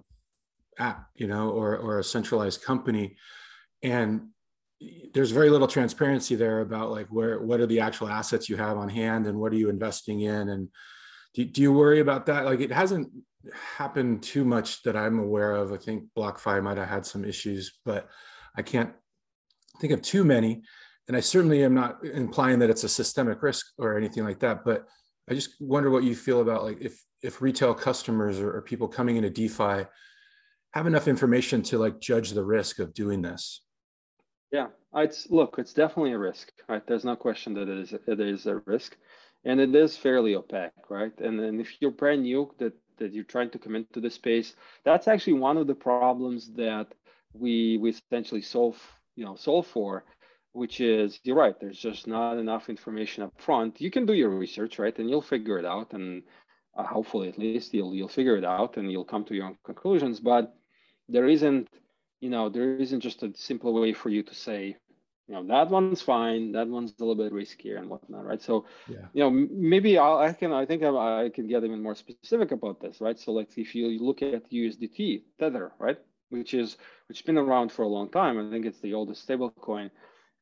app, 0.78 1.06
you 1.14 1.26
know, 1.26 1.50
or 1.50 1.76
or 1.76 1.98
a 1.98 2.04
centralized 2.04 2.62
company, 2.62 3.16
and 3.82 4.28
there's 5.12 5.30
very 5.30 5.50
little 5.50 5.66
transparency 5.66 6.34
there 6.34 6.60
about 6.60 6.90
like 6.90 7.08
where 7.08 7.40
what 7.40 7.60
are 7.60 7.66
the 7.66 7.80
actual 7.80 8.08
assets 8.08 8.48
you 8.48 8.56
have 8.56 8.76
on 8.76 8.88
hand 8.88 9.26
and 9.26 9.38
what 9.38 9.52
are 9.52 9.56
you 9.56 9.68
investing 9.68 10.20
in? 10.20 10.48
And 10.48 10.68
do, 11.34 11.44
do 11.44 11.62
you 11.62 11.72
worry 11.72 12.00
about 12.00 12.26
that? 12.26 12.44
Like 12.44 12.60
it 12.60 12.72
hasn't 12.72 13.10
happened 13.76 14.22
too 14.22 14.44
much 14.44 14.82
that 14.82 14.96
i'm 14.96 15.18
aware 15.18 15.52
of. 15.52 15.72
I 15.72 15.76
think 15.76 16.04
blockfi 16.16 16.62
might 16.62 16.76
have 16.76 16.88
had 16.88 17.06
some 17.06 17.24
issues 17.24 17.78
but 17.84 18.08
i 18.56 18.62
can't 18.62 18.92
think 19.80 19.92
of 19.92 20.02
too 20.02 20.24
many. 20.24 20.62
And 21.08 21.16
i 21.16 21.20
certainly 21.20 21.64
am 21.64 21.74
not 21.74 22.04
implying 22.04 22.58
that 22.60 22.70
it's 22.70 22.84
a 22.84 22.88
systemic 22.88 23.42
risk 23.42 23.66
or 23.78 23.96
anything 23.96 24.24
like 24.24 24.40
that 24.40 24.64
but 24.64 24.86
I 25.30 25.34
just 25.34 25.60
wonder 25.60 25.90
what 25.90 26.04
you 26.04 26.14
feel 26.14 26.40
about 26.40 26.64
like 26.64 26.78
if 26.80 27.02
if 27.22 27.42
retail 27.42 27.74
customers 27.74 28.38
or, 28.38 28.56
or 28.56 28.62
people 28.62 28.88
coming 28.88 29.16
into 29.16 29.30
DeFi 29.30 29.86
have 30.72 30.86
enough 30.86 31.08
information 31.08 31.62
to 31.62 31.78
like 31.78 32.00
judge 32.00 32.30
the 32.30 32.44
risk 32.44 32.78
of 32.78 32.94
doing 32.94 33.22
this. 33.22 33.62
Yeah, 34.50 34.68
it's 34.94 35.30
look, 35.30 35.56
it's 35.58 35.74
definitely 35.74 36.12
a 36.12 36.18
risk, 36.18 36.52
right? 36.68 36.86
There's 36.86 37.04
no 37.04 37.16
question 37.16 37.54
that 37.54 37.68
it 37.68 37.78
is 37.78 37.92
it 37.92 38.20
is 38.20 38.46
a 38.46 38.56
risk, 38.66 38.96
and 39.44 39.60
it 39.60 39.74
is 39.74 39.96
fairly 39.96 40.34
opaque, 40.36 40.88
right? 40.90 41.12
And 41.20 41.38
then 41.38 41.60
if 41.60 41.76
you're 41.80 41.90
brand 41.90 42.22
new 42.22 42.50
that 42.58 42.72
that 42.98 43.12
you're 43.12 43.24
trying 43.24 43.50
to 43.50 43.58
come 43.58 43.76
into 43.76 44.00
the 44.00 44.10
space, 44.10 44.54
that's 44.84 45.06
actually 45.08 45.34
one 45.34 45.58
of 45.58 45.66
the 45.66 45.74
problems 45.74 46.52
that 46.54 46.88
we 47.34 47.76
we 47.78 47.90
essentially 47.90 48.42
solve 48.42 48.78
you 49.16 49.24
know 49.24 49.36
solve 49.36 49.66
for 49.66 50.04
which 50.52 50.80
is 50.80 51.20
you're 51.24 51.36
right 51.36 51.60
there's 51.60 51.78
just 51.78 52.06
not 52.06 52.38
enough 52.38 52.70
information 52.70 53.22
up 53.22 53.32
front 53.38 53.80
you 53.80 53.90
can 53.90 54.06
do 54.06 54.14
your 54.14 54.30
research 54.30 54.78
right 54.78 54.98
and 54.98 55.10
you'll 55.10 55.20
figure 55.20 55.58
it 55.58 55.64
out 55.66 55.92
and 55.92 56.22
uh, 56.76 56.84
hopefully 56.84 57.28
at 57.28 57.38
least 57.38 57.74
you'll 57.74 57.94
you'll 57.94 58.08
figure 58.08 58.36
it 58.36 58.44
out 58.44 58.76
and 58.78 58.90
you'll 58.90 59.04
come 59.04 59.24
to 59.24 59.34
your 59.34 59.46
own 59.46 59.56
conclusions 59.64 60.20
but 60.20 60.54
there 61.08 61.28
isn't 61.28 61.68
you 62.20 62.30
know 62.30 62.48
there 62.48 62.76
isn't 62.76 63.00
just 63.00 63.22
a 63.22 63.32
simple 63.34 63.72
way 63.72 63.92
for 63.92 64.08
you 64.08 64.22
to 64.22 64.34
say 64.34 64.76
you 65.28 65.34
know 65.34 65.46
that 65.46 65.70
one's 65.70 66.00
fine 66.00 66.52
that 66.52 66.66
one's 66.66 66.94
a 66.98 67.04
little 67.04 67.14
bit 67.14 67.32
riskier 67.32 67.78
and 67.78 67.88
whatnot 67.88 68.24
right? 68.24 68.42
So 68.42 68.64
yeah. 68.88 69.06
you 69.12 69.22
know 69.22 69.30
maybe 69.30 69.98
I'll, 69.98 70.18
i 70.18 70.32
can 70.32 70.52
i 70.52 70.64
think 70.64 70.82
I, 70.82 71.24
I 71.24 71.28
can 71.28 71.46
get 71.46 71.64
even 71.64 71.82
more 71.82 71.94
specific 71.94 72.50
about 72.52 72.80
this 72.80 73.00
right? 73.00 73.18
So 73.18 73.32
like 73.32 73.56
if 73.56 73.74
you 73.74 73.98
look 74.02 74.22
at 74.22 74.50
usdt 74.50 75.22
tether 75.38 75.72
right? 75.78 75.98
Which 76.30 76.54
is 76.54 76.76
which 77.08 77.18
has 77.18 77.24
been 77.24 77.38
around 77.38 77.72
for 77.72 77.82
a 77.82 77.88
long 77.88 78.10
time 78.10 78.38
i 78.38 78.50
think 78.50 78.66
it's 78.66 78.80
the 78.80 78.92
oldest 78.92 79.22
stable 79.22 79.50
coin 79.50 79.90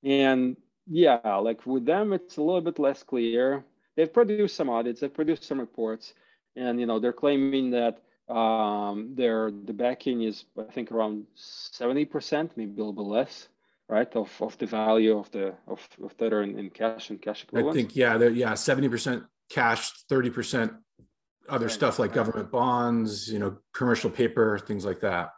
and 0.03 0.57
yeah 0.89 1.37
like 1.37 1.65
with 1.65 1.85
them 1.87 2.13
it's 2.13 2.39
a 2.39 2.43
little 2.43 2.61
bit 2.61 2.79
less 2.79 3.03
clear. 3.03 3.65
They've 3.97 4.13
produced 4.13 4.57
some 4.57 4.69
audits 4.69 5.01
they've 5.01 5.13
produced 5.15 5.45
some 5.45 5.61
reports 5.61 6.15
and 6.57 6.81
you 6.81 6.87
know 6.87 6.99
they're 6.99 7.13
claiming 7.13 7.71
that 7.71 8.03
um, 8.29 9.15
their 9.15 9.51
the 9.51 9.73
backing 9.73 10.23
is 10.23 10.45
I 10.59 10.71
think 10.73 10.93
around 10.93 11.27
seventy 11.35 12.05
percent, 12.05 12.53
maybe 12.57 12.73
a 12.73 12.85
little 12.85 12.93
bit 12.93 13.03
less, 13.03 13.49
right, 13.89 14.15
of, 14.17 14.31
of 14.41 14.57
the 14.59 14.67
value 14.67 15.19
of 15.19 15.31
the 15.31 15.55
of, 15.67 15.87
of 16.03 16.17
Tether 16.17 16.43
in, 16.43 16.59
in 16.59 16.71
cash 16.71 17.11
and 17.11 17.21
cash 17.21 17.45
equivalents. 17.45 17.77
I 17.77 17.81
think 17.81 17.97
yeah, 17.97 18.19
yeah, 18.29 18.55
seventy 18.55 18.89
percent 18.89 19.25
cash, 19.51 19.93
thirty 20.09 20.31
percent 20.31 20.73
other 21.49 21.67
right. 21.67 21.75
stuff 21.75 21.99
like 21.99 22.13
government 22.13 22.51
bonds, 22.51 23.31
you 23.33 23.39
know, 23.39 23.57
commercial 23.73 24.11
paper, 24.11 24.59
things 24.59 24.85
like 24.85 25.01
that. 25.01 25.31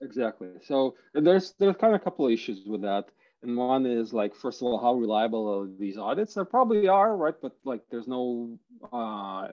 Exactly. 0.00 0.48
So 0.62 0.94
there's 1.12 1.54
there's 1.58 1.76
kind 1.76 1.94
of 1.94 2.00
a 2.00 2.04
couple 2.04 2.26
of 2.26 2.32
issues 2.32 2.64
with 2.66 2.82
that. 2.82 3.10
And 3.42 3.56
one 3.56 3.86
is 3.86 4.12
like, 4.12 4.34
first 4.34 4.60
of 4.60 4.66
all, 4.66 4.78
how 4.78 4.92
reliable 4.94 5.48
are 5.48 5.68
these 5.78 5.96
audits? 5.96 6.34
There 6.34 6.44
probably 6.44 6.88
are, 6.88 7.16
right? 7.16 7.34
But 7.40 7.52
like, 7.64 7.80
there's 7.90 8.06
no 8.06 8.58
uh, 8.92 9.48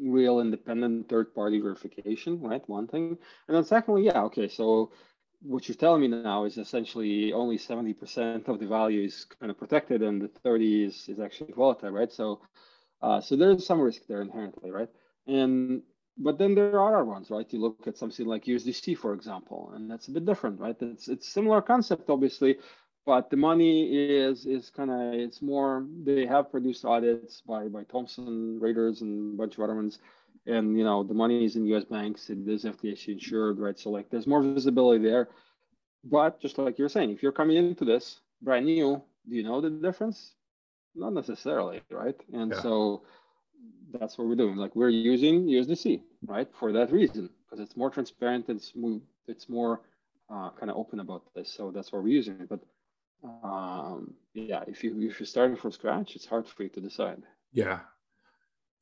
real 0.00 0.40
independent 0.40 1.08
third 1.08 1.34
party 1.34 1.60
verification, 1.60 2.40
right? 2.40 2.66
One 2.68 2.86
thing. 2.86 3.18
And 3.48 3.56
then 3.56 3.64
secondly, 3.64 4.04
yeah, 4.04 4.22
okay, 4.24 4.48
so 4.48 4.92
what 5.42 5.68
you're 5.68 5.76
telling 5.76 6.00
me 6.02 6.08
now 6.08 6.44
is 6.44 6.58
essentially 6.58 7.32
only 7.32 7.58
70% 7.58 8.48
of 8.48 8.58
the 8.58 8.66
value 8.66 9.04
is 9.04 9.24
kind 9.40 9.50
of 9.50 9.58
protected 9.58 10.02
and 10.02 10.20
the 10.20 10.28
30 10.28 10.84
is, 10.84 11.08
is 11.08 11.20
actually 11.20 11.52
volatile, 11.52 11.90
right? 11.90 12.12
So 12.12 12.40
uh, 13.02 13.20
so 13.20 13.36
there's 13.36 13.66
some 13.66 13.80
risk 13.80 14.02
there 14.08 14.22
inherently, 14.22 14.70
right? 14.70 14.88
And 15.26 15.82
but 16.20 16.36
then 16.38 16.54
there 16.54 16.80
are 16.80 16.96
other 16.96 17.04
ones, 17.04 17.30
right? 17.30 17.46
You 17.52 17.60
look 17.60 17.86
at 17.86 17.96
something 17.96 18.26
like 18.26 18.46
USDC, 18.46 18.98
for 18.98 19.14
example, 19.14 19.70
and 19.74 19.88
that's 19.88 20.08
a 20.08 20.10
bit 20.10 20.24
different, 20.26 20.58
right? 20.60 20.76
It's 20.80 21.08
it's 21.08 21.28
similar 21.28 21.62
concept, 21.62 22.10
obviously, 22.10 22.58
but 23.08 23.30
the 23.30 23.36
money 23.38 23.74
is 23.90 24.44
is 24.44 24.68
kind 24.68 24.90
of 24.90 25.14
it's 25.14 25.40
more 25.40 25.86
they 26.04 26.26
have 26.26 26.50
produced 26.50 26.84
audits 26.84 27.40
by 27.40 27.66
by 27.66 27.82
Thomson 27.84 28.60
Reuters 28.62 29.00
and 29.00 29.32
a 29.32 29.36
bunch 29.38 29.54
of 29.56 29.64
other 29.64 29.74
ones, 29.74 30.00
and 30.44 30.76
you 30.76 30.84
know 30.84 31.02
the 31.02 31.14
money 31.14 31.42
is 31.46 31.56
in 31.56 31.64
U.S. 31.68 31.84
banks. 31.84 32.28
It 32.28 32.46
is 32.46 32.64
FDIC 32.64 33.08
insured, 33.08 33.58
right? 33.58 33.78
So 33.78 33.88
like 33.88 34.10
there's 34.10 34.26
more 34.26 34.42
visibility 34.42 35.02
there. 35.02 35.30
But 36.04 36.38
just 36.38 36.58
like 36.58 36.78
you're 36.78 36.90
saying, 36.90 37.10
if 37.10 37.22
you're 37.22 37.38
coming 37.40 37.56
into 37.56 37.86
this 37.86 38.20
brand 38.42 38.66
new, 38.66 39.02
do 39.26 39.34
you 39.34 39.42
know 39.42 39.62
the 39.62 39.70
difference? 39.70 40.34
Not 40.94 41.14
necessarily, 41.14 41.80
right? 41.90 42.18
And 42.34 42.52
yeah. 42.52 42.60
so 42.60 43.04
that's 43.98 44.18
what 44.18 44.28
we're 44.28 44.42
doing. 44.44 44.56
Like 44.56 44.76
we're 44.76 44.90
using 44.90 45.46
USDC, 45.46 46.02
right, 46.26 46.48
for 46.60 46.72
that 46.72 46.92
reason 46.92 47.30
because 47.44 47.64
it's 47.64 47.74
more 47.74 47.88
transparent. 47.88 48.50
It's 48.50 48.76
more, 48.76 49.00
it's 49.26 49.48
more 49.48 49.80
uh, 50.28 50.50
kind 50.50 50.70
of 50.70 50.76
open 50.76 51.00
about 51.00 51.22
this. 51.34 51.50
So 51.50 51.70
that's 51.70 51.90
what 51.90 52.02
we're 52.02 52.10
using 52.10 52.38
it. 52.40 52.50
But 52.50 52.60
um, 53.24 54.14
yeah, 54.34 54.62
if 54.66 54.84
you 54.84 55.00
if 55.02 55.18
you're 55.18 55.26
starting 55.26 55.56
from 55.56 55.72
scratch, 55.72 56.16
it's 56.16 56.26
hard 56.26 56.46
for 56.46 56.62
you 56.62 56.68
to 56.70 56.80
decide. 56.80 57.22
Yeah, 57.52 57.80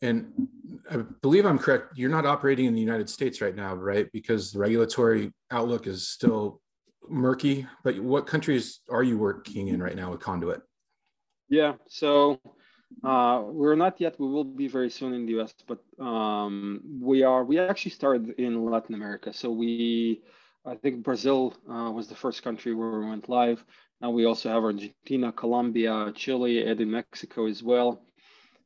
and 0.02 0.48
I 0.90 0.98
believe 1.22 1.46
I'm 1.46 1.58
correct. 1.58 1.96
You're 1.96 2.10
not 2.10 2.26
operating 2.26 2.66
in 2.66 2.74
the 2.74 2.80
United 2.80 3.08
States 3.08 3.40
right 3.40 3.54
now, 3.54 3.74
right? 3.74 4.10
Because 4.12 4.52
the 4.52 4.58
regulatory 4.58 5.32
outlook 5.50 5.86
is 5.86 6.08
still 6.08 6.60
murky. 7.08 7.66
But 7.84 7.98
what 8.00 8.26
countries 8.26 8.80
are 8.90 9.02
you 9.02 9.18
working 9.18 9.68
in 9.68 9.82
right 9.82 9.96
now 9.96 10.10
with 10.10 10.20
Conduit? 10.20 10.60
Yeah, 11.48 11.74
so 11.88 12.40
uh, 13.04 13.42
we're 13.46 13.76
not 13.76 14.00
yet. 14.00 14.18
We 14.18 14.28
will 14.28 14.44
be 14.44 14.68
very 14.68 14.90
soon 14.90 15.14
in 15.14 15.26
the 15.26 15.40
US, 15.40 15.54
but 15.66 15.78
um, 16.04 16.80
we 17.00 17.22
are. 17.22 17.44
We 17.44 17.58
actually 17.58 17.92
started 17.92 18.30
in 18.38 18.64
Latin 18.64 18.94
America. 18.94 19.32
So 19.32 19.50
we, 19.50 20.22
I 20.64 20.74
think 20.74 21.02
Brazil 21.02 21.54
uh, 21.70 21.90
was 21.90 22.08
the 22.08 22.14
first 22.14 22.42
country 22.42 22.74
where 22.74 23.00
we 23.00 23.06
went 23.06 23.28
live. 23.28 23.64
Now 24.00 24.10
we 24.10 24.26
also 24.26 24.50
have 24.50 24.62
Argentina, 24.62 25.32
Colombia, 25.32 26.12
Chile, 26.14 26.66
and 26.66 26.80
in 26.80 26.90
Mexico 26.90 27.46
as 27.46 27.62
well. 27.62 28.02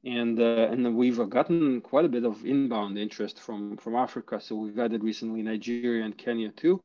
And 0.05 0.41
uh, 0.41 0.69
and 0.71 0.97
we've 0.97 1.29
gotten 1.29 1.81
quite 1.83 2.07
a 2.07 2.09
bit 2.09 2.25
of 2.25 2.45
inbound 2.45 2.99
interest 2.99 3.39
from 3.39 3.77
from 3.77 3.95
Africa. 3.95 4.41
So 4.41 4.57
we've 4.57 4.79
added 4.79 5.05
recently 5.05 5.43
Nigeria 5.43 6.05
and 6.05 6.17
Kenya 6.17 6.51
too. 6.51 6.83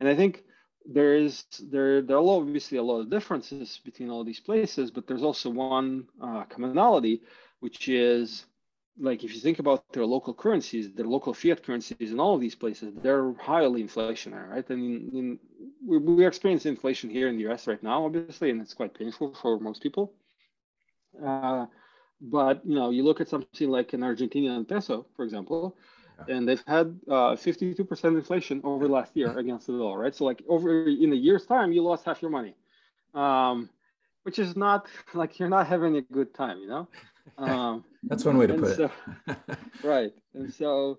And 0.00 0.08
I 0.08 0.14
think 0.14 0.44
there 0.86 1.16
is 1.16 1.44
there 1.70 2.00
there 2.02 2.16
are 2.16 2.28
obviously 2.28 2.78
a 2.78 2.82
lot 2.82 3.00
of 3.00 3.10
differences 3.10 3.80
between 3.84 4.10
all 4.10 4.24
these 4.24 4.40
places, 4.40 4.90
but 4.90 5.06
there's 5.06 5.22
also 5.22 5.50
one 5.50 6.06
uh, 6.20 6.44
commonality, 6.44 7.22
which 7.60 7.88
is 7.88 8.46
like 8.98 9.24
if 9.24 9.34
you 9.34 9.40
think 9.40 9.58
about 9.58 9.92
their 9.92 10.06
local 10.06 10.32
currencies, 10.32 10.92
their 10.92 11.06
local 11.06 11.34
fiat 11.34 11.62
currencies 11.62 12.10
in 12.10 12.18
all 12.18 12.34
of 12.34 12.40
these 12.40 12.54
places, 12.54 12.94
they're 13.02 13.34
highly 13.34 13.82
inflationary, 13.82 14.48
right? 14.48 14.70
And 14.70 15.12
in, 15.12 15.18
in, 15.18 15.38
we, 15.86 15.98
we 15.98 16.26
experience 16.26 16.64
inflation 16.66 17.10
here 17.10 17.28
in 17.28 17.36
the 17.36 17.46
US 17.50 17.66
right 17.66 17.82
now, 17.82 18.06
obviously, 18.06 18.50
and 18.50 18.60
it's 18.60 18.74
quite 18.74 18.94
painful 18.94 19.34
for 19.34 19.60
most 19.60 19.82
people. 19.82 20.14
Uh, 21.22 21.66
but 22.20 22.64
you 22.64 22.74
know, 22.74 22.90
you 22.90 23.02
look 23.02 23.20
at 23.20 23.28
something 23.28 23.68
like 23.68 23.92
an 23.92 24.00
Argentinian 24.00 24.66
peso, 24.66 25.06
for 25.14 25.24
example, 25.24 25.76
yeah. 26.26 26.36
and 26.36 26.48
they've 26.48 26.64
had 26.66 26.98
uh, 27.08 27.36
52% 27.36 28.04
inflation 28.04 28.62
over 28.64 28.88
last 28.88 29.14
year 29.14 29.38
against 29.38 29.66
the 29.66 29.74
dollar, 29.74 29.98
right? 29.98 30.14
So 30.14 30.24
like 30.24 30.42
over 30.48 30.88
in 30.88 31.12
a 31.12 31.16
year's 31.16 31.44
time, 31.44 31.72
you 31.72 31.82
lost 31.82 32.06
half 32.06 32.22
your 32.22 32.30
money, 32.30 32.54
um, 33.14 33.68
which 34.22 34.38
is 34.38 34.56
not 34.56 34.86
like 35.12 35.38
you're 35.38 35.50
not 35.50 35.66
having 35.66 35.96
a 35.96 36.02
good 36.02 36.32
time, 36.32 36.58
you 36.60 36.68
know. 36.68 36.88
Um, 37.38 37.84
That's 38.04 38.24
one 38.24 38.38
way 38.38 38.46
to 38.46 38.54
put 38.54 38.76
so, 38.76 38.90
it. 39.26 39.36
right. 39.82 40.12
And 40.34 40.52
so, 40.52 40.98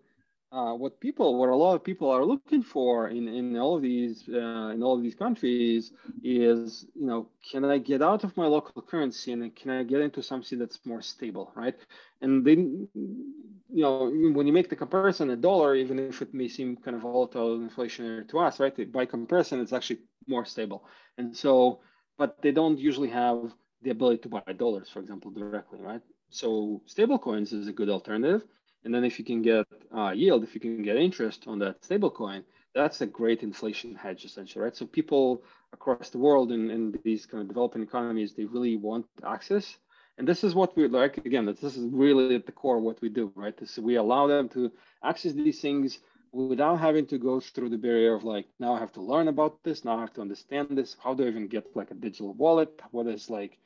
uh, 0.51 0.73
what 0.73 0.99
people, 1.01 1.37
what 1.37 1.49
a 1.49 1.55
lot 1.55 1.75
of 1.75 1.83
people 1.83 2.09
are 2.09 2.23
looking 2.23 2.63
for 2.63 3.09
in, 3.09 3.27
in 3.27 3.57
all 3.57 3.75
of 3.75 3.81
these 3.81 4.29
uh, 4.29 4.71
in 4.73 4.81
all 4.81 4.95
of 4.95 5.03
these 5.03 5.15
countries 5.15 5.91
is, 6.23 6.85
you 6.95 7.05
know, 7.05 7.27
can 7.51 7.65
I 7.65 7.77
get 7.77 8.01
out 8.01 8.23
of 8.23 8.35
my 8.37 8.45
local 8.45 8.81
currency 8.81 9.33
and 9.33 9.53
can 9.55 9.71
I 9.71 9.83
get 9.83 9.99
into 9.99 10.23
something 10.23 10.57
that's 10.57 10.79
more 10.85 11.01
stable, 11.01 11.51
right? 11.53 11.75
And 12.21 12.45
then, 12.45 12.87
you 12.93 13.81
know, 13.83 14.09
when 14.09 14.47
you 14.47 14.53
make 14.53 14.69
the 14.69 14.75
comparison, 14.77 15.29
a 15.31 15.35
dollar, 15.35 15.75
even 15.75 15.99
if 15.99 16.21
it 16.21 16.33
may 16.33 16.47
seem 16.47 16.77
kind 16.77 16.95
of 16.95 17.01
volatile 17.01 17.55
and 17.55 17.69
inflationary 17.69 18.27
to 18.29 18.39
us, 18.39 18.59
right? 18.61 18.91
By 18.91 19.05
comparison, 19.05 19.59
it's 19.59 19.73
actually 19.73 19.99
more 20.27 20.45
stable. 20.45 20.85
And 21.17 21.35
so, 21.35 21.81
but 22.17 22.41
they 22.41 22.51
don't 22.51 22.79
usually 22.79 23.09
have 23.09 23.53
the 23.81 23.89
ability 23.89 24.19
to 24.19 24.29
buy 24.29 24.53
dollars, 24.53 24.89
for 24.89 24.99
example, 24.99 25.31
directly, 25.31 25.79
right? 25.81 26.01
So 26.29 26.81
stablecoins 26.87 27.53
is 27.53 27.67
a 27.67 27.73
good 27.73 27.89
alternative. 27.89 28.43
And 28.83 28.93
then 28.93 29.03
if 29.03 29.19
you 29.19 29.25
can 29.25 29.41
get 29.41 29.65
uh, 29.95 30.11
yield, 30.11 30.43
if 30.43 30.53
you 30.53 30.61
can 30.61 30.81
get 30.81 30.97
interest 30.97 31.45
on 31.47 31.59
that 31.59 31.81
stablecoin, 31.81 32.43
that's 32.73 33.01
a 33.01 33.07
great 33.07 33.43
inflation 33.43 33.95
hedge 33.95 34.23
essentially, 34.23 34.63
right? 34.63 34.75
So 34.75 34.85
people 34.85 35.43
across 35.73 36.10
the 36.10 36.19
world 36.19 36.52
in, 36.52 36.69
in 36.69 36.97
these 37.04 37.25
kind 37.25 37.41
of 37.41 37.47
developing 37.47 37.81
economies, 37.81 38.33
they 38.33 38.45
really 38.45 38.77
want 38.77 39.06
access. 39.25 39.77
And 40.17 40.27
this 40.27 40.43
is 40.43 40.56
what 40.56 40.75
we 40.75 40.87
like, 40.87 41.17
again, 41.17 41.45
this 41.45 41.63
is 41.63 41.77
really 41.77 42.35
at 42.35 42.45
the 42.45 42.52
core 42.52 42.77
of 42.77 42.83
what 42.83 43.02
we 43.02 43.10
do, 43.10 43.31
right? 43.35 43.56
This, 43.56 43.77
we 43.77 43.95
allow 43.95 44.27
them 44.27 44.49
to 44.49 44.71
access 45.04 45.33
these 45.33 45.60
things 45.60 45.99
without 46.31 46.77
having 46.77 47.06
to 47.08 47.17
go 47.17 47.39
through 47.39 47.69
the 47.69 47.77
barrier 47.77 48.13
of 48.13 48.23
like, 48.23 48.45
now 48.60 48.73
I 48.73 48.79
have 48.79 48.91
to 48.93 49.02
learn 49.02 49.27
about 49.27 49.63
this, 49.63 49.85
now 49.85 49.97
I 49.97 50.02
have 50.02 50.13
to 50.13 50.21
understand 50.21 50.69
this. 50.71 50.95
How 51.04 51.13
do 51.13 51.23
I 51.23 51.27
even 51.27 51.47
get 51.47 51.75
like 51.75 51.91
a 51.91 51.95
digital 51.95 52.33
wallet? 52.33 52.81
What 52.91 53.08
is 53.08 53.29
like 53.29 53.58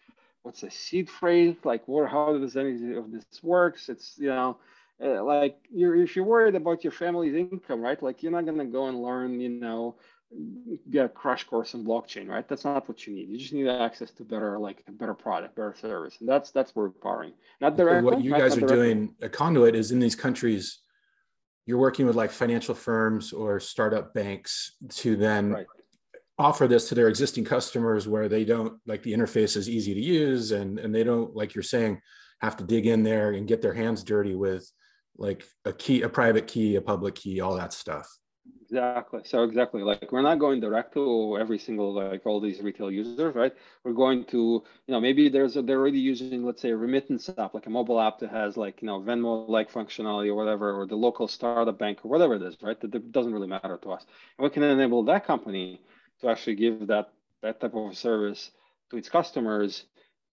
what's 0.44 0.64
a 0.64 0.72
seed 0.72 1.10
phrase 1.10 1.56
like 1.64 1.88
what 1.88 2.10
how 2.10 2.38
does 2.38 2.56
any 2.56 2.96
of 2.96 3.12
this 3.12 3.26
works 3.44 3.90
it's 3.90 4.16
you 4.18 4.28
know 4.28 4.58
uh, 5.04 5.24
like 5.24 5.58
you're 5.72 5.96
if 5.96 6.16
you're 6.16 6.26
worried 6.26 6.56
about 6.56 6.84
your 6.84 6.92
family's 6.92 7.36
income 7.36 7.82
right 7.82 8.02
like 8.02 8.22
you're 8.22 8.32
not 8.32 8.46
going 8.46 8.58
to 8.58 8.66
go 8.66 8.88
and 8.88 9.02
learn 9.02 9.40
you 9.40 9.50
know 9.50 9.96
get 10.90 11.06
a 11.06 11.10
crash 11.10 11.44
course 11.44 11.74
in 11.74 11.84
blockchain, 11.84 12.28
right? 12.28 12.48
That's 12.48 12.64
not 12.64 12.88
what 12.88 13.06
you 13.06 13.14
need. 13.14 13.30
You 13.30 13.38
just 13.38 13.54
need 13.54 13.68
access 13.68 14.12
to 14.12 14.24
better, 14.24 14.58
like 14.58 14.84
a 14.88 14.92
better 14.92 15.14
product, 15.14 15.56
better 15.56 15.76
service, 15.80 16.18
and 16.20 16.30
that's 16.30 16.52
that's 16.52 16.76
what 16.76 16.84
we're 16.84 16.90
powering. 16.90 17.34
Not 17.60 17.76
directly. 17.76 18.04
what 18.04 18.24
you 18.24 18.32
guys 18.32 18.58
are 18.58 18.66
doing, 18.66 19.16
a 19.22 19.30
conduit 19.30 19.76
is 19.76 19.92
in 19.92 20.00
these 20.00 20.16
countries. 20.16 20.80
You're 21.66 21.78
working 21.78 22.06
with 22.06 22.16
like 22.16 22.32
financial 22.32 22.76
firms 22.76 23.34
or 23.34 23.60
startup 23.60 24.14
banks 24.14 24.74
to 24.90 25.16
then 25.16 25.52
right. 25.52 25.66
Offer 26.42 26.68
this 26.68 26.90
to 26.90 26.96
their 26.96 27.08
existing 27.08 27.46
customers, 27.46 28.08
where 28.08 28.28
they 28.28 28.44
don't 28.44 28.74
like 28.86 29.04
the 29.04 29.14
interface 29.14 29.56
is 29.56 29.70
easy 29.70 29.94
to 29.94 30.02
use, 30.02 30.52
and 30.52 30.80
and 30.80 30.94
they 30.94 31.04
don't 31.04 31.36
like 31.36 31.56
you're 31.56 31.64
saying 31.64 32.02
have 32.42 32.58
to 32.58 32.64
dig 32.64 32.88
in 32.88 33.04
there 33.04 33.32
and 33.32 33.48
get 33.48 33.62
their 33.62 33.74
hands 33.74 34.04
dirty 34.04 34.36
with 34.36 34.70
like 35.18 35.44
a 35.66 35.74
key, 35.74 36.02
a 36.02 36.10
private 36.10 36.48
key, 36.48 36.76
a 36.76 36.82
public 36.82 37.14
key, 37.16 37.40
all 37.40 37.56
that 37.56 37.72
stuff. 37.72 38.08
Exactly. 38.64 39.20
So 39.26 39.44
exactly, 39.44 39.82
like 39.84 40.12
we're 40.14 40.22
not 40.22 40.40
going 40.40 40.62
direct 40.62 40.94
to 40.94 41.38
every 41.38 41.60
single 41.60 41.94
like 41.94 42.26
all 42.26 42.40
these 42.40 42.62
retail 42.62 42.90
users, 42.90 43.36
right? 43.36 43.54
We're 43.84 43.92
going 43.92 44.24
to, 44.26 44.38
you 44.38 44.92
know, 44.94 45.02
maybe 45.02 45.28
there's 45.28 45.58
a, 45.58 45.62
they're 45.62 45.78
already 45.78 46.00
using, 46.00 46.46
let's 46.46 46.62
say, 46.62 46.70
a 46.70 46.78
remittance 46.78 47.30
app, 47.38 47.54
like 47.54 47.68
a 47.68 47.70
mobile 47.70 48.00
app 48.00 48.20
that 48.20 48.32
has 48.32 48.56
like 48.56 48.82
you 48.82 48.88
know 48.88 49.02
Venmo-like 49.02 49.70
functionality 49.70 50.30
or 50.30 50.36
whatever, 50.36 50.72
or 50.72 50.88
the 50.88 50.96
local 50.96 51.28
startup 51.28 51.78
bank 51.78 52.00
or 52.04 52.10
whatever 52.10 52.36
it 52.36 52.42
is, 52.42 52.56
right? 52.62 52.80
That 52.80 53.12
doesn't 53.12 53.34
really 53.34 53.48
matter 53.48 53.78
to 53.84 53.92
us. 53.92 54.06
And 54.38 54.46
we 54.46 54.50
can 54.50 54.64
enable 54.64 55.04
that 55.04 55.28
company 55.28 55.82
to 56.22 56.30
actually 56.30 56.56
give 56.56 56.88
that 56.88 57.12
that 57.42 57.60
type 57.60 57.74
of 57.76 57.98
service 57.98 58.52
to 58.90 58.98
its 58.98 59.10
customers 59.10 59.86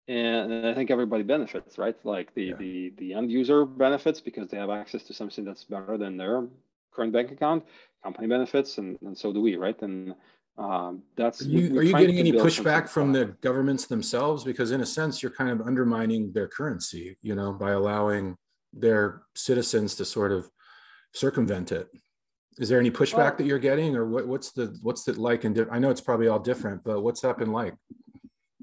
and 0.07 0.67
I 0.67 0.73
think 0.73 0.91
everybody 0.91 1.23
benefits, 1.23 1.77
right? 1.77 1.95
Like 2.03 2.33
the 2.35 2.43
yeah. 2.43 2.55
the 2.57 2.93
the 2.97 3.13
end 3.13 3.31
user 3.31 3.65
benefits 3.65 4.21
because 4.21 4.49
they 4.49 4.57
have 4.57 4.69
access 4.69 5.03
to 5.03 5.13
something 5.13 5.43
that's 5.43 5.63
better 5.63 5.97
than 5.97 6.17
their 6.17 6.45
current 6.91 7.11
bank 7.11 7.31
account. 7.31 7.63
Company 8.03 8.27
benefits, 8.27 8.77
and, 8.77 8.99
and 9.01 9.17
so 9.17 9.33
do 9.33 9.41
we, 9.41 9.55
right? 9.55 9.81
And 9.81 10.13
um, 10.59 11.01
that's 11.15 11.41
are 11.41 11.45
you, 11.45 11.79
are 11.79 11.81
you 11.81 11.97
getting 11.97 12.19
any 12.19 12.31
pushback 12.31 12.87
from 12.87 13.11
the 13.11 13.35
governments 13.41 13.87
themselves? 13.87 14.43
Because 14.43 14.71
in 14.71 14.81
a 14.81 14.85
sense, 14.85 15.23
you're 15.23 15.31
kind 15.31 15.49
of 15.49 15.65
undermining 15.65 16.31
their 16.31 16.47
currency, 16.47 17.17
you 17.23 17.33
know, 17.33 17.51
by 17.51 17.71
allowing 17.71 18.37
their 18.71 19.23
citizens 19.33 19.95
to 19.95 20.05
sort 20.05 20.31
of 20.31 20.49
circumvent 21.13 21.71
it. 21.71 21.89
Is 22.57 22.69
there 22.69 22.79
any 22.79 22.91
pushback 22.91 23.17
well, 23.17 23.35
that 23.37 23.45
you're 23.45 23.59
getting, 23.59 23.95
or 23.95 24.05
what, 24.05 24.27
what's 24.27 24.51
the 24.51 24.77
what's 24.81 25.07
it 25.07 25.17
like? 25.17 25.43
And 25.43 25.67
I 25.71 25.79
know 25.79 25.89
it's 25.89 26.01
probably 26.01 26.27
all 26.27 26.39
different, 26.39 26.83
but 26.83 27.01
what's 27.01 27.21
that 27.21 27.37
been 27.37 27.51
like? 27.51 27.73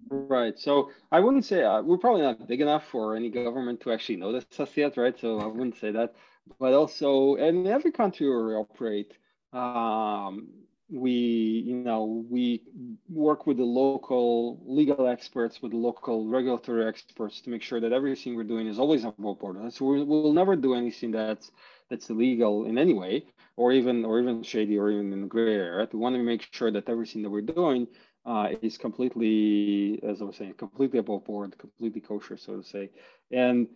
Right. 0.08 0.58
So 0.58 0.90
I 1.10 1.20
wouldn't 1.20 1.44
say 1.44 1.62
uh, 1.62 1.80
we're 1.82 1.98
probably 1.98 2.22
not 2.22 2.46
big 2.46 2.60
enough 2.60 2.86
for 2.86 3.16
any 3.16 3.30
government 3.30 3.80
to 3.82 3.92
actually 3.92 4.16
notice 4.16 4.44
us 4.58 4.76
yet, 4.76 4.96
right? 4.96 5.18
So 5.18 5.40
I 5.40 5.46
wouldn't 5.46 5.78
say 5.78 5.90
that. 5.92 6.14
But 6.58 6.74
also, 6.74 7.36
in 7.36 7.66
every 7.66 7.92
country 7.92 8.28
where 8.28 8.46
we 8.46 8.54
operate, 8.54 9.12
um, 9.52 10.48
we, 10.90 11.12
you 11.12 11.76
know, 11.76 12.26
we 12.28 12.62
work 13.08 13.46
with 13.46 13.56
the 13.56 13.64
local 13.64 14.60
legal 14.66 15.06
experts, 15.06 15.62
with 15.62 15.72
the 15.72 15.78
local 15.78 16.26
regulatory 16.28 16.86
experts 16.86 17.40
to 17.42 17.50
make 17.50 17.62
sure 17.62 17.80
that 17.80 17.92
everything 17.92 18.36
we're 18.36 18.44
doing 18.44 18.66
is 18.66 18.78
always 18.78 19.04
above 19.04 19.38
board. 19.38 19.72
So 19.72 19.86
we, 19.86 20.04
will 20.04 20.34
never 20.34 20.56
do 20.56 20.74
anything 20.74 21.10
that's 21.10 21.50
that's 21.92 22.08
illegal 22.10 22.64
in 22.64 22.78
any 22.78 22.94
way, 22.94 23.26
or 23.56 23.70
even 23.72 24.04
or 24.04 24.18
even 24.18 24.42
shady, 24.42 24.78
or 24.78 24.90
even 24.90 25.12
in 25.12 25.28
gray 25.28 25.54
area. 25.54 25.86
We 25.92 25.98
want 25.98 26.16
to 26.16 26.22
make 26.22 26.48
sure 26.50 26.70
that 26.72 26.88
everything 26.88 27.22
that 27.22 27.30
we're 27.30 27.42
doing 27.42 27.86
uh, 28.24 28.48
is 28.62 28.78
completely, 28.78 30.00
as 30.02 30.22
I 30.22 30.24
was 30.24 30.36
saying, 30.36 30.54
completely 30.54 30.98
above 30.98 31.24
board, 31.26 31.58
completely 31.58 32.00
kosher, 32.00 32.38
so 32.38 32.56
to 32.56 32.64
say. 32.64 32.90
And 33.30 33.68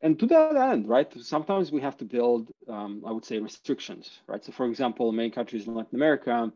and 0.00 0.18
to 0.18 0.26
that 0.26 0.56
end, 0.56 0.88
right, 0.88 1.08
sometimes 1.22 1.70
we 1.70 1.80
have 1.82 1.96
to 1.98 2.04
build, 2.04 2.50
um, 2.68 3.02
I 3.06 3.12
would 3.12 3.24
say, 3.24 3.38
restrictions, 3.38 4.10
right? 4.26 4.44
So, 4.44 4.50
for 4.50 4.66
example, 4.66 5.12
many 5.12 5.30
countries 5.30 5.66
in 5.66 5.74
Latin 5.74 5.94
America, 5.94 6.52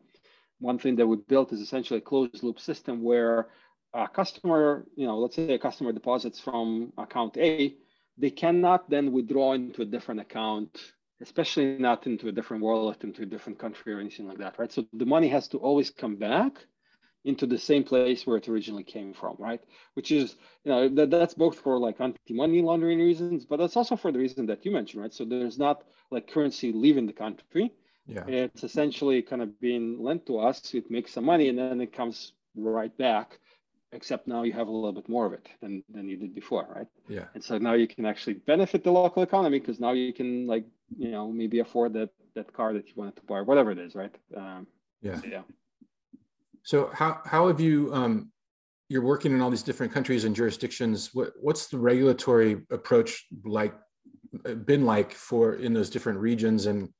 one 0.58 0.78
thing 0.78 0.96
that 0.96 1.06
we 1.06 1.16
built 1.16 1.52
is 1.52 1.60
essentially 1.60 1.98
a 1.98 2.08
closed 2.10 2.42
loop 2.42 2.58
system 2.58 3.02
where 3.02 3.48
a 3.94 4.08
customer, 4.08 4.86
you 4.96 5.06
know, 5.06 5.18
let's 5.18 5.36
say 5.36 5.54
a 5.54 5.58
customer 5.58 5.92
deposits 5.92 6.40
from 6.40 6.92
account 6.98 7.36
A, 7.36 7.76
they 8.18 8.30
cannot 8.30 8.88
then 8.88 9.12
withdraw 9.12 9.52
into 9.52 9.82
a 9.82 9.84
different 9.86 10.20
account, 10.20 10.80
especially 11.20 11.78
not 11.78 12.06
into 12.06 12.28
a 12.28 12.32
different 12.32 12.62
wallet, 12.62 13.04
into 13.04 13.22
a 13.22 13.26
different 13.26 13.58
country 13.58 13.92
or 13.92 14.00
anything 14.00 14.26
like 14.26 14.38
that, 14.38 14.58
right? 14.58 14.72
So 14.72 14.86
the 14.92 15.06
money 15.06 15.28
has 15.28 15.48
to 15.48 15.58
always 15.58 15.90
come 15.90 16.16
back 16.16 16.64
into 17.24 17.46
the 17.46 17.58
same 17.58 17.82
place 17.82 18.24
where 18.24 18.36
it 18.36 18.48
originally 18.48 18.84
came 18.84 19.12
from, 19.12 19.34
right? 19.38 19.60
Which 19.94 20.12
is, 20.12 20.36
you 20.64 20.70
know, 20.70 20.88
that, 20.90 21.10
that's 21.10 21.34
both 21.34 21.58
for 21.58 21.76
like 21.78 22.00
anti-money 22.00 22.62
laundering 22.62 23.00
reasons, 23.00 23.44
but 23.44 23.58
that's 23.58 23.76
also 23.76 23.96
for 23.96 24.12
the 24.12 24.18
reason 24.18 24.46
that 24.46 24.64
you 24.64 24.70
mentioned, 24.70 25.02
right? 25.02 25.12
So 25.12 25.24
there's 25.24 25.58
not 25.58 25.82
like 26.10 26.30
currency 26.30 26.72
leaving 26.72 27.06
the 27.06 27.12
country. 27.12 27.72
Yeah. 28.06 28.24
It's 28.28 28.62
essentially 28.62 29.22
kind 29.22 29.42
of 29.42 29.60
being 29.60 30.00
lent 30.00 30.26
to 30.26 30.38
us. 30.38 30.72
It 30.72 30.88
makes 30.88 31.12
some 31.12 31.24
money 31.24 31.48
and 31.48 31.58
then 31.58 31.80
it 31.80 31.92
comes 31.92 32.32
right 32.54 32.96
back, 32.96 33.40
except 33.96 34.28
now 34.28 34.42
you 34.42 34.52
have 34.52 34.68
a 34.68 34.70
little 34.70 34.92
bit 34.92 35.08
more 35.08 35.26
of 35.26 35.32
it 35.32 35.48
than, 35.60 35.82
than 35.92 36.08
you 36.08 36.16
did 36.16 36.34
before, 36.34 36.66
right? 36.74 36.86
Yeah. 37.08 37.24
And 37.34 37.42
so 37.42 37.58
now 37.58 37.72
you 37.72 37.88
can 37.88 38.04
actually 38.04 38.34
benefit 38.34 38.84
the 38.84 38.92
local 38.92 39.22
economy 39.22 39.58
because 39.58 39.80
now 39.80 39.92
you 39.92 40.12
can 40.12 40.46
like, 40.46 40.66
you 40.96 41.10
know, 41.10 41.32
maybe 41.32 41.58
afford 41.60 41.94
that 41.94 42.10
that 42.34 42.52
car 42.52 42.74
that 42.74 42.86
you 42.86 42.92
wanted 42.94 43.16
to 43.16 43.22
buy, 43.22 43.40
whatever 43.40 43.70
it 43.70 43.78
is, 43.78 43.94
right? 43.94 44.14
Um, 44.36 44.66
yeah. 45.00 45.20
Yeah. 45.26 45.42
So 46.62 46.90
how 46.92 47.20
how 47.24 47.48
have 47.48 47.60
you 47.60 47.92
um, 47.94 48.30
you're 48.88 49.02
working 49.02 49.32
in 49.32 49.40
all 49.40 49.50
these 49.50 49.62
different 49.62 49.92
countries 49.92 50.24
and 50.24 50.36
jurisdictions. 50.36 51.10
What 51.14 51.32
what's 51.40 51.66
the 51.66 51.78
regulatory 51.78 52.62
approach 52.70 53.26
like 53.44 53.74
been 54.66 54.84
like 54.84 55.12
for 55.12 55.54
in 55.54 55.72
those 55.72 55.90
different 55.90 56.18
regions 56.18 56.66
and 56.66 56.90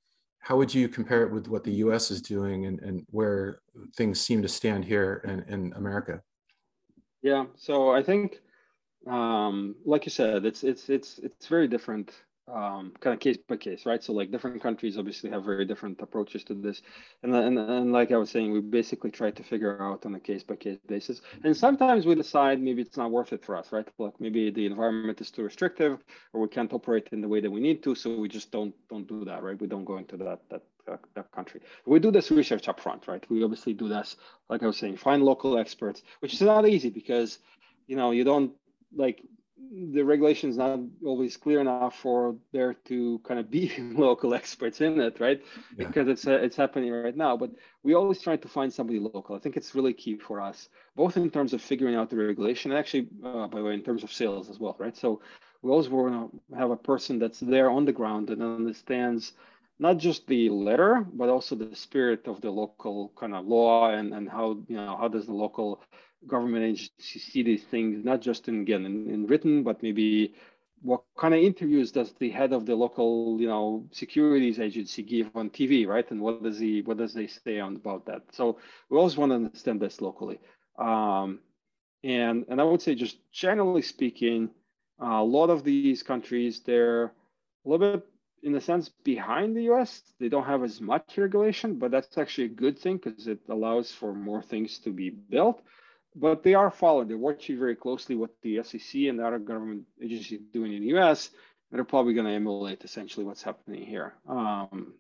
how 0.47 0.57
would 0.57 0.73
you 0.73 0.89
compare 0.89 1.25
it 1.25 1.33
with 1.33 1.49
what 1.49 1.65
the 1.65 1.73
US 1.85 2.13
is 2.13 2.23
doing 2.23 2.67
and, 2.67 2.79
and 2.81 3.05
where 3.11 3.61
things 3.97 4.21
seem 4.21 4.43
to 4.43 4.49
stand 4.49 4.85
here 4.85 5.21
in, 5.25 5.41
in 5.53 5.73
America? 5.75 6.23
Yeah, 7.27 7.47
so 7.57 7.91
I 7.91 8.05
think 8.05 8.41
um, 9.07 9.77
like 9.85 10.07
you 10.07 10.11
said, 10.13 10.47
it's 10.47 10.63
it's 10.65 10.89
it's 10.89 11.19
it's 11.19 11.49
very 11.49 11.69
different 11.69 12.13
um, 12.49 12.93
kind 13.01 13.15
of 13.15 13.21
case 13.21 13.37
by 13.49 13.57
case, 13.57 13.85
right? 13.85 14.03
So 14.05 14.13
like 14.13 14.31
different 14.31 14.63
countries 14.63 14.97
obviously 14.97 15.31
have 15.31 15.45
very 15.45 15.65
different 15.67 16.01
approaches 16.01 16.45
to 16.45 16.55
this, 16.55 16.83
and 17.25 17.35
and 17.35 17.59
and 17.59 17.93
like 17.93 18.13
I 18.13 18.17
was 18.17 18.31
saying, 18.31 18.53
we 18.53 18.61
basically 18.61 19.11
try 19.11 19.33
to 19.33 19.43
figure 19.43 19.83
out 19.83 20.07
on 20.07 20.15
a 20.15 20.21
case 20.21 20.45
by 20.45 20.55
case 20.57 20.79
basis. 20.87 21.21
And 21.45 21.57
sometimes 21.57 22.07
we 22.07 22.15
decide 22.15 22.61
maybe 22.63 22.83
it's 22.83 22.97
not 22.97 23.11
worth 23.11 23.33
it 23.33 23.45
for 23.45 23.57
us, 23.57 23.73
right? 23.73 23.89
Like 23.99 24.21
maybe 24.21 24.51
the 24.53 24.67
environment 24.67 25.21
is 25.21 25.33
too 25.33 25.43
restrictive, 25.45 26.05
or 26.33 26.43
we 26.43 26.49
can't 26.49 26.73
operate 26.73 27.09
in 27.13 27.21
the 27.23 27.29
way 27.29 27.41
that 27.41 27.51
we 27.51 27.61
need 27.61 27.83
to, 27.85 27.97
so 27.97 28.19
we 28.21 28.29
just 28.29 28.53
don't 28.53 28.75
don't 28.89 29.09
do 29.09 29.25
that, 29.25 29.43
right? 29.43 29.61
We 29.61 29.67
don't 29.67 29.85
go 29.85 29.99
into 29.99 30.17
that 30.19 30.41
that 30.51 30.63
that 31.15 31.31
country. 31.33 31.61
We 31.85 32.01
do 32.01 32.11
this 32.11 32.31
research 32.31 32.69
up 32.69 32.81
front, 32.81 33.07
right? 33.07 33.25
We 33.31 33.43
obviously 33.43 33.75
do 33.75 33.89
this, 33.89 34.17
like 34.49 34.63
I 34.63 34.67
was 34.67 34.77
saying, 34.77 34.97
find 34.97 35.23
local 35.23 35.59
experts, 35.59 36.03
which 36.21 36.35
is 36.35 36.41
not 36.41 36.69
easy 36.69 36.91
because 36.91 37.39
you 37.87 37.97
know 37.97 38.11
you 38.11 38.25
don't 38.25 38.53
like 38.95 39.23
the 39.73 40.03
regulation 40.03 40.51
is 40.51 40.57
not 40.57 40.79
always 41.05 41.37
clear 41.37 41.61
enough 41.61 41.99
for 41.99 42.37
there 42.53 42.75
to 42.75 43.19
kind 43.21 43.41
of 43.41 43.51
be 43.51 43.73
local 43.79 44.35
experts 44.35 44.81
in 44.81 45.01
it, 45.01 45.19
right? 45.19 45.43
Yeah. 45.77 45.87
Because 45.87 46.09
it's 46.09 46.27
uh, 46.27 46.39
it's 46.43 46.57
happening 46.57 46.93
right 46.93 47.17
now. 47.17 47.37
But 47.37 47.51
we 47.83 47.95
always 47.95 48.21
try 48.21 48.37
to 48.37 48.49
find 48.49 48.73
somebody 48.73 48.99
local. 48.99 49.35
I 49.35 49.39
think 49.39 49.57
it's 49.57 49.75
really 49.75 49.93
key 49.93 50.17
for 50.17 50.41
us, 50.41 50.69
both 50.95 51.17
in 51.17 51.31
terms 51.31 51.53
of 51.53 51.63
figuring 51.63 51.95
out 51.95 52.11
the 52.11 52.17
regulation 52.17 52.71
and 52.71 52.79
actually, 52.79 53.09
uh, 53.25 53.47
by 53.47 53.59
the 53.59 53.65
way, 53.65 53.75
in 53.75 53.83
terms 53.83 54.05
of 54.05 54.13
sales 54.13 54.51
as 54.51 54.59
well, 54.59 54.77
right? 54.79 54.97
So 54.97 55.21
we 55.63 55.71
always 55.71 55.89
want 55.89 56.33
to 56.51 56.57
have 56.57 56.71
a 56.71 56.77
person 56.77 57.19
that's 57.19 57.41
there 57.41 57.71
on 57.71 57.85
the 57.85 57.93
ground 57.93 58.31
and 58.31 58.43
understands 58.43 59.33
not 59.79 59.99
just 59.99 60.27
the 60.27 60.49
letter, 60.49 61.07
but 61.13 61.29
also 61.29 61.55
the 61.55 61.75
spirit 61.77 62.27
of 62.27 62.41
the 62.41 62.51
local 62.51 63.13
kind 63.19 63.35
of 63.35 63.47
law 63.47 63.91
and, 63.91 64.15
and 64.15 64.29
how 64.29 64.59
you 64.69 64.77
know 64.77 64.97
how 64.97 65.09
does 65.09 65.27
the 65.27 65.35
local 65.35 65.83
government 66.27 66.65
agency 66.65 67.19
see 67.19 67.43
these 67.43 67.65
things, 67.65 68.05
not 68.05 68.21
just 68.21 68.49
in, 68.49 68.63
again 68.63 68.87
in, 68.87 69.11
in 69.11 69.27
written, 69.27 69.63
but 69.63 69.83
maybe 69.83 70.35
what 70.83 71.03
kind 71.19 71.35
of 71.35 71.41
interviews 71.41 71.91
does 71.91 72.13
the 72.19 72.31
head 72.31 72.53
of 72.53 72.67
the 72.67 72.75
local, 72.75 73.41
you 73.41 73.49
know, 73.49 73.87
securities 73.93 74.61
agency 74.61 75.03
give 75.03 75.31
on 75.35 75.51
TV, 75.51 75.87
right? 75.87 76.11
And 76.11 76.21
what 76.21 76.43
does 76.43 76.59
he, 76.59 76.83
what 76.83 76.99
does 76.99 77.15
they 77.15 77.27
say 77.27 77.61
on 77.61 77.77
about 77.77 78.07
that? 78.07 78.23
So 78.33 78.59
we 78.91 78.99
always 78.99 79.17
want 79.17 79.31
to 79.31 79.37
understand 79.37 79.81
this 79.81 80.01
locally. 80.01 80.39
Um, 80.79 81.41
and 82.05 82.45
and 82.49 82.61
I 82.61 82.65
would 82.65 82.83
say 82.83 82.95
just 82.95 83.19
generally 83.33 83.83
speaking, 83.83 84.51
uh, 85.03 85.21
a 85.21 85.25
lot 85.25 85.51
of 85.51 85.65
these 85.65 86.03
countries 86.03 86.61
they're 86.61 87.05
a 87.05 87.13
little 87.65 87.93
bit 87.93 88.07
in 88.47 88.55
a 88.55 88.61
sense 88.61 88.89
behind 88.89 89.57
the 89.57 89.65
US. 89.73 90.03
They 90.19 90.29
don't 90.29 90.47
have 90.47 90.63
as 90.65 90.81
much 90.81 91.19
regulation, 91.19 91.79
but 91.79 91.91
that's 91.91 92.17
actually 92.17 92.45
a 92.45 92.61
good 92.65 92.79
thing 92.79 92.97
because 92.97 93.27
it 93.27 93.41
allows 93.49 93.93
for 93.93 94.15
more 94.15 94.43
things 94.43 94.79
to 94.81 94.91
be 94.91 95.11
built 95.11 95.63
but 96.17 96.43
they 96.43 96.55
are 96.55 96.71
following. 96.71 97.09
They're 97.09 97.19
watching 97.19 97.59
very 97.59 97.77
closely 97.77 98.17
what 98.17 98.31
the 98.43 98.63
SEC 98.63 99.03
and 99.03 99.19
the 99.19 99.27
other 99.27 99.39
government 99.39 99.83
agencies 100.03 100.41
doing 100.53 100.73
in 100.73 100.81
the 100.81 100.99
US. 100.99 101.31
They're 101.71 101.85
probably 101.85 102.15
going 102.15 102.27
to 102.27 102.33
emulate 102.33 102.85
essentially 102.85 103.27
what's 103.27 103.43
happening 103.43 103.85
here. 103.85 104.15
Um, 104.29 104.95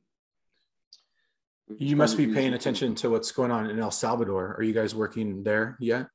you 1.78 1.96
must 1.96 2.16
be 2.16 2.26
paying 2.26 2.54
attention 2.54 2.94
to 2.96 3.10
what's 3.10 3.32
going 3.32 3.50
on 3.50 3.70
in 3.70 3.78
El 3.78 3.90
Salvador. 3.90 4.54
Are 4.58 4.62
you 4.62 4.74
guys 4.74 4.94
working 4.94 5.42
there 5.42 5.76
yet? 5.80 6.08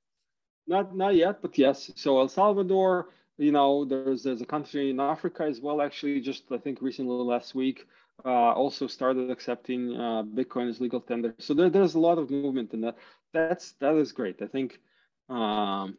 Not 0.67 0.95
not 0.95 1.15
yet, 1.15 1.41
but 1.41 1.57
yes. 1.57 1.91
So 1.95 2.19
El 2.19 2.29
Salvador, 2.29 3.09
you 3.41 3.51
know, 3.51 3.85
there's 3.85 4.23
there's 4.23 4.41
a 4.41 4.45
country 4.45 4.91
in 4.91 4.99
Africa 4.99 5.43
as 5.43 5.59
well. 5.59 5.81
Actually, 5.81 6.21
just 6.21 6.43
I 6.51 6.57
think 6.57 6.81
recently 6.81 7.15
last 7.15 7.55
week, 7.55 7.87
uh, 8.23 8.53
also 8.53 8.87
started 8.87 9.31
accepting 9.31 9.95
uh, 9.95 10.23
Bitcoin 10.23 10.69
as 10.69 10.79
legal 10.79 11.01
tender. 11.01 11.33
So 11.39 11.53
there, 11.53 11.69
there's 11.69 11.95
a 11.95 11.99
lot 11.99 12.19
of 12.19 12.29
movement 12.29 12.73
in 12.73 12.81
that. 12.81 12.97
That's 13.33 13.73
that 13.79 13.95
is 13.95 14.11
great. 14.11 14.41
I 14.41 14.47
think 14.47 14.79
um, 15.29 15.97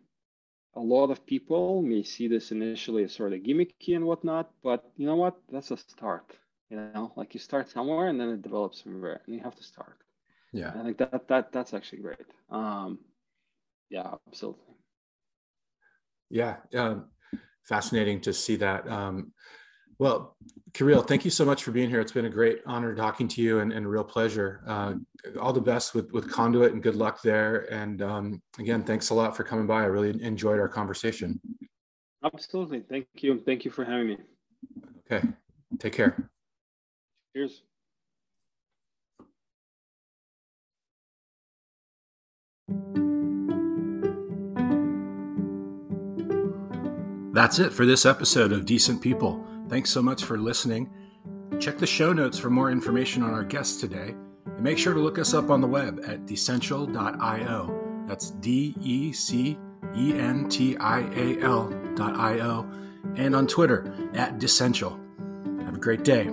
a 0.74 0.80
lot 0.80 1.10
of 1.10 1.26
people 1.26 1.82
may 1.82 2.04
see 2.04 2.28
this 2.28 2.52
initially 2.52 3.04
as 3.04 3.12
sort 3.12 3.32
of 3.32 3.40
gimmicky 3.40 3.96
and 3.96 4.04
whatnot, 4.04 4.50
but 4.62 4.90
you 4.96 5.06
know 5.06 5.16
what? 5.16 5.36
That's 5.50 5.70
a 5.72 5.76
start. 5.76 6.36
You 6.70 6.76
know, 6.76 7.12
like 7.16 7.34
you 7.34 7.40
start 7.40 7.68
somewhere 7.68 8.08
and 8.08 8.18
then 8.20 8.30
it 8.30 8.42
develops 8.42 8.80
from 8.80 9.00
there, 9.00 9.20
and 9.26 9.34
you 9.34 9.42
have 9.42 9.56
to 9.56 9.64
start. 9.64 9.98
Yeah, 10.52 10.72
I 10.78 10.84
think 10.84 10.98
that 10.98 11.28
that 11.28 11.52
that's 11.52 11.74
actually 11.74 12.02
great. 12.02 12.26
Um, 12.50 13.00
yeah, 13.90 14.14
absolutely. 14.28 14.64
Yeah, 16.30 16.56
um, 16.74 17.11
fascinating 17.64 18.20
to 18.22 18.32
see 18.32 18.56
that. 18.56 18.88
Um, 18.88 19.32
well, 19.98 20.36
Kirill, 20.74 21.02
thank 21.02 21.24
you 21.24 21.30
so 21.30 21.44
much 21.44 21.62
for 21.62 21.70
being 21.70 21.88
here. 21.88 22.00
It's 22.00 22.12
been 22.12 22.24
a 22.24 22.30
great 22.30 22.60
honor 22.66 22.94
talking 22.94 23.28
to 23.28 23.42
you 23.42 23.60
and, 23.60 23.72
and 23.72 23.86
a 23.86 23.88
real 23.88 24.04
pleasure. 24.04 24.62
Uh, 24.66 24.94
all 25.40 25.52
the 25.52 25.60
best 25.60 25.94
with, 25.94 26.10
with 26.12 26.30
Conduit 26.30 26.72
and 26.72 26.82
good 26.82 26.96
luck 26.96 27.22
there. 27.22 27.72
And 27.72 28.02
um, 28.02 28.42
again, 28.58 28.82
thanks 28.82 29.10
a 29.10 29.14
lot 29.14 29.36
for 29.36 29.44
coming 29.44 29.66
by. 29.66 29.82
I 29.82 29.86
really 29.86 30.20
enjoyed 30.22 30.58
our 30.58 30.68
conversation. 30.68 31.40
Absolutely. 32.24 32.80
Thank 32.88 33.06
you. 33.16 33.42
Thank 33.44 33.64
you 33.64 33.70
for 33.70 33.84
having 33.84 34.08
me. 34.08 34.16
Okay. 35.10 35.26
Take 35.78 35.92
care. 35.92 36.30
Cheers. 37.34 37.62
That's 47.32 47.58
it 47.58 47.72
for 47.72 47.86
this 47.86 48.04
episode 48.04 48.52
of 48.52 48.66
Decent 48.66 49.00
People. 49.00 49.42
Thanks 49.70 49.88
so 49.88 50.02
much 50.02 50.22
for 50.22 50.36
listening. 50.36 50.90
Check 51.58 51.78
the 51.78 51.86
show 51.86 52.12
notes 52.12 52.38
for 52.38 52.50
more 52.50 52.70
information 52.70 53.22
on 53.22 53.32
our 53.32 53.42
guests 53.42 53.80
today. 53.80 54.14
And 54.44 54.60
make 54.60 54.76
sure 54.76 54.92
to 54.92 55.00
look 55.00 55.18
us 55.18 55.32
up 55.32 55.48
on 55.48 55.62
the 55.62 55.66
web 55.66 56.02
at 56.06 56.26
decential.io. 56.26 58.04
That's 58.06 58.32
D 58.32 58.74
E 58.82 59.12
C 59.12 59.58
E 59.96 60.12
N 60.12 60.46
T 60.50 60.76
I 60.76 61.00
A 61.00 61.40
L.io. 61.40 62.70
And 63.16 63.34
on 63.34 63.46
Twitter 63.46 63.94
at 64.12 64.38
Decential. 64.38 65.00
Have 65.64 65.74
a 65.74 65.78
great 65.78 66.04
day. 66.04 66.30